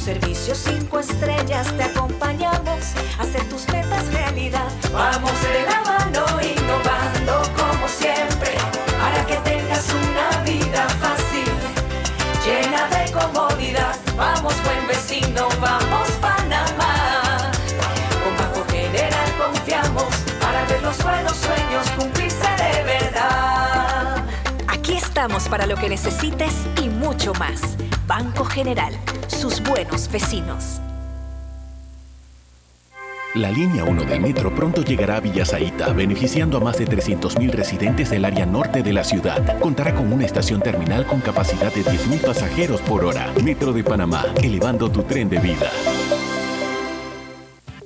servicio 0.00 0.54
cinco 0.54 0.98
estrellas 0.98 1.66
te 1.76 1.82
acompañamos 1.82 2.94
a 3.18 3.22
hacer 3.22 3.44
tus 3.50 3.68
metas 3.68 4.10
realidad. 4.12 4.66
Vamos 4.92 5.32
de 5.42 5.62
la 5.66 5.82
mano 5.82 6.24
innovando 6.40 7.42
como 7.54 7.86
siempre 7.86 8.54
para 8.98 9.26
que 9.26 9.36
tengas 9.36 9.86
una 9.90 10.42
vida 10.42 10.88
fácil, 11.00 11.52
llena 12.44 12.88
de 12.88 13.12
comodidad. 13.12 13.94
Vamos 14.16 14.54
buen 14.64 14.86
vecino, 14.88 15.48
vamos 15.60 16.08
Panamá. 16.20 17.52
Con 18.24 18.36
Banco 18.38 18.64
General 18.72 19.30
confiamos 19.36 20.14
para 20.40 20.64
ver 20.64 20.82
los 20.82 20.96
buenos 21.02 21.36
sueños 21.36 21.90
cumplirse 21.98 22.48
de 22.56 22.84
verdad. 22.84 24.24
Aquí 24.66 24.96
estamos 24.96 25.46
para 25.48 25.66
lo 25.66 25.76
que 25.76 25.90
necesites 25.90 26.54
y 26.82 26.88
mucho 26.88 27.34
más. 27.34 27.60
Banco 28.10 28.44
General 28.44 28.92
sus 29.28 29.62
buenos 29.62 30.10
vecinos. 30.10 30.80
La 33.36 33.52
línea 33.52 33.84
1 33.84 34.02
del 34.02 34.20
metro 34.20 34.52
pronto 34.52 34.82
llegará 34.82 35.18
a 35.18 35.20
Villasaita, 35.20 35.92
beneficiando 35.92 36.56
a 36.56 36.60
más 36.60 36.76
de 36.76 36.86
300.000 36.86 37.52
residentes 37.52 38.10
del 38.10 38.24
área 38.24 38.46
norte 38.46 38.82
de 38.82 38.92
la 38.92 39.04
ciudad. 39.04 39.60
Contará 39.60 39.94
con 39.94 40.12
una 40.12 40.26
estación 40.26 40.60
terminal 40.60 41.06
con 41.06 41.20
capacidad 41.20 41.72
de 41.72 41.84
10.000 41.84 42.26
pasajeros 42.26 42.80
por 42.80 43.04
hora. 43.04 43.32
Metro 43.44 43.72
de 43.72 43.84
Panamá, 43.84 44.24
elevando 44.42 44.90
tu 44.90 45.04
tren 45.04 45.28
de 45.28 45.38
vida. 45.38 45.70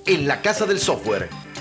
En 0.07 0.27
la 0.27 0.41
Casa 0.41 0.65
del 0.65 0.79
Software 0.79 1.29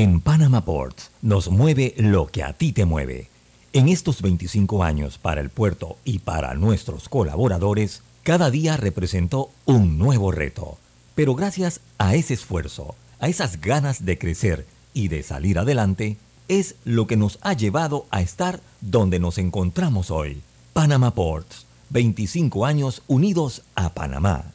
En 0.00 0.20
Panama 0.20 0.64
Ports 0.64 1.10
nos 1.22 1.50
mueve 1.50 1.92
lo 1.96 2.28
que 2.28 2.44
a 2.44 2.52
ti 2.52 2.70
te 2.70 2.84
mueve. 2.84 3.30
En 3.72 3.88
estos 3.88 4.22
25 4.22 4.84
años 4.84 5.18
para 5.18 5.40
el 5.40 5.50
puerto 5.50 5.96
y 6.04 6.20
para 6.20 6.54
nuestros 6.54 7.08
colaboradores, 7.08 8.02
cada 8.22 8.48
día 8.52 8.76
representó 8.76 9.50
un 9.64 9.98
nuevo 9.98 10.30
reto. 10.30 10.78
Pero 11.16 11.34
gracias 11.34 11.80
a 11.98 12.14
ese 12.14 12.34
esfuerzo, 12.34 12.94
a 13.18 13.26
esas 13.26 13.60
ganas 13.60 14.04
de 14.04 14.18
crecer 14.18 14.66
y 14.94 15.08
de 15.08 15.24
salir 15.24 15.58
adelante, 15.58 16.16
es 16.46 16.76
lo 16.84 17.08
que 17.08 17.16
nos 17.16 17.40
ha 17.42 17.54
llevado 17.54 18.06
a 18.12 18.20
estar 18.20 18.60
donde 18.80 19.18
nos 19.18 19.36
encontramos 19.36 20.12
hoy. 20.12 20.42
Panama 20.74 21.12
Ports, 21.12 21.66
25 21.90 22.66
años 22.66 23.02
unidos 23.08 23.62
a 23.74 23.94
Panamá. 23.94 24.52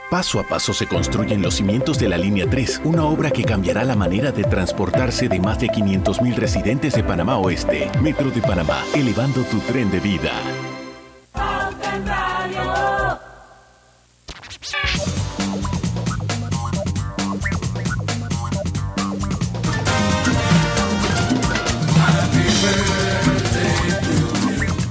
Paso 0.10 0.40
a 0.40 0.44
paso 0.44 0.74
se 0.74 0.88
construyen 0.88 1.42
los 1.42 1.56
cimientos 1.56 2.00
de 2.00 2.08
la 2.08 2.18
Línea 2.18 2.50
3, 2.50 2.80
una 2.86 3.04
obra 3.04 3.30
que 3.30 3.44
cambiará 3.44 3.84
la 3.84 3.98
manera 3.98 4.32
de 4.32 4.46
transportarse 4.46 5.28
de 5.28 5.38
más 5.38 5.60
de 5.60 5.68
500.000 5.68 6.34
residentes 6.34 6.94
de 6.94 7.04
Panamá 7.04 7.38
Oeste. 7.40 7.92
Metro 8.02 8.32
de 8.32 8.42
Panamá, 8.42 8.86
elevando 8.94 9.44
tu 9.44 9.60
tren 9.60 9.92
de 9.92 10.00
vida. 10.00 10.32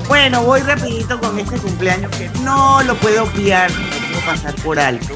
Bueno, 0.08 0.42
voy 0.42 0.60
rapidito 0.60 1.18
con 1.20 1.38
este 1.38 1.56
cumpleaños 1.56 2.10
que 2.16 2.28
no 2.42 2.82
lo 2.82 2.94
puedo 2.96 3.24
obviar, 3.24 3.70
pasar 4.26 4.54
por 4.56 4.78
alto. 4.78 5.14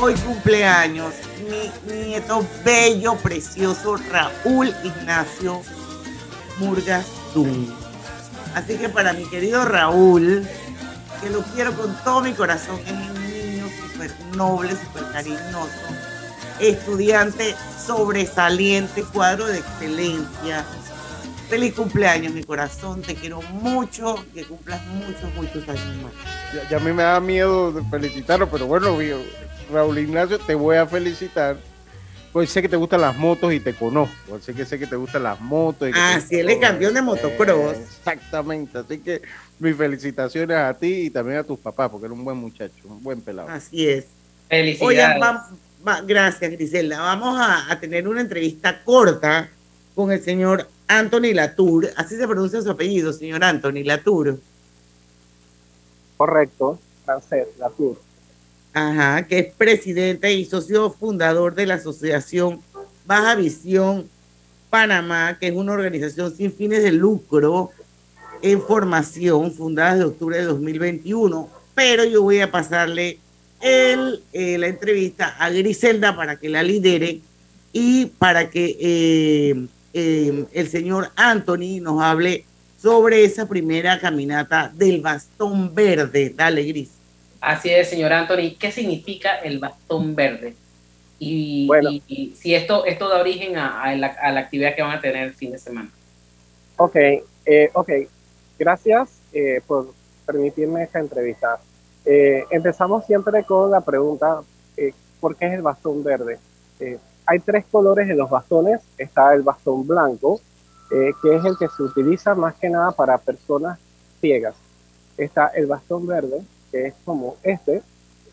Hoy 0.00 0.14
cumpleaños 0.16 1.14
mi 1.48 2.04
nieto 2.04 2.46
bello, 2.62 3.16
precioso 3.16 3.96
Raúl 4.10 4.72
Ignacio 4.84 5.62
Murgas 6.58 7.06
Dung. 7.34 7.68
Así 8.54 8.76
que 8.76 8.90
para 8.90 9.14
mi 9.14 9.24
querido 9.30 9.64
Raúl, 9.64 10.46
que 11.22 11.30
lo 11.30 11.42
quiero 11.54 11.74
con 11.74 11.96
todo 12.04 12.20
mi 12.20 12.34
corazón, 12.34 12.78
es 12.84 12.92
un 12.92 13.30
niño 13.30 13.66
súper 13.82 14.10
noble, 14.36 14.72
súper 14.72 15.10
cariñoso, 15.10 15.88
estudiante 16.60 17.56
sobresaliente, 17.86 19.04
cuadro 19.04 19.46
de 19.46 19.58
excelencia. 19.58 20.66
Feliz 21.48 21.72
cumpleaños, 21.74 22.32
mi 22.34 22.42
corazón, 22.44 23.00
te 23.00 23.14
quiero 23.14 23.40
mucho, 23.42 24.22
que 24.34 24.44
cumplas 24.44 24.80
muchos, 24.86 25.34
muchos 25.34 25.66
años 25.68 25.96
más. 26.02 26.12
Ya, 26.54 26.68
ya 26.68 26.76
a 26.76 26.80
mí 26.80 26.92
me 26.92 27.02
da 27.02 27.20
miedo 27.20 27.72
de 27.72 27.82
felicitarlo, 27.88 28.50
pero 28.50 28.66
bueno, 28.66 28.96
Raúl 29.72 29.98
Ignacio, 29.98 30.38
te 30.38 30.54
voy 30.54 30.76
a 30.76 30.86
felicitar. 30.86 31.56
Pues 32.34 32.50
sé 32.50 32.60
que 32.60 32.68
te 32.68 32.76
gustan 32.76 33.00
las 33.00 33.16
motos 33.16 33.54
y 33.54 33.60
te 33.60 33.72
conozco. 33.72 34.36
Así 34.36 34.52
que 34.52 34.66
sé 34.66 34.78
que 34.78 34.86
te 34.86 34.96
gustan 34.96 35.22
las 35.22 35.40
motos. 35.40 35.88
y 35.88 35.92
que 35.92 35.98
Ah, 35.98 36.20
sí, 36.20 36.36
él 36.36 36.50
es 36.50 36.58
campeón 36.58 36.92
de 36.92 37.00
motocross. 37.00 37.76
Exactamente. 37.78 38.78
Así 38.78 38.98
que 38.98 39.22
mis 39.58 39.74
felicitaciones 39.74 40.56
a 40.58 40.74
ti 40.74 41.06
y 41.06 41.10
también 41.10 41.38
a 41.38 41.44
tus 41.44 41.58
papás, 41.58 41.88
porque 41.90 42.04
era 42.04 42.12
un 42.14 42.22
buen 42.24 42.36
muchacho, 42.36 42.74
un 42.84 43.02
buen 43.02 43.22
pelado. 43.22 43.48
Así 43.48 43.88
es. 43.88 44.04
Felicidades. 44.50 45.22
Va- 45.22 45.48
va- 45.86 46.00
gracias 46.02 46.50
Griselda. 46.52 47.00
Vamos 47.00 47.40
a, 47.40 47.72
a 47.72 47.80
tener 47.80 48.06
una 48.06 48.20
entrevista 48.20 48.82
corta 48.84 49.48
con 49.94 50.12
el 50.12 50.22
señor 50.22 50.68
Anthony 50.88 51.34
Latour. 51.34 51.90
Así 51.96 52.16
se 52.16 52.26
pronuncia 52.26 52.62
su 52.62 52.70
apellido, 52.70 53.12
señor 53.12 53.44
Anthony 53.44 53.84
Latour. 53.84 54.38
Correcto, 56.16 56.78
francés, 57.04 57.46
Latour. 57.58 57.98
Ajá, 58.72 59.26
que 59.26 59.38
es 59.38 59.54
presidente 59.54 60.32
y 60.32 60.44
socio 60.44 60.90
fundador 60.90 61.54
de 61.54 61.66
la 61.66 61.74
Asociación 61.74 62.60
Baja 63.06 63.34
Visión 63.34 64.08
Panamá, 64.70 65.38
que 65.38 65.48
es 65.48 65.54
una 65.54 65.72
organización 65.72 66.34
sin 66.34 66.52
fines 66.52 66.82
de 66.82 66.92
lucro 66.92 67.70
en 68.42 68.60
formación, 68.62 69.52
fundada 69.52 69.94
desde 69.94 70.04
octubre 70.06 70.38
de 70.38 70.44
2021. 70.44 71.48
Pero 71.74 72.04
yo 72.04 72.22
voy 72.22 72.40
a 72.40 72.50
pasarle 72.50 73.18
el, 73.60 74.22
eh, 74.32 74.58
la 74.58 74.68
entrevista 74.68 75.36
a 75.38 75.50
Griselda 75.50 76.14
para 76.14 76.36
que 76.36 76.48
la 76.48 76.62
lidere 76.62 77.20
y 77.72 78.06
para 78.06 78.50
que 78.50 78.76
eh, 78.80 79.66
eh, 79.92 80.44
el 80.52 80.68
señor 80.68 81.10
Anthony 81.16 81.80
nos 81.80 82.02
hable 82.02 82.44
sobre 82.80 83.24
esa 83.24 83.48
primera 83.48 83.98
caminata 84.00 84.70
del 84.74 85.00
bastón 85.00 85.74
verde. 85.74 86.32
Dale, 86.36 86.62
Gris. 86.64 86.90
Así 87.40 87.70
es, 87.70 87.88
señor 87.90 88.12
Anthony. 88.12 88.56
¿Qué 88.58 88.70
significa 88.72 89.36
el 89.38 89.58
bastón 89.58 90.14
verde? 90.14 90.54
Y, 91.18 91.66
Bueno. 91.66 91.90
y- 91.90 92.02
y 92.06 92.34
si 92.36 92.54
esto, 92.54 92.84
esto 92.84 93.08
da 93.08 93.20
origen 93.20 93.56
a, 93.56 93.82
a 93.82 93.94
la, 93.96 94.06
a 94.08 94.30
la 94.32 94.40
actividad 94.40 94.74
que 94.76 94.82
van 94.82 94.96
a 94.96 95.00
tener 95.00 95.24
el 95.24 95.34
fin 95.34 95.50
de 95.52 95.58
semana. 95.58 95.90
Ok, 96.76 96.94
eh, 96.96 97.70
ok. 97.72 97.90
Gracias 98.58 99.08
eh, 99.32 99.60
por 99.66 99.92
permitirme 100.26 100.82
esta 100.84 100.98
entrevista. 101.00 101.58
Eh, 102.04 102.44
empezamos 102.50 103.04
siempre 103.06 103.42
con 103.44 103.70
la 103.70 103.80
pregunta, 103.80 104.42
eh, 104.76 104.92
¿por 105.20 105.34
qué 105.36 105.46
es 105.46 105.52
el 105.54 105.62
bastón 105.62 106.02
verde? 106.04 106.38
Hay 107.30 107.40
tres 107.40 107.66
colores 107.70 108.08
en 108.08 108.16
los 108.16 108.30
bastones. 108.30 108.80
Está 108.96 109.34
el 109.34 109.42
bastón 109.42 109.86
blanco, 109.86 110.40
eh, 110.90 111.12
que 111.20 111.36
es 111.36 111.44
el 111.44 111.58
que 111.58 111.68
se 111.68 111.82
utiliza 111.82 112.34
más 112.34 112.54
que 112.54 112.70
nada 112.70 112.90
para 112.92 113.18
personas 113.18 113.78
ciegas. 114.18 114.54
Está 115.18 115.48
el 115.48 115.66
bastón 115.66 116.06
verde, 116.06 116.42
que 116.72 116.86
es 116.86 116.94
como 117.04 117.36
este, 117.42 117.82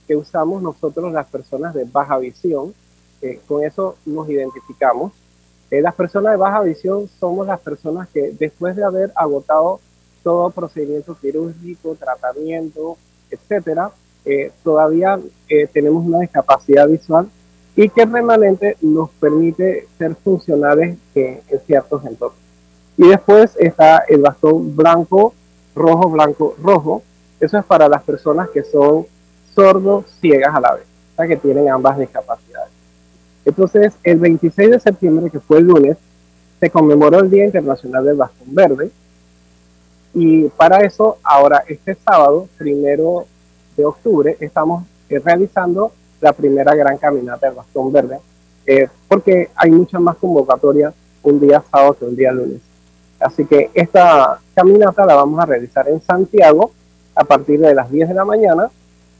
que 0.07 0.15
usamos 0.15 0.61
nosotros 0.61 1.11
las 1.11 1.27
personas 1.27 1.73
de 1.73 1.83
baja 1.83 2.17
visión. 2.19 2.73
Eh, 3.21 3.41
con 3.45 3.65
eso 3.65 3.97
nos 4.05 4.29
identificamos. 4.29 5.11
Eh, 5.71 5.81
las 5.81 5.93
personas 5.93 6.31
de 6.31 6.37
baja 6.37 6.61
visión 6.61 7.09
somos 7.19 7.47
las 7.47 7.59
personas 7.59 8.07
que 8.07 8.31
después 8.39 8.77
de 8.77 8.85
haber 8.85 9.11
agotado 9.13 9.81
todo 10.23 10.51
procedimiento 10.51 11.17
quirúrgico, 11.19 11.95
tratamiento, 11.95 12.95
etcétera, 13.29 13.91
eh, 14.23 14.53
todavía 14.63 15.19
eh, 15.49 15.67
tenemos 15.67 16.05
una 16.05 16.19
discapacidad 16.19 16.87
visual 16.87 17.27
y 17.75 17.89
que 17.89 18.05
remanente 18.05 18.77
nos 18.81 19.09
permite 19.11 19.87
ser 19.97 20.15
funcionales 20.15 20.97
eh, 21.13 21.41
en 21.47 21.59
ciertos 21.61 22.05
entornos. 22.05 22.39
Y 22.97 23.07
después 23.09 23.55
está 23.59 24.05
el 24.07 24.21
bastón 24.21 24.75
blanco, 24.75 25.33
rojo, 25.75 26.09
blanco, 26.09 26.55
rojo. 26.61 27.03
Eso 27.39 27.57
es 27.57 27.65
para 27.65 27.89
las 27.89 28.03
personas 28.03 28.49
que 28.49 28.63
son 28.63 29.05
sordos, 29.53 30.05
ciegas 30.21 30.55
a 30.55 30.61
la 30.61 30.75
vez, 30.75 30.85
o 31.17 31.23
que 31.23 31.35
tienen 31.35 31.69
ambas 31.69 31.97
discapacidades. 31.97 32.71
Entonces, 33.43 33.93
el 34.03 34.19
26 34.19 34.71
de 34.71 34.79
septiembre, 34.79 35.29
que 35.29 35.39
fue 35.39 35.59
el 35.59 35.65
lunes, 35.65 35.97
se 36.59 36.69
conmemoró 36.69 37.19
el 37.19 37.29
Día 37.29 37.45
Internacional 37.45 38.05
del 38.05 38.15
Bastón 38.15 38.55
Verde. 38.55 38.89
Y 40.13 40.47
para 40.49 40.79
eso, 40.79 41.17
ahora 41.21 41.63
este 41.67 41.95
sábado, 41.95 42.47
primero 42.57 43.25
de 43.75 43.85
octubre, 43.85 44.37
estamos 44.39 44.85
eh, 45.09 45.19
realizando 45.19 45.91
la 46.21 46.33
primera 46.33 46.73
gran 46.75 46.97
caminata 46.97 47.47
del 47.47 47.55
Bastón 47.55 47.91
Verde, 47.91 48.19
eh, 48.65 48.87
porque 49.07 49.49
hay 49.55 49.71
muchas 49.71 50.01
más 50.01 50.15
convocatorias 50.17 50.93
un 51.23 51.39
día 51.39 51.63
sábado 51.71 51.95
que 51.97 52.05
un 52.05 52.15
día 52.15 52.31
lunes. 52.31 52.61
Así 53.19 53.45
que 53.45 53.69
esta 53.73 54.39
caminata 54.53 55.05
la 55.05 55.15
vamos 55.15 55.39
a 55.39 55.45
realizar 55.45 55.87
en 55.87 56.01
Santiago 56.01 56.71
a 57.15 57.23
partir 57.23 57.59
de 57.59 57.73
las 57.73 57.89
10 57.89 58.09
de 58.09 58.13
la 58.13 58.25
mañana. 58.25 58.69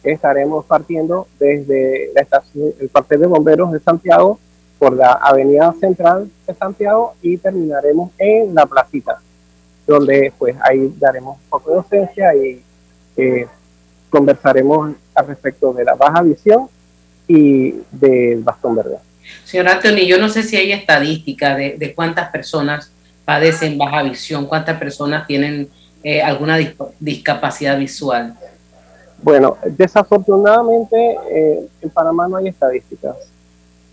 Estaremos 0.04 0.66
partiendo 0.66 1.28
desde 1.40 2.12
la 2.14 2.22
estación, 2.22 2.74
el 2.80 2.90
cuartel 2.90 3.22
de 3.22 3.28
bomberos 3.28 3.72
de 3.72 3.80
Santiago 3.80 4.40
por 4.78 4.96
la 4.96 5.14
avenida 5.14 5.74
central 5.80 6.30
de 6.46 6.54
Santiago 6.54 7.14
y 7.22 7.38
terminaremos 7.38 8.12
en 8.18 8.54
la 8.54 8.66
placita, 8.66 9.20
donde 9.88 10.32
pues 10.38 10.56
ahí 10.62 10.94
daremos 11.00 11.38
un 11.38 11.50
poco 11.50 11.70
de 11.72 11.76
docencia 11.78 12.36
y 12.36 12.62
eh, 13.18 13.48
conversaremos 14.10 14.94
al 15.16 15.28
respecto 15.28 15.74
de 15.74 15.86
la 15.86 15.96
baja 15.96 16.22
visión 16.22 16.68
y 17.28 17.76
del 17.92 18.44
bastón 18.44 18.76
verde. 18.76 18.98
Señor 19.44 19.68
Anthony, 19.70 20.06
yo 20.08 20.18
no 20.20 20.30
sé 20.30 20.44
si 20.44 20.56
hay 20.56 20.72
estadística 20.72 21.56
de, 21.56 21.76
de 21.78 21.94
cuántas 21.96 22.30
personas 22.30 22.92
padecen 23.26 23.78
baja 23.78 24.04
visión, 24.04 24.46
cuántas 24.46 24.78
personas 24.78 25.26
tienen 25.26 25.68
eh, 26.04 26.22
alguna 26.22 26.60
dis- 26.60 26.76
discapacidad 27.00 27.78
visual. 27.80 28.36
Bueno, 29.24 29.58
desafortunadamente 29.66 31.18
eh, 31.32 31.68
en 31.82 31.90
Panamá 31.90 32.28
no 32.28 32.38
hay 32.38 32.50
estadísticas. 32.50 33.16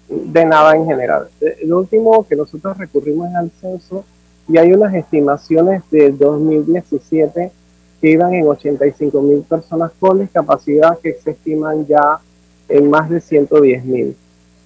de 0.08 0.44
nada 0.44 0.76
en 0.76 0.84
general. 0.84 1.28
Lo 1.64 1.78
último 1.78 2.26
que 2.28 2.36
nosotros 2.36 2.76
recurrimos 2.76 3.30
es 3.30 3.36
al 3.36 3.50
censo 3.60 4.04
y 4.48 4.58
hay 4.58 4.72
unas 4.72 4.92
estimaciones 4.94 5.82
del 5.90 6.18
2017 6.18 7.50
que 8.00 8.10
iban 8.10 8.34
en 8.34 8.46
85 8.46 9.22
mil 9.22 9.42
personas 9.42 9.92
con 9.98 10.20
discapacidad 10.20 10.98
que 11.02 11.14
se 11.14 11.30
estiman 11.30 11.86
ya 11.86 12.18
en 12.72 12.88
más 12.88 13.10
de 13.10 13.20
110 13.20 13.84
mil. 13.84 14.16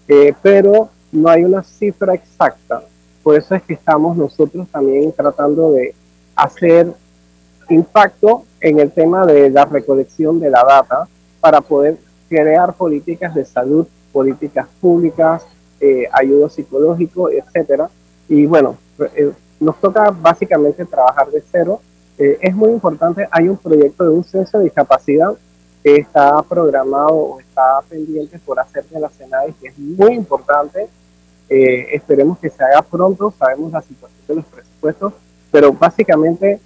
Eh, 0.09 0.33
pero 0.41 0.89
no 1.11 1.29
hay 1.29 1.45
una 1.45 1.63
cifra 1.63 2.15
exacta. 2.15 2.83
Por 3.23 3.37
eso 3.37 3.55
es 3.57 3.63
que 3.63 3.75
estamos 3.75 4.17
nosotros 4.17 4.69
también 4.69 5.13
tratando 5.13 5.73
de 5.73 5.95
hacer 6.37 6.93
impacto 7.69 8.45
en 8.61 8.79
el 8.79 8.93
tema 8.93 9.27
de 9.27 9.51
la 9.51 9.65
recolección 9.65 10.39
de 10.39 10.51
la 10.51 10.63
data 10.63 11.09
para 11.41 11.61
poder 11.61 11.99
crear 12.29 12.75
políticas 12.75 13.35
de 13.35 13.45
salud, 13.45 13.87
políticas 14.13 14.69
públicas, 14.81 15.45
eh, 15.81 16.05
ayuda 16.13 16.49
psicológico, 16.49 17.29
etcétera. 17.29 17.91
Y 18.29 18.47
bueno, 18.47 18.77
eh, 19.17 19.33
nos 19.59 19.81
toca 19.81 20.11
básicamente 20.11 20.85
trabajar 20.85 21.29
de 21.31 21.43
cero. 21.51 21.81
Es 22.19 22.55
muy 22.55 22.71
importante, 22.71 23.29
hay 23.31 23.47
un 23.47 23.59
proyecto 23.59 24.05
de 24.05 24.09
un 24.09 24.25
censo 24.25 24.57
de 24.57 24.65
discapacidad 24.65 25.37
que 25.87 25.99
está 25.99 26.43
programado 26.43 27.15
o 27.15 27.39
está 27.39 27.81
pendiente 27.89 28.41
por 28.41 28.59
hacer 28.59 28.85
de 28.87 28.99
la 28.99 29.09
SENAI, 29.09 29.53
que 29.53 29.69
es 29.69 29.79
muy 29.79 30.15
importante. 30.15 30.89
esperemos 31.49 32.41
que 32.41 32.51
se 32.51 32.65
haga 32.65 32.83
pronto, 32.83 33.33
sabemos 33.39 33.71
la 33.71 33.81
situación 33.83 34.21
de 34.27 34.35
los 34.35 34.45
presupuestos, 34.47 35.13
pero 35.53 35.73
básicamente 35.73 36.59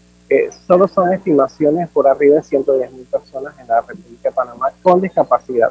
solo 0.67 0.89
son 0.89 1.13
estimaciones 1.13 1.91
por 1.91 2.09
arriba 2.09 2.37
de 2.37 2.45
110 2.45 2.93
mil 2.93 3.05
personas 3.05 3.53
en 3.59 3.69
la 3.69 3.83
República 3.83 4.31
de 4.31 4.33
Panamá 4.35 4.69
con 4.83 5.03
discapacidad. 5.03 5.71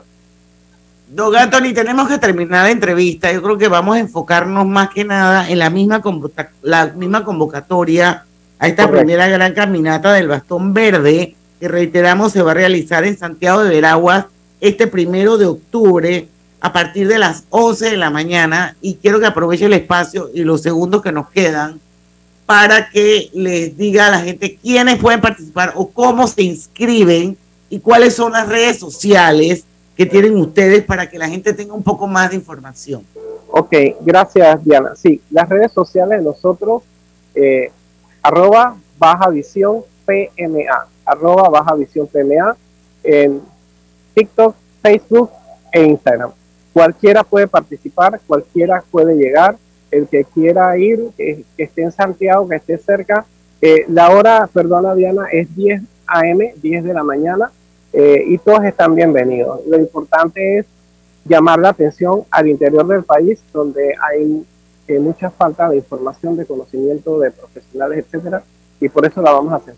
Don 1.08 1.36
Anthony, 1.36 1.74
tenemos 1.74 2.08
que 2.08 2.20
terminar 2.20 2.66
la 2.66 2.72
entrevista. 2.72 3.32
Yo 3.32 3.42
creo 3.42 3.58
que 3.58 3.68
vamos 3.68 3.96
a 3.96 4.00
enfocarnos 4.00 4.68
más 4.68 4.92
que 4.92 5.04
nada 5.06 5.50
en 5.50 5.58
la 5.58 5.72
misma, 5.72 6.04
la 6.62 6.86
misma 6.86 7.26
convocatoria 7.26 8.26
a 8.60 8.68
esta 8.68 8.88
primera 8.92 9.28
gran 9.28 9.56
caminata 9.56 10.14
del 10.14 10.28
bastón 10.28 10.72
verde, 10.72 11.36
que 11.60 11.68
reiteramos 11.68 12.32
se 12.32 12.42
va 12.42 12.52
a 12.52 12.56
realizar 12.56 13.04
en 13.04 13.18
Santiago 13.18 13.64
de 13.64 13.70
Veraguas 13.70 14.26
este 14.62 14.88
primero 14.88 15.38
de 15.38 15.46
octubre 15.46 16.28
a 16.62 16.74
partir 16.74 17.08
de 17.08 17.20
las 17.20 17.44
11 17.50 17.92
de 17.92 17.98
la 17.98 18.10
mañana. 18.10 18.76
Y 18.82 18.96
quiero 18.96 19.20
que 19.20 19.26
aproveche 19.26 19.66
el 19.66 19.74
espacio 19.74 20.30
y 20.34 20.44
los 20.44 20.62
segundos 20.62 21.02
que 21.02 21.12
nos 21.12 21.30
quedan 21.30 21.80
para 22.46 22.90
que 22.90 23.30
les 23.34 23.78
diga 23.78 24.08
a 24.08 24.12
la 24.12 24.22
gente 24.22 24.58
quiénes 24.62 24.98
pueden 24.98 25.22
participar 25.22 25.74
o 25.76 25.90
cómo 25.90 26.28
se 26.28 26.42
inscriben 26.42 27.38
y 27.70 27.80
cuáles 27.80 28.16
son 28.16 28.32
las 28.32 28.48
redes 28.48 28.80
sociales 28.80 29.66
que 29.96 30.06
tienen 30.06 30.36
ustedes 30.38 30.84
para 30.84 31.10
que 31.10 31.20
la 31.20 31.30
gente 31.30 31.54
tenga 31.54 31.74
un 31.74 31.84
poco 31.84 32.08
más 32.08 32.32
de 32.32 32.38
información. 32.38 33.04
Ok, 33.52 33.76
gracias 34.02 34.64
Diana. 34.64 34.96
Sí, 34.96 35.22
las 35.30 35.48
redes 35.48 35.72
sociales 35.72 36.20
de 36.20 36.26
nosotros, 36.26 36.84
eh, 37.36 37.72
arroba 38.24 38.78
baja 38.98 39.30
visión 39.30 39.82
PMA, 40.06 40.88
arroba 41.10 41.50
baja 41.50 41.76
visión 41.76 42.08
PMA, 42.08 42.56
en 43.04 43.42
TikTok, 44.14 44.56
Facebook 44.82 45.30
e 45.72 45.84
Instagram. 45.84 46.32
Cualquiera 46.74 47.24
puede 47.24 47.48
participar, 47.48 48.20
cualquiera 48.28 48.84
puede 48.92 49.16
llegar 49.16 49.58
el 49.92 50.08
que 50.08 50.24
quiera 50.24 50.78
ir, 50.78 51.10
que, 51.18 51.44
esté 51.58 51.82
en 51.82 51.92
Santiago, 51.92 52.48
que 52.48 52.58
esté 52.58 52.78
cerca. 52.78 53.26
Eh, 53.62 53.86
la 53.88 54.12
hora, 54.12 54.48
perdona 54.52 54.94
Diana, 54.94 55.26
es 55.32 55.54
10 55.56 55.82
a.m., 56.08 56.54
10 56.62 56.84
de 56.84 56.94
la 56.94 57.04
mañana, 57.04 57.52
eh, 57.92 58.24
y 58.28 58.38
todos 58.38 58.64
están 58.64 58.96
bienvenidos. 58.96 59.62
Lo 59.68 59.78
importante 59.78 60.60
es 60.60 60.66
llamar 61.26 61.60
la 61.60 61.70
atención 61.70 62.24
al 62.30 62.48
interior 62.48 62.86
del 62.88 63.04
país, 63.04 63.40
donde 63.52 63.96
hay 64.02 64.46
eh, 64.88 65.00
mucha 65.00 65.30
falta 65.30 65.70
de 65.70 65.78
información, 65.78 66.38
de 66.38 66.46
conocimiento 66.46 67.20
de 67.20 67.32
profesionales, 67.32 68.06
etcétera, 68.06 68.44
y 68.80 68.90
por 68.90 69.06
eso 69.06 69.22
la 69.22 69.32
vamos 69.32 69.54
a 69.54 69.58
hacer. 69.58 69.76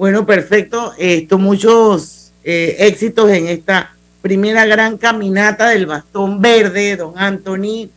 Bueno, 0.00 0.24
perfecto. 0.24 0.94
Esto, 0.96 1.36
muchos 1.36 2.32
éxitos 2.42 3.30
en 3.32 3.48
esta 3.48 3.94
primera 4.22 4.64
gran 4.64 4.96
caminata 4.96 5.68
del 5.68 5.84
bastón 5.84 6.40
verde, 6.40 6.96
don 6.96 7.18
Anthony. 7.18 7.90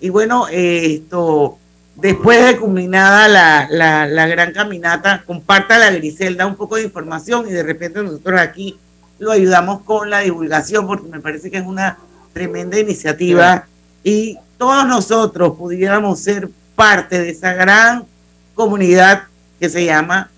Y 0.00 0.08
bueno, 0.08 0.46
esto, 0.50 1.58
después 1.96 2.46
de 2.46 2.56
culminada 2.56 3.28
la, 3.28 4.06
la, 4.08 4.26
gran 4.26 4.54
caminata, 4.54 5.22
comparta 5.26 5.76
la 5.76 5.90
Griselda 5.90 6.46
un 6.46 6.56
poco 6.56 6.76
de 6.76 6.84
información 6.84 7.46
y 7.46 7.50
de 7.50 7.62
repente 7.62 8.02
nosotros 8.02 8.40
aquí 8.40 8.78
lo 9.18 9.30
ayudamos 9.30 9.82
con 9.82 10.08
la 10.08 10.20
divulgación 10.20 10.86
porque 10.86 11.10
me 11.10 11.20
parece 11.20 11.50
que 11.50 11.58
es 11.58 11.66
una 11.66 11.98
tremenda 12.32 12.78
iniciativa 12.78 13.66
y 14.02 14.38
todos 14.56 14.86
nosotros 14.86 15.58
pudiéramos 15.58 16.20
ser 16.20 16.48
parte 16.74 17.20
de 17.20 17.28
esa 17.28 17.52
gran 17.52 18.06
comunidad 18.54 19.24
que 19.58 19.68
se 19.68 19.84
llama 19.84 20.30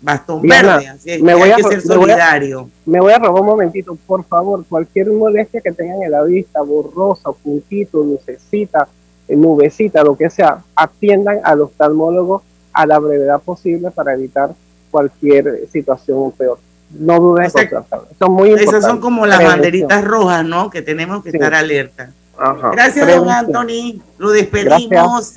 Bastón 0.00 0.42
Verde. 0.42 0.88
Así 0.88 1.22
me 1.22 1.34
voy 1.34 1.50
a, 1.50 1.56
ser 1.58 1.80
solidario. 1.80 2.70
Me 2.86 3.00
voy, 3.00 3.12
a, 3.12 3.18
robar 3.18 3.42
un 3.42 3.48
momentito, 3.48 3.96
por 4.06 4.24
favor. 4.24 4.64
Cualquier 4.68 5.10
molestia 5.12 5.60
que 5.60 5.72
tengan 5.72 6.02
en 6.02 6.12
la 6.12 6.22
vista, 6.22 6.62
borrosa, 6.62 7.30
puntito, 7.32 8.02
lucecita, 8.02 8.88
nubecita, 9.28 10.02
lo 10.02 10.16
que 10.16 10.30
sea, 10.30 10.62
atiendan 10.74 11.40
al 11.42 11.62
oftalmólogo 11.62 12.42
a 12.72 12.86
la 12.86 12.98
brevedad 12.98 13.40
posible 13.40 13.90
para 13.90 14.14
evitar 14.14 14.54
cualquier 14.90 15.68
situación 15.70 16.30
peor. 16.32 16.58
No 16.90 17.20
duden 17.20 17.44
en 17.44 17.70
Son 18.18 18.32
muy 18.32 18.52
Esas 18.52 18.84
son 18.84 19.00
como 19.00 19.26
las 19.26 19.42
banderitas 19.42 20.04
rojas, 20.04 20.44
¿no? 20.44 20.70
Que 20.70 20.80
tenemos 20.80 21.22
que 21.22 21.30
estar 21.30 21.54
alerta. 21.54 22.12
Gracias, 22.72 23.06
don 23.06 23.28
Anthony. 23.28 24.00
Lo 24.16 24.30
despedimos. 24.30 25.34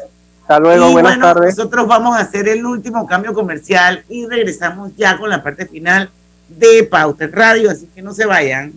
Hasta 0.51 0.59
luego, 0.59 0.91
buenas 0.91 1.17
tardes. 1.17 1.57
Nosotros 1.57 1.87
vamos 1.87 2.13
a 2.13 2.19
hacer 2.19 2.49
el 2.49 2.65
último 2.65 3.07
cambio 3.07 3.33
comercial 3.33 4.03
y 4.09 4.27
regresamos 4.27 4.91
ya 4.97 5.17
con 5.17 5.29
la 5.29 5.41
parte 5.41 5.65
final 5.65 6.09
de 6.49 6.83
Pauta 6.83 7.25
Radio, 7.31 7.71
así 7.71 7.87
que 7.95 8.01
no 8.01 8.13
se 8.13 8.25
vayan. 8.25 8.73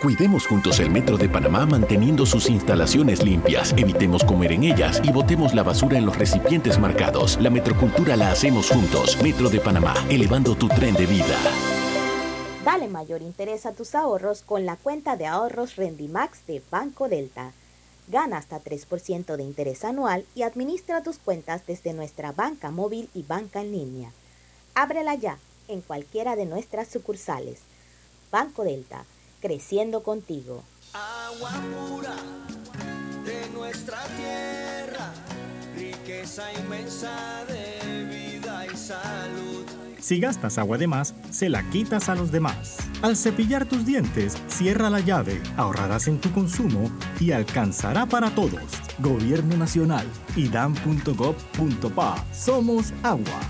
Cuidemos 0.00 0.46
juntos 0.46 0.80
el 0.80 0.88
Metro 0.88 1.18
de 1.18 1.28
Panamá 1.28 1.66
manteniendo 1.66 2.24
sus 2.24 2.48
instalaciones 2.48 3.22
limpias, 3.22 3.74
evitemos 3.76 4.24
comer 4.24 4.52
en 4.52 4.64
ellas 4.64 5.02
y 5.04 5.12
botemos 5.12 5.52
la 5.52 5.62
basura 5.62 5.98
en 5.98 6.06
los 6.06 6.16
recipientes 6.16 6.78
marcados. 6.78 7.36
La 7.42 7.50
metrocultura 7.50 8.16
la 8.16 8.30
hacemos 8.30 8.70
juntos. 8.70 9.18
Metro 9.22 9.50
de 9.50 9.60
Panamá, 9.60 9.92
elevando 10.08 10.54
tu 10.54 10.66
tren 10.68 10.94
de 10.94 11.04
vida. 11.04 11.36
Dale 12.64 12.88
mayor 12.88 13.20
interés 13.20 13.66
a 13.66 13.72
tus 13.72 13.94
ahorros 13.94 14.40
con 14.40 14.64
la 14.64 14.76
cuenta 14.76 15.16
de 15.16 15.26
ahorros 15.26 15.76
Rendimax 15.76 16.46
de 16.46 16.62
Banco 16.70 17.06
Delta. 17.10 17.52
Gana 18.08 18.38
hasta 18.38 18.62
3% 18.62 19.36
de 19.36 19.42
interés 19.42 19.84
anual 19.84 20.24
y 20.34 20.42
administra 20.42 21.02
tus 21.02 21.18
cuentas 21.18 21.66
desde 21.66 21.92
nuestra 21.92 22.32
banca 22.32 22.70
móvil 22.70 23.10
y 23.14 23.22
banca 23.22 23.60
en 23.60 23.72
línea. 23.72 24.12
Ábrela 24.74 25.14
ya 25.14 25.38
en 25.68 25.80
cualquiera 25.80 26.36
de 26.36 26.46
nuestras 26.46 26.88
sucursales. 26.88 27.60
Banco 28.30 28.64
Delta 28.64 29.04
creciendo 29.40 30.02
contigo. 30.02 30.62
Agua 30.92 31.52
pura 31.88 32.16
de 33.24 33.48
nuestra 33.50 34.02
tierra, 34.16 35.12
riqueza 35.76 36.52
inmensa 36.52 37.44
de 37.46 38.04
vida 38.04 38.66
y 38.66 38.76
salud. 38.76 39.65
Si 40.06 40.20
gastas 40.20 40.56
agua 40.56 40.78
de 40.78 40.86
más, 40.86 41.16
se 41.30 41.48
la 41.48 41.68
quitas 41.70 42.08
a 42.08 42.14
los 42.14 42.30
demás. 42.30 42.76
Al 43.02 43.16
cepillar 43.16 43.66
tus 43.66 43.84
dientes, 43.84 44.40
cierra 44.46 44.88
la 44.88 45.00
llave, 45.00 45.42
ahorrarás 45.56 46.06
en 46.06 46.20
tu 46.20 46.30
consumo 46.30 46.92
y 47.18 47.32
alcanzará 47.32 48.06
para 48.06 48.30
todos. 48.30 48.62
Gobierno 49.00 49.56
Nacional, 49.56 50.06
idam.gov.pa. 50.36 52.24
Somos 52.32 52.92
agua. 53.02 53.40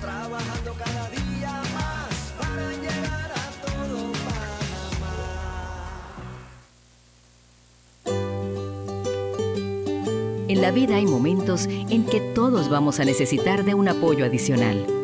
Trabajando 0.00 0.74
cada 0.84 1.10
día 1.10 1.62
más 1.72 2.32
para 2.40 2.72
llegar 2.72 3.30
a 3.30 3.52
todo 3.64 4.12
En 10.48 10.60
la 10.60 10.72
vida 10.72 10.96
hay 10.96 11.06
momentos 11.06 11.66
en 11.68 12.04
que 12.04 12.20
todos 12.34 12.68
vamos 12.68 12.98
a 12.98 13.04
necesitar 13.04 13.64
de 13.64 13.74
un 13.74 13.86
apoyo 13.86 14.24
adicional. 14.24 15.03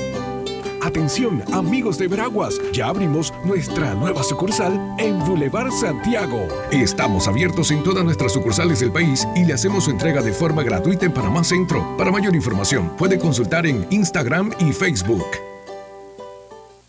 Atención, 0.83 1.43
amigos 1.53 1.99
de 1.99 2.07
Veraguas, 2.07 2.59
ya 2.73 2.87
abrimos 2.87 3.31
nuestra 3.45 3.93
nueva 3.93 4.23
sucursal 4.23 4.95
en 4.97 5.19
Boulevard 5.19 5.71
Santiago. 5.71 6.47
Estamos 6.71 7.27
abiertos 7.27 7.69
en 7.69 7.83
todas 7.83 8.03
nuestras 8.03 8.33
sucursales 8.33 8.79
del 8.79 8.91
país 8.91 9.27
y 9.35 9.45
le 9.45 9.53
hacemos 9.53 9.83
su 9.83 9.91
entrega 9.91 10.23
de 10.23 10.33
forma 10.33 10.63
gratuita 10.63 11.05
en 11.05 11.13
Panamá 11.13 11.43
Centro. 11.43 11.95
Para 11.97 12.11
mayor 12.11 12.35
información, 12.35 12.91
puede 12.97 13.19
consultar 13.19 13.67
en 13.67 13.85
Instagram 13.91 14.51
y 14.59 14.73
Facebook. 14.73 15.50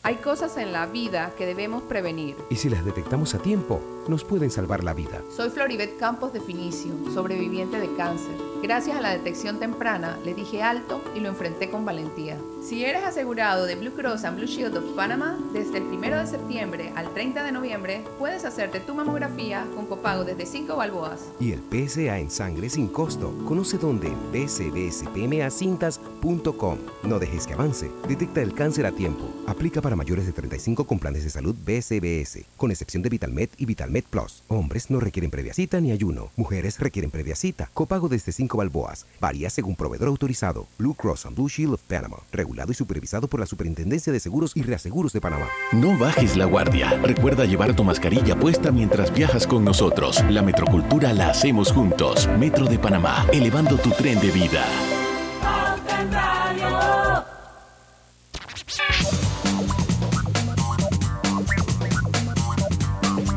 Hay 0.04 0.16
cosas 0.16 0.56
en 0.56 0.72
la 0.72 0.86
vida 0.86 1.32
que 1.38 1.46
debemos 1.46 1.84
prevenir. 1.84 2.34
Y 2.50 2.56
si 2.56 2.68
las 2.68 2.84
detectamos 2.84 3.36
a 3.36 3.38
tiempo, 3.38 3.80
nos 4.08 4.24
pueden 4.24 4.50
salvar 4.50 4.82
la 4.82 4.94
vida. 4.94 5.22
Soy 5.30 5.50
Floribet 5.50 5.96
Campos 5.96 6.32
de 6.32 6.40
Finicio, 6.40 6.92
sobreviviente 7.14 7.78
de 7.78 7.94
cáncer. 7.94 8.34
Gracias 8.60 8.96
a 8.96 9.00
la 9.00 9.10
detección 9.10 9.60
temprana, 9.60 10.18
le 10.24 10.34
dije 10.34 10.60
alto 10.60 11.00
y 11.14 11.20
lo 11.20 11.28
enfrenté 11.28 11.70
con 11.70 11.84
valentía. 11.84 12.36
Si 12.62 12.84
eres 12.84 13.04
asegurado 13.04 13.64
de 13.64 13.76
Blue 13.76 13.92
Cross 13.92 14.24
and 14.24 14.38
Blue 14.38 14.48
Shield 14.48 14.76
of 14.76 14.82
Panama, 14.96 15.38
desde 15.52 15.78
el 15.78 15.84
1 15.84 16.16
de 16.16 16.26
septiembre 16.26 16.92
al 16.96 17.14
30 17.14 17.44
de 17.44 17.52
noviembre, 17.52 18.02
puedes 18.18 18.44
hacerte 18.44 18.80
tu 18.80 18.94
mamografía 18.94 19.68
con 19.74 19.86
copago 19.86 20.24
desde 20.24 20.46
5 20.46 20.74
balboas. 20.76 21.28
Y 21.38 21.52
el 21.52 21.60
PSA 21.60 22.18
en 22.18 22.28
sangre 22.30 22.68
sin 22.70 22.88
costo. 22.88 23.32
Conoce 23.46 23.78
dónde 23.78 24.08
en 24.08 24.32
bcbspmacintas.com. 24.32 26.78
No 27.04 27.20
dejes 27.20 27.46
que 27.46 27.54
avance. 27.54 27.92
Detecta 28.08 28.42
el 28.42 28.52
cáncer 28.54 28.86
a 28.86 28.92
tiempo. 28.92 29.30
Aplica 29.46 29.80
para 29.80 29.91
mayores 29.96 30.26
de 30.26 30.32
35 30.32 30.84
con 30.84 30.98
planes 30.98 31.24
de 31.24 31.30
salud 31.30 31.54
BCBS, 31.64 32.44
con 32.56 32.70
excepción 32.70 33.02
de 33.02 33.08
VitalMed 33.08 33.48
y 33.56 33.66
VitalMed 33.66 34.04
Plus. 34.10 34.42
Hombres 34.48 34.90
no 34.90 35.00
requieren 35.00 35.30
previa 35.30 35.54
cita 35.54 35.80
ni 35.80 35.92
ayuno. 35.92 36.30
Mujeres 36.36 36.78
requieren 36.78 37.10
previa 37.10 37.34
cita. 37.34 37.68
Copago 37.74 38.08
desde 38.08 38.32
5 38.32 38.56
balboas. 38.56 39.06
Varía 39.20 39.50
según 39.50 39.76
proveedor 39.76 40.08
autorizado. 40.08 40.66
Blue 40.78 40.94
Cross 40.94 41.26
and 41.26 41.36
Blue 41.36 41.48
Shield 41.48 41.74
of 41.74 41.82
Panama. 41.82 42.18
Regulado 42.32 42.72
y 42.72 42.74
supervisado 42.74 43.28
por 43.28 43.40
la 43.40 43.46
Superintendencia 43.46 44.12
de 44.12 44.20
Seguros 44.20 44.52
y 44.56 44.62
Reaseguros 44.62 45.12
de 45.12 45.20
Panamá. 45.20 45.48
No 45.72 45.96
bajes 45.98 46.36
la 46.36 46.46
guardia. 46.46 47.00
Recuerda 47.02 47.44
llevar 47.44 47.74
tu 47.74 47.84
mascarilla 47.84 48.38
puesta 48.38 48.70
mientras 48.70 49.12
viajas 49.12 49.46
con 49.46 49.64
nosotros. 49.64 50.22
La 50.28 50.42
metrocultura 50.42 51.12
la 51.12 51.30
hacemos 51.30 51.72
juntos. 51.72 52.28
Metro 52.38 52.66
de 52.66 52.78
Panamá, 52.78 53.26
elevando 53.32 53.76
tu 53.76 53.90
tren 53.90 54.20
de 54.20 54.30
vida. 54.30 54.64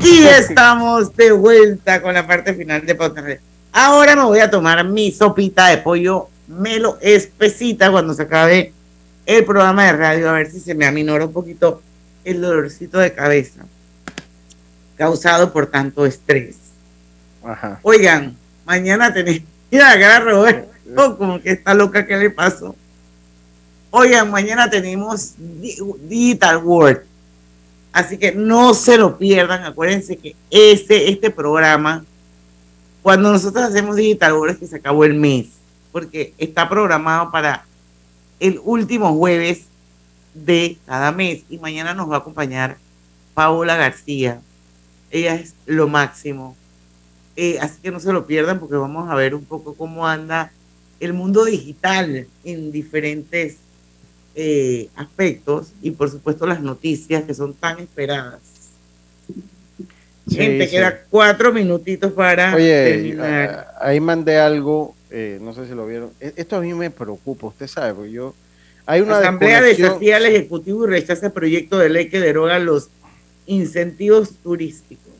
Y 0.08 0.24
estamos 0.24 1.14
de 1.16 1.32
vuelta 1.32 2.00
con 2.00 2.14
la 2.14 2.24
parte 2.26 2.54
final 2.54 2.86
de 2.86 2.94
Pauta. 2.94 3.24
Ahora 3.72 4.14
me 4.14 4.22
voy 4.22 4.38
a 4.38 4.48
tomar 4.48 4.84
mi 4.84 5.10
sopita 5.10 5.66
de 5.66 5.78
pollo 5.78 6.28
melo 6.46 6.96
espesita 7.00 7.90
cuando 7.90 8.14
se 8.14 8.22
acabe 8.22 8.72
el 9.26 9.44
programa 9.44 9.84
de 9.86 9.92
radio, 9.94 10.28
a 10.30 10.34
ver 10.34 10.48
si 10.50 10.60
se 10.60 10.74
me 10.76 10.86
aminora 10.86 11.24
un 11.26 11.32
poquito 11.32 11.82
el 12.24 12.40
dolorcito 12.40 12.98
de 12.98 13.12
cabeza 13.12 13.62
causado 14.96 15.52
por 15.52 15.66
tanto 15.66 16.06
estrés. 16.06 16.54
Ajá. 17.44 17.80
Oigan, 17.82 18.36
mañana 18.64 19.12
tenemos. 19.12 19.42
Mira, 19.72 19.90
acá 19.90 20.20
Roberto, 20.20 21.18
como 21.18 21.40
que 21.42 21.50
está 21.50 21.74
loca, 21.74 22.06
¿qué 22.06 22.16
le 22.16 22.30
pasó? 22.30 22.76
Oigan, 23.90 24.30
mañana 24.30 24.70
tenemos 24.70 25.34
Di- 25.36 25.76
Digital 26.02 26.58
World. 26.58 27.00
Así 27.96 28.18
que 28.18 28.32
no 28.32 28.74
se 28.74 28.98
lo 28.98 29.16
pierdan. 29.16 29.64
Acuérdense 29.64 30.18
que 30.18 30.36
este, 30.50 31.10
este 31.10 31.30
programa, 31.30 32.04
cuando 33.00 33.32
nosotros 33.32 33.64
hacemos 33.64 33.96
Digital 33.96 34.34
World, 34.34 34.52
es 34.52 34.60
que 34.60 34.66
se 34.66 34.76
acabó 34.76 35.06
el 35.06 35.14
mes. 35.14 35.46
Porque 35.92 36.34
está 36.36 36.68
programado 36.68 37.30
para 37.30 37.64
el 38.38 38.60
último 38.62 39.14
jueves 39.14 39.62
de 40.34 40.76
cada 40.84 41.10
mes. 41.10 41.44
Y 41.48 41.56
mañana 41.56 41.94
nos 41.94 42.10
va 42.10 42.16
a 42.16 42.18
acompañar 42.18 42.76
Paola 43.32 43.76
García. 43.76 44.42
Ella 45.10 45.36
es 45.36 45.54
lo 45.64 45.88
máximo. 45.88 46.54
Eh, 47.34 47.58
así 47.62 47.80
que 47.80 47.90
no 47.90 47.98
se 47.98 48.12
lo 48.12 48.26
pierdan 48.26 48.60
porque 48.60 48.76
vamos 48.76 49.10
a 49.10 49.14
ver 49.14 49.34
un 49.34 49.46
poco 49.46 49.74
cómo 49.74 50.06
anda 50.06 50.52
el 51.00 51.14
mundo 51.14 51.46
digital 51.46 52.26
en 52.44 52.72
diferentes 52.72 53.56
eh, 54.38 54.88
aspectos 54.94 55.72
y 55.82 55.90
por 55.92 56.10
supuesto 56.10 56.46
las 56.46 56.60
noticias 56.60 57.24
que 57.24 57.34
son 57.34 57.54
tan 57.54 57.78
esperadas. 57.80 58.40
Sí, 60.28 60.34
Gente, 60.36 60.64
sí. 60.66 60.70
queda 60.72 61.02
cuatro 61.08 61.52
minutitos 61.52 62.12
para 62.12 62.54
Oye, 62.54 62.92
terminar. 62.92 63.68
ahí 63.80 64.00
mandé 64.00 64.38
algo, 64.38 64.94
eh, 65.10 65.38
no 65.40 65.54
sé 65.54 65.66
si 65.66 65.74
lo 65.74 65.86
vieron. 65.86 66.10
E- 66.20 66.34
Esto 66.36 66.56
a 66.56 66.60
mí 66.60 66.74
me 66.74 66.90
preocupa, 66.90 67.46
usted 67.46 67.66
sabe, 67.66 67.94
porque 67.94 68.12
yo. 68.12 68.34
Hay 68.86 69.00
una 69.00 69.12
La 69.12 69.18
Asamblea 69.20 69.60
desafía 69.62 70.16
al 70.16 70.26
Ejecutivo 70.26 70.84
y 70.84 70.90
rechaza 70.90 71.26
el 71.26 71.32
proyecto 71.32 71.78
de 71.78 71.88
ley 71.88 72.08
que 72.08 72.20
deroga 72.20 72.58
los 72.58 72.88
incentivos 73.46 74.30
turísticos. 74.42 75.12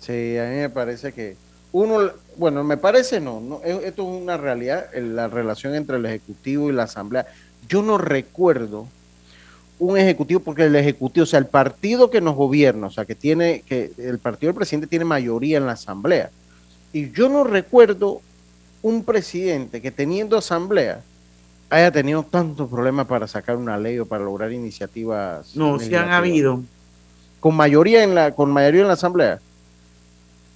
Sí, 0.00 0.36
a 0.38 0.44
mí 0.48 0.56
me 0.56 0.70
parece 0.70 1.12
que 1.12 1.36
uno, 1.72 2.10
bueno, 2.36 2.64
me 2.64 2.76
parece 2.78 3.20
no, 3.20 3.40
no 3.40 3.60
es- 3.64 3.84
esto 3.84 4.02
es 4.02 4.22
una 4.22 4.36
realidad, 4.38 4.86
la 4.94 5.28
relación 5.28 5.74
entre 5.74 5.96
el 5.96 6.06
Ejecutivo 6.06 6.70
y 6.70 6.72
la 6.72 6.84
Asamblea. 6.84 7.26
Yo 7.68 7.82
no 7.82 7.98
recuerdo 7.98 8.86
un 9.78 9.96
Ejecutivo, 9.96 10.40
porque 10.40 10.64
el 10.64 10.76
Ejecutivo, 10.76 11.24
o 11.24 11.26
sea, 11.26 11.38
el 11.38 11.46
partido 11.46 12.10
que 12.10 12.20
nos 12.20 12.34
gobierna, 12.34 12.88
o 12.88 12.90
sea, 12.90 13.04
que 13.04 13.14
tiene, 13.14 13.62
que 13.66 13.92
el 13.98 14.18
partido 14.18 14.50
del 14.50 14.56
presidente 14.56 14.86
tiene 14.86 15.04
mayoría 15.04 15.58
en 15.58 15.66
la 15.66 15.72
Asamblea. 15.72 16.30
Y 16.92 17.10
yo 17.12 17.28
no 17.28 17.44
recuerdo 17.44 18.20
un 18.82 19.04
presidente 19.04 19.80
que 19.80 19.90
teniendo 19.90 20.36
Asamblea 20.36 21.02
haya 21.70 21.92
tenido 21.92 22.22
tantos 22.22 22.68
problemas 22.68 23.06
para 23.06 23.26
sacar 23.26 23.56
una 23.56 23.76
ley 23.76 23.98
o 23.98 24.06
para 24.06 24.24
lograr 24.24 24.52
iniciativas. 24.52 25.54
No, 25.54 25.78
sí 25.78 25.94
han 25.94 26.10
habido. 26.10 26.62
Con 27.40 27.54
mayoría 27.54 28.02
en 28.02 28.14
la, 28.14 28.34
con 28.34 28.50
mayoría 28.50 28.82
en 28.82 28.88
la 28.88 28.94
Asamblea. 28.94 29.38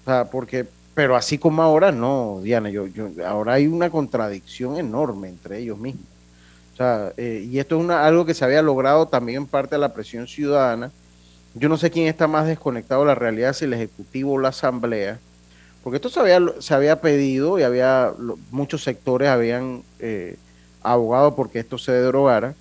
O 0.03 0.05
sea, 0.05 0.25
porque, 0.25 0.67
pero 0.95 1.15
así 1.15 1.39
como 1.39 1.63
ahora, 1.63 1.93
no, 1.93 2.41
Diana, 2.43 2.71
yo, 2.71 2.87
yo, 2.87 3.09
ahora 3.27 3.55
hay 3.55 3.67
una 3.67 3.91
contradicción 3.91 4.79
enorme 4.79 5.29
entre 5.29 5.59
ellos 5.59 5.79
mismos. 5.79 6.07
Sea, 6.83 7.13
eh, 7.17 7.47
y 7.49 7.61
esto 7.61 7.77
es 7.77 7.85
una, 7.85 8.05
algo 8.05 8.27
que 8.27 8.35
se 8.35 8.45
había 8.45 8.61
logrado 8.61 9.07
también 9.07 9.43
en 9.43 9.47
parte 9.47 9.77
de 9.77 9.81
la 9.81 9.95
presión 9.95 10.27
ciudadana. 10.27 10.91
Yo 11.55 11.69
no 11.69 11.77
sé 11.77 11.93
quién 11.93 12.09
está 12.09 12.27
más 12.27 12.49
desconectado 12.49 13.03
de 13.03 13.07
la 13.07 13.15
realidad, 13.15 13.53
si 13.53 13.67
el 13.67 13.75
Ejecutivo 13.75 14.33
o 14.33 14.39
la 14.41 14.49
Asamblea, 14.49 15.21
porque 15.85 15.97
esto 15.97 16.09
se 16.09 16.19
había, 16.19 16.41
se 16.59 16.75
había 16.75 17.01
pedido 17.01 17.57
y 17.59 17.63
había 17.63 18.13
muchos 18.51 18.83
sectores 18.83 19.29
habían 19.29 19.83
eh, 20.01 20.37
abogado 20.83 21.37
porque 21.37 21.61
esto 21.61 21.79
se 21.79 21.93
derogara. 21.93 22.55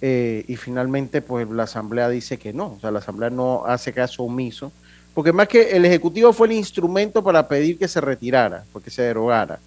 eh, 0.00 0.44
y 0.48 0.56
finalmente, 0.56 1.22
pues 1.22 1.48
la 1.48 1.62
Asamblea 1.64 2.08
dice 2.08 2.38
que 2.38 2.52
no, 2.52 2.74
o 2.76 2.80
sea, 2.80 2.90
la 2.90 2.98
Asamblea 2.98 3.30
no 3.30 3.64
hace 3.66 3.92
caso 3.92 4.24
omiso, 4.24 4.72
porque 5.14 5.32
más 5.32 5.46
que 5.46 5.70
el 5.76 5.84
Ejecutivo 5.84 6.32
fue 6.32 6.48
el 6.48 6.54
instrumento 6.54 7.22
para 7.22 7.46
pedir 7.46 7.78
que 7.78 7.86
se 7.86 8.00
retirara, 8.00 8.64
porque 8.72 8.90
se 8.90 9.02
derogara, 9.02 9.60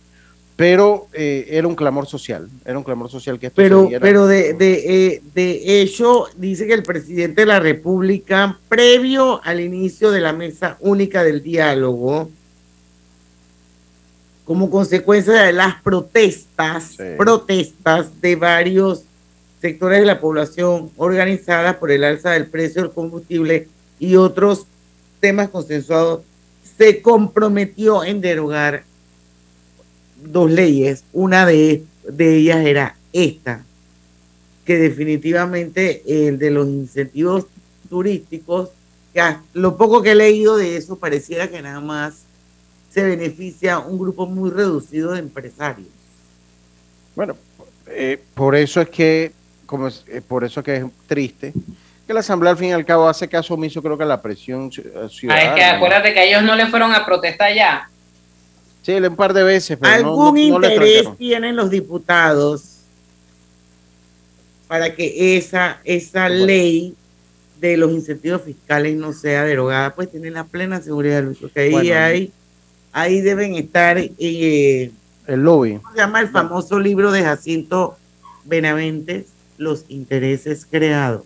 pero 0.58 1.08
eh, 1.14 1.46
era 1.52 1.68
un 1.68 1.76
clamor 1.76 2.08
social, 2.08 2.50
era 2.66 2.76
un 2.76 2.84
clamor 2.84 3.12
social 3.12 3.38
que 3.38 3.46
esto 3.46 3.56
Pero, 3.56 3.88
pero 4.02 4.26
de, 4.26 4.54
de, 4.54 4.74
eh, 4.88 5.22
de 5.36 5.82
hecho, 5.82 6.26
dice 6.36 6.66
que 6.66 6.74
el 6.74 6.82
presidente 6.82 7.42
de 7.42 7.46
la 7.46 7.60
República, 7.60 8.58
previo 8.68 9.40
al 9.44 9.62
inicio 9.62 10.10
de 10.10 10.20
la 10.20 10.34
mesa 10.34 10.76
única 10.80 11.24
del 11.24 11.44
diálogo, 11.44 12.32
como 14.46 14.72
consecuencia 14.72 15.34
de 15.44 15.54
las 15.54 15.80
protestas, 15.84 16.98
protestas 17.18 18.20
de 18.20 18.36
varios 18.36 19.04
sectores 19.62 20.00
de 20.00 20.06
la 20.08 20.20
población 20.20 20.90
organizadas 20.98 21.76
por 21.76 21.92
el 21.92 22.04
alza 22.04 22.32
del 22.32 22.48
precio 22.48 22.82
del 22.82 22.92
combustible 22.92 23.68
y 24.00 24.16
otros 24.16 24.66
temas 25.20 25.50
consensuados, 25.50 26.22
se 26.80 27.00
comprometió 27.04 28.04
en 28.04 28.22
derogar 28.22 28.87
dos 30.22 30.50
leyes. 30.52 31.04
Una 31.14 31.46
de, 31.46 31.84
de 32.10 32.36
ellas 32.38 32.66
era 32.66 32.96
esta, 33.14 33.64
que 34.66 34.78
definitivamente 34.78 36.04
el 36.28 36.38
de 36.40 36.52
los 36.52 36.68
incentivos 36.68 37.46
turísticos, 37.90 38.70
que 39.14 39.22
lo 39.54 39.78
poco 39.78 40.02
que 40.02 40.12
he 40.12 40.16
leído 40.16 40.58
de 40.58 40.78
eso 40.78 40.98
pareciera 40.98 41.48
que 41.50 41.62
nada 41.62 41.80
más 41.80 42.24
se 42.92 43.04
beneficia 43.04 43.80
un 43.80 43.98
grupo 44.00 44.26
muy 44.26 44.50
reducido 44.50 45.12
de 45.14 45.20
empresarios. 45.20 45.88
Bueno, 47.16 47.36
eh, 47.88 48.22
por 48.34 48.56
eso 48.56 48.82
es 48.82 48.90
que, 48.90 49.32
como 49.66 49.88
es, 49.88 50.04
eh, 50.08 50.22
por 50.28 50.44
eso 50.44 50.60
es 50.60 50.66
que 50.66 50.76
es 50.78 50.84
triste 51.08 51.54
que 52.06 52.14
la 52.14 52.22
Asamblea 52.22 52.52
al 52.54 52.58
fin 52.58 52.70
y 52.70 52.72
al 52.72 52.86
cabo 52.86 53.10
hace 53.10 53.28
caso 53.28 53.54
omiso, 53.56 53.82
creo 53.84 53.98
que 53.98 54.04
a 54.04 54.08
la 54.08 54.22
presión 54.22 54.72
ci- 54.72 54.82
Ah, 54.96 55.10
ciudadana. 55.10 55.50
es 55.50 55.56
que 55.56 55.64
acuérdate 55.66 56.14
que 56.14 56.30
ellos 56.30 56.42
no 56.44 56.56
le 56.56 56.68
fueron 56.68 56.94
a 56.94 57.06
protestar 57.06 57.54
ya. 57.54 57.90
Sí, 58.88 58.94
un 58.94 59.18
par 59.18 59.34
de 59.34 59.44
veces, 59.44 59.78
pero 59.78 59.94
¿Algún 59.94 60.34
no, 60.34 60.54
no 60.54 60.60
le 60.60 60.68
interés 60.70 61.18
tienen 61.18 61.58
los 61.58 61.70
diputados 61.70 62.78
para 64.70 64.96
que 64.96 65.36
esa, 65.36 65.82
esa 65.84 66.30
ley 66.30 66.96
de 67.60 67.76
los 67.76 67.92
incentivos 67.92 68.44
fiscales 68.44 68.96
no 68.96 69.12
sea 69.12 69.44
derogada? 69.44 69.94
Pues 69.94 70.10
tienen 70.10 70.36
la 70.36 70.46
plena 70.46 70.80
seguridad, 70.82 71.22
Luis, 71.22 71.38
porque 71.38 71.60
ahí, 71.60 71.72
Bueno, 71.74 71.96
hay, 71.98 72.32
ahí 72.94 73.20
deben 73.20 73.56
estar, 73.56 73.98
eh, 73.98 74.92
el 75.28 75.42
lobby. 75.42 75.80
¿cómo 75.80 75.92
se 75.92 75.98
llama 75.98 76.22
el 76.22 76.30
famoso 76.30 76.80
libro 76.80 77.12
de 77.12 77.24
Jacinto 77.24 77.98
Benaventes? 78.46 79.26
Los 79.58 79.84
intereses 79.90 80.66
creados. 80.66 81.26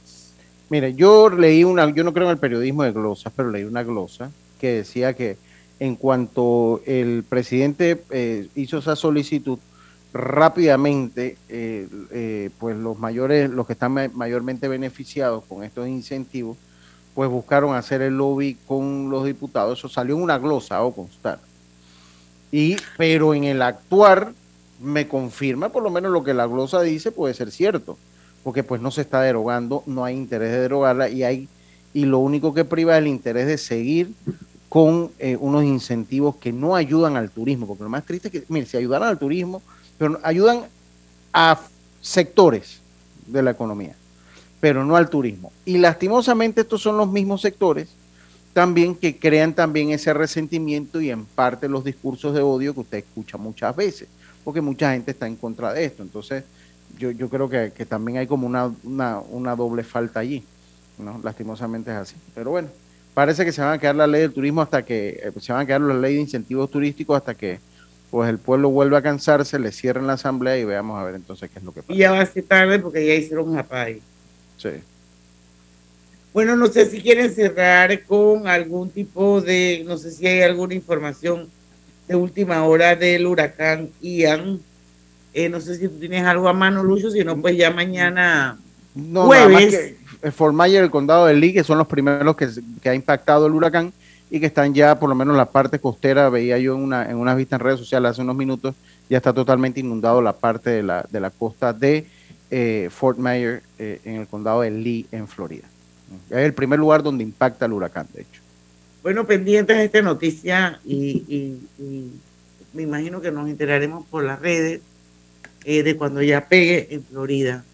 Mire, 0.71 0.95
yo 0.95 1.29
leí 1.29 1.63
una, 1.63 1.93
yo 1.93 2.03
no 2.03 2.11
creo 2.11 2.25
en 2.25 2.31
el 2.31 2.39
periodismo 2.39 2.81
de 2.81 2.91
glosas, 2.91 3.31
pero 3.35 3.51
leí 3.51 3.65
una 3.65 3.83
glosa 3.83 4.31
que 4.59 4.71
decía 4.77 5.13
que 5.13 5.37
en 5.81 5.95
cuanto 5.95 6.79
el 6.85 7.23
presidente 7.27 8.03
eh, 8.11 8.47
hizo 8.53 8.77
esa 8.77 8.95
solicitud, 8.95 9.57
rápidamente, 10.13 11.37
eh, 11.49 11.87
eh, 12.11 12.51
pues 12.59 12.77
los 12.77 12.99
mayores, 12.99 13.49
los 13.49 13.65
que 13.65 13.73
están 13.73 14.11
mayormente 14.13 14.67
beneficiados 14.67 15.43
con 15.45 15.63
estos 15.63 15.87
incentivos, 15.87 16.55
pues 17.15 17.31
buscaron 17.31 17.73
hacer 17.73 18.03
el 18.03 18.15
lobby 18.15 18.57
con 18.67 19.09
los 19.09 19.25
diputados. 19.25 19.79
Eso 19.79 19.89
salió 19.89 20.15
en 20.17 20.21
una 20.21 20.37
glosa, 20.37 20.83
o 20.83 20.93
constar. 20.93 21.39
Y, 22.51 22.77
pero 22.95 23.33
en 23.33 23.45
el 23.45 23.63
actuar 23.63 24.33
me 24.79 25.07
confirma 25.07 25.69
por 25.69 25.81
lo 25.81 25.89
menos 25.89 26.11
lo 26.11 26.23
que 26.23 26.35
la 26.35 26.45
glosa 26.45 26.83
dice 26.83 27.11
puede 27.11 27.33
ser 27.33 27.49
cierto, 27.49 27.97
porque 28.43 28.61
pues 28.61 28.81
no 28.81 28.91
se 28.91 29.01
está 29.01 29.19
derogando, 29.21 29.81
no 29.87 30.05
hay 30.05 30.15
interés 30.15 30.51
de 30.51 30.59
derogarla 30.59 31.09
y 31.09 31.23
hay 31.23 31.49
y 31.91 32.05
lo 32.05 32.19
único 32.19 32.53
que 32.53 32.65
priva 32.65 32.93
es 32.93 33.01
el 33.01 33.07
interés 33.07 33.47
de 33.47 33.57
seguir 33.57 34.13
con 34.71 35.11
eh, 35.19 35.35
unos 35.37 35.65
incentivos 35.65 36.37
que 36.37 36.53
no 36.53 36.77
ayudan 36.77 37.17
al 37.17 37.29
turismo, 37.29 37.67
porque 37.67 37.83
lo 37.83 37.89
más 37.89 38.05
triste 38.05 38.29
es 38.29 38.31
que, 38.31 38.45
mire, 38.47 38.65
si 38.65 38.77
ayudaran 38.77 39.09
al 39.09 39.19
turismo, 39.19 39.61
pero 39.97 40.17
ayudan 40.23 40.61
a 41.33 41.59
sectores 41.99 42.79
de 43.27 43.41
la 43.41 43.51
economía, 43.51 43.97
pero 44.61 44.85
no 44.85 44.95
al 44.95 45.09
turismo. 45.09 45.51
Y 45.65 45.77
lastimosamente 45.77 46.61
estos 46.61 46.81
son 46.81 46.95
los 46.95 47.11
mismos 47.11 47.41
sectores 47.41 47.89
también 48.53 48.95
que 48.95 49.17
crean 49.17 49.53
también 49.53 49.89
ese 49.89 50.13
resentimiento 50.13 51.01
y 51.01 51.11
en 51.11 51.25
parte 51.25 51.67
los 51.67 51.83
discursos 51.83 52.33
de 52.33 52.41
odio 52.41 52.73
que 52.73 52.79
usted 52.79 52.97
escucha 52.99 53.37
muchas 53.37 53.75
veces, 53.75 54.07
porque 54.45 54.61
mucha 54.61 54.93
gente 54.93 55.11
está 55.11 55.27
en 55.27 55.35
contra 55.35 55.73
de 55.73 55.83
esto. 55.83 56.01
Entonces, 56.01 56.45
yo, 56.97 57.11
yo 57.11 57.27
creo 57.27 57.49
que, 57.49 57.85
también 57.85 58.19
hay 58.19 58.27
como 58.27 58.47
una, 58.47 58.71
una, 58.85 59.19
una 59.19 59.53
doble 59.53 59.83
falta 59.83 60.21
allí, 60.21 60.45
¿no? 60.97 61.19
Lastimosamente 61.21 61.91
es 61.91 61.97
así. 61.97 62.15
Pero 62.33 62.51
bueno, 62.51 62.69
parece 63.13 63.45
que 63.45 63.51
se 63.51 63.61
van 63.61 63.73
a 63.73 63.77
quedar 63.77 63.95
la 63.95 64.07
ley 64.07 64.21
del 64.21 64.33
turismo 64.33 64.61
hasta 64.61 64.83
que, 64.83 65.19
eh, 65.23 65.31
se 65.39 65.53
van 65.53 65.63
a 65.63 65.65
quedar 65.65 65.81
la 65.81 65.93
ley 65.93 66.15
de 66.15 66.21
incentivos 66.21 66.69
turísticos 66.69 67.17
hasta 67.17 67.33
que 67.33 67.59
pues 68.09 68.29
el 68.29 68.39
pueblo 68.39 68.69
vuelva 68.69 68.97
a 68.97 69.01
cansarse, 69.01 69.57
le 69.57 69.71
cierren 69.71 70.05
la 70.05 70.13
asamblea 70.13 70.57
y 70.57 70.65
veamos 70.65 70.99
a 70.99 71.03
ver 71.05 71.15
entonces 71.15 71.49
qué 71.49 71.59
es 71.59 71.65
lo 71.65 71.73
que 71.73 71.81
pasa. 71.81 71.93
Y 71.93 71.97
ya 71.97 72.11
va 72.11 72.19
a 72.19 72.25
ser 72.25 72.43
tarde 72.43 72.77
porque 72.79 73.05
ya 73.05 73.13
hicieron 73.13 73.57
ahí. 73.71 74.01
Sí. 74.57 74.69
Bueno, 76.33 76.57
no 76.57 76.67
sé 76.67 76.85
si 76.85 77.01
quieren 77.01 77.33
cerrar 77.33 78.03
con 78.03 78.47
algún 78.47 78.89
tipo 78.89 79.39
de, 79.41 79.83
no 79.87 79.97
sé 79.97 80.11
si 80.11 80.27
hay 80.27 80.41
alguna 80.41 80.73
información 80.73 81.49
de 82.07 82.15
última 82.15 82.65
hora 82.65 82.97
del 82.97 83.25
huracán 83.25 83.89
Ian. 84.01 84.59
Eh, 85.33 85.47
no 85.47 85.61
sé 85.61 85.77
si 85.77 85.87
tú 85.87 85.97
tienes 85.97 86.25
algo 86.25 86.49
a 86.49 86.53
mano, 86.53 86.83
Lucho, 86.83 87.11
si 87.11 87.23
no, 87.23 87.39
pues 87.39 87.55
ya 87.55 87.71
mañana 87.71 88.59
no, 88.93 89.25
jueves. 89.25 89.95
Fort 90.29 90.53
Myers, 90.53 90.83
el 90.83 90.91
condado 90.91 91.25
de 91.25 91.33
Lee, 91.33 91.53
que 91.53 91.63
son 91.63 91.77
los 91.77 91.87
primeros 91.87 92.35
que, 92.35 92.89
ha 92.89 92.93
impactado 92.93 93.47
el 93.47 93.53
huracán 93.53 93.91
y 94.29 94.39
que 94.39 94.45
están 94.45 94.73
ya, 94.73 94.99
por 94.99 95.09
lo 95.09 95.15
menos 95.15 95.35
la 95.35 95.45
parte 95.45 95.79
costera, 95.79 96.29
veía 96.29 96.57
yo 96.57 96.75
en 96.75 96.83
una, 96.83 97.09
en 97.09 97.17
una 97.17 97.33
vista 97.33 97.55
en 97.55 97.61
redes 97.61 97.79
sociales 97.79 98.11
hace 98.11 98.21
unos 98.21 98.35
minutos, 98.35 98.75
ya 99.09 99.17
está 99.17 99.33
totalmente 99.33 99.79
inundado 99.79 100.21
la 100.21 100.33
parte 100.33 100.69
de 100.69 100.83
la, 100.83 101.05
de 101.09 101.19
la 101.19 101.31
costa 101.31 101.73
de 101.73 102.05
eh, 102.49 102.89
Fort 102.91 103.17
Myers 103.17 103.63
eh, 103.79 103.99
en 104.05 104.17
el 104.17 104.27
condado 104.27 104.61
de 104.61 104.71
Lee, 104.71 105.07
en 105.11 105.27
Florida. 105.27 105.67
Es 106.29 106.37
el 106.37 106.53
primer 106.53 106.79
lugar 106.79 107.01
donde 107.01 107.23
impacta 107.23 107.65
el 107.65 107.73
huracán, 107.73 108.07
de 108.13 108.21
hecho. 108.21 108.41
Bueno, 109.03 109.25
pendientes 109.25 109.77
de 109.77 109.85
esta 109.85 110.01
noticia 110.01 110.79
y, 110.85 111.57
me 112.73 112.83
imagino 112.83 113.19
que 113.19 113.31
nos 113.31 113.49
enteraremos 113.49 114.05
por 114.05 114.23
las 114.23 114.39
redes 114.39 114.81
eh, 115.65 115.83
de 115.83 115.97
cuando 115.97 116.21
ya 116.21 116.47
pegue 116.47 116.87
en 116.91 117.03
Florida. 117.03 117.65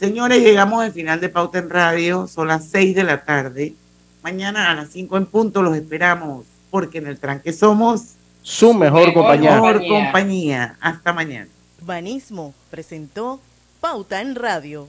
Señores, 0.00 0.42
llegamos 0.42 0.82
al 0.82 0.92
final 0.92 1.20
de 1.20 1.28
Pauta 1.28 1.58
en 1.58 1.68
Radio, 1.68 2.26
son 2.26 2.48
las 2.48 2.64
6 2.68 2.96
de 2.96 3.04
la 3.04 3.22
tarde. 3.22 3.74
Mañana 4.22 4.70
a 4.70 4.74
las 4.74 4.88
5 4.92 5.14
en 5.18 5.26
punto 5.26 5.60
los 5.60 5.76
esperamos, 5.76 6.46
porque 6.70 6.96
en 6.96 7.06
el 7.06 7.18
tranque 7.18 7.52
somos 7.52 8.14
su 8.40 8.72
mejor, 8.72 9.12
compañía. 9.12 9.56
Mejor 9.56 9.86
compañía. 9.86 10.78
Hasta 10.80 11.12
mañana. 11.12 11.48
Banismo 11.82 12.54
presentó 12.70 13.40
Pauta 13.82 14.22
en 14.22 14.36
Radio. 14.36 14.88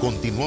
Continuamos 0.00 0.46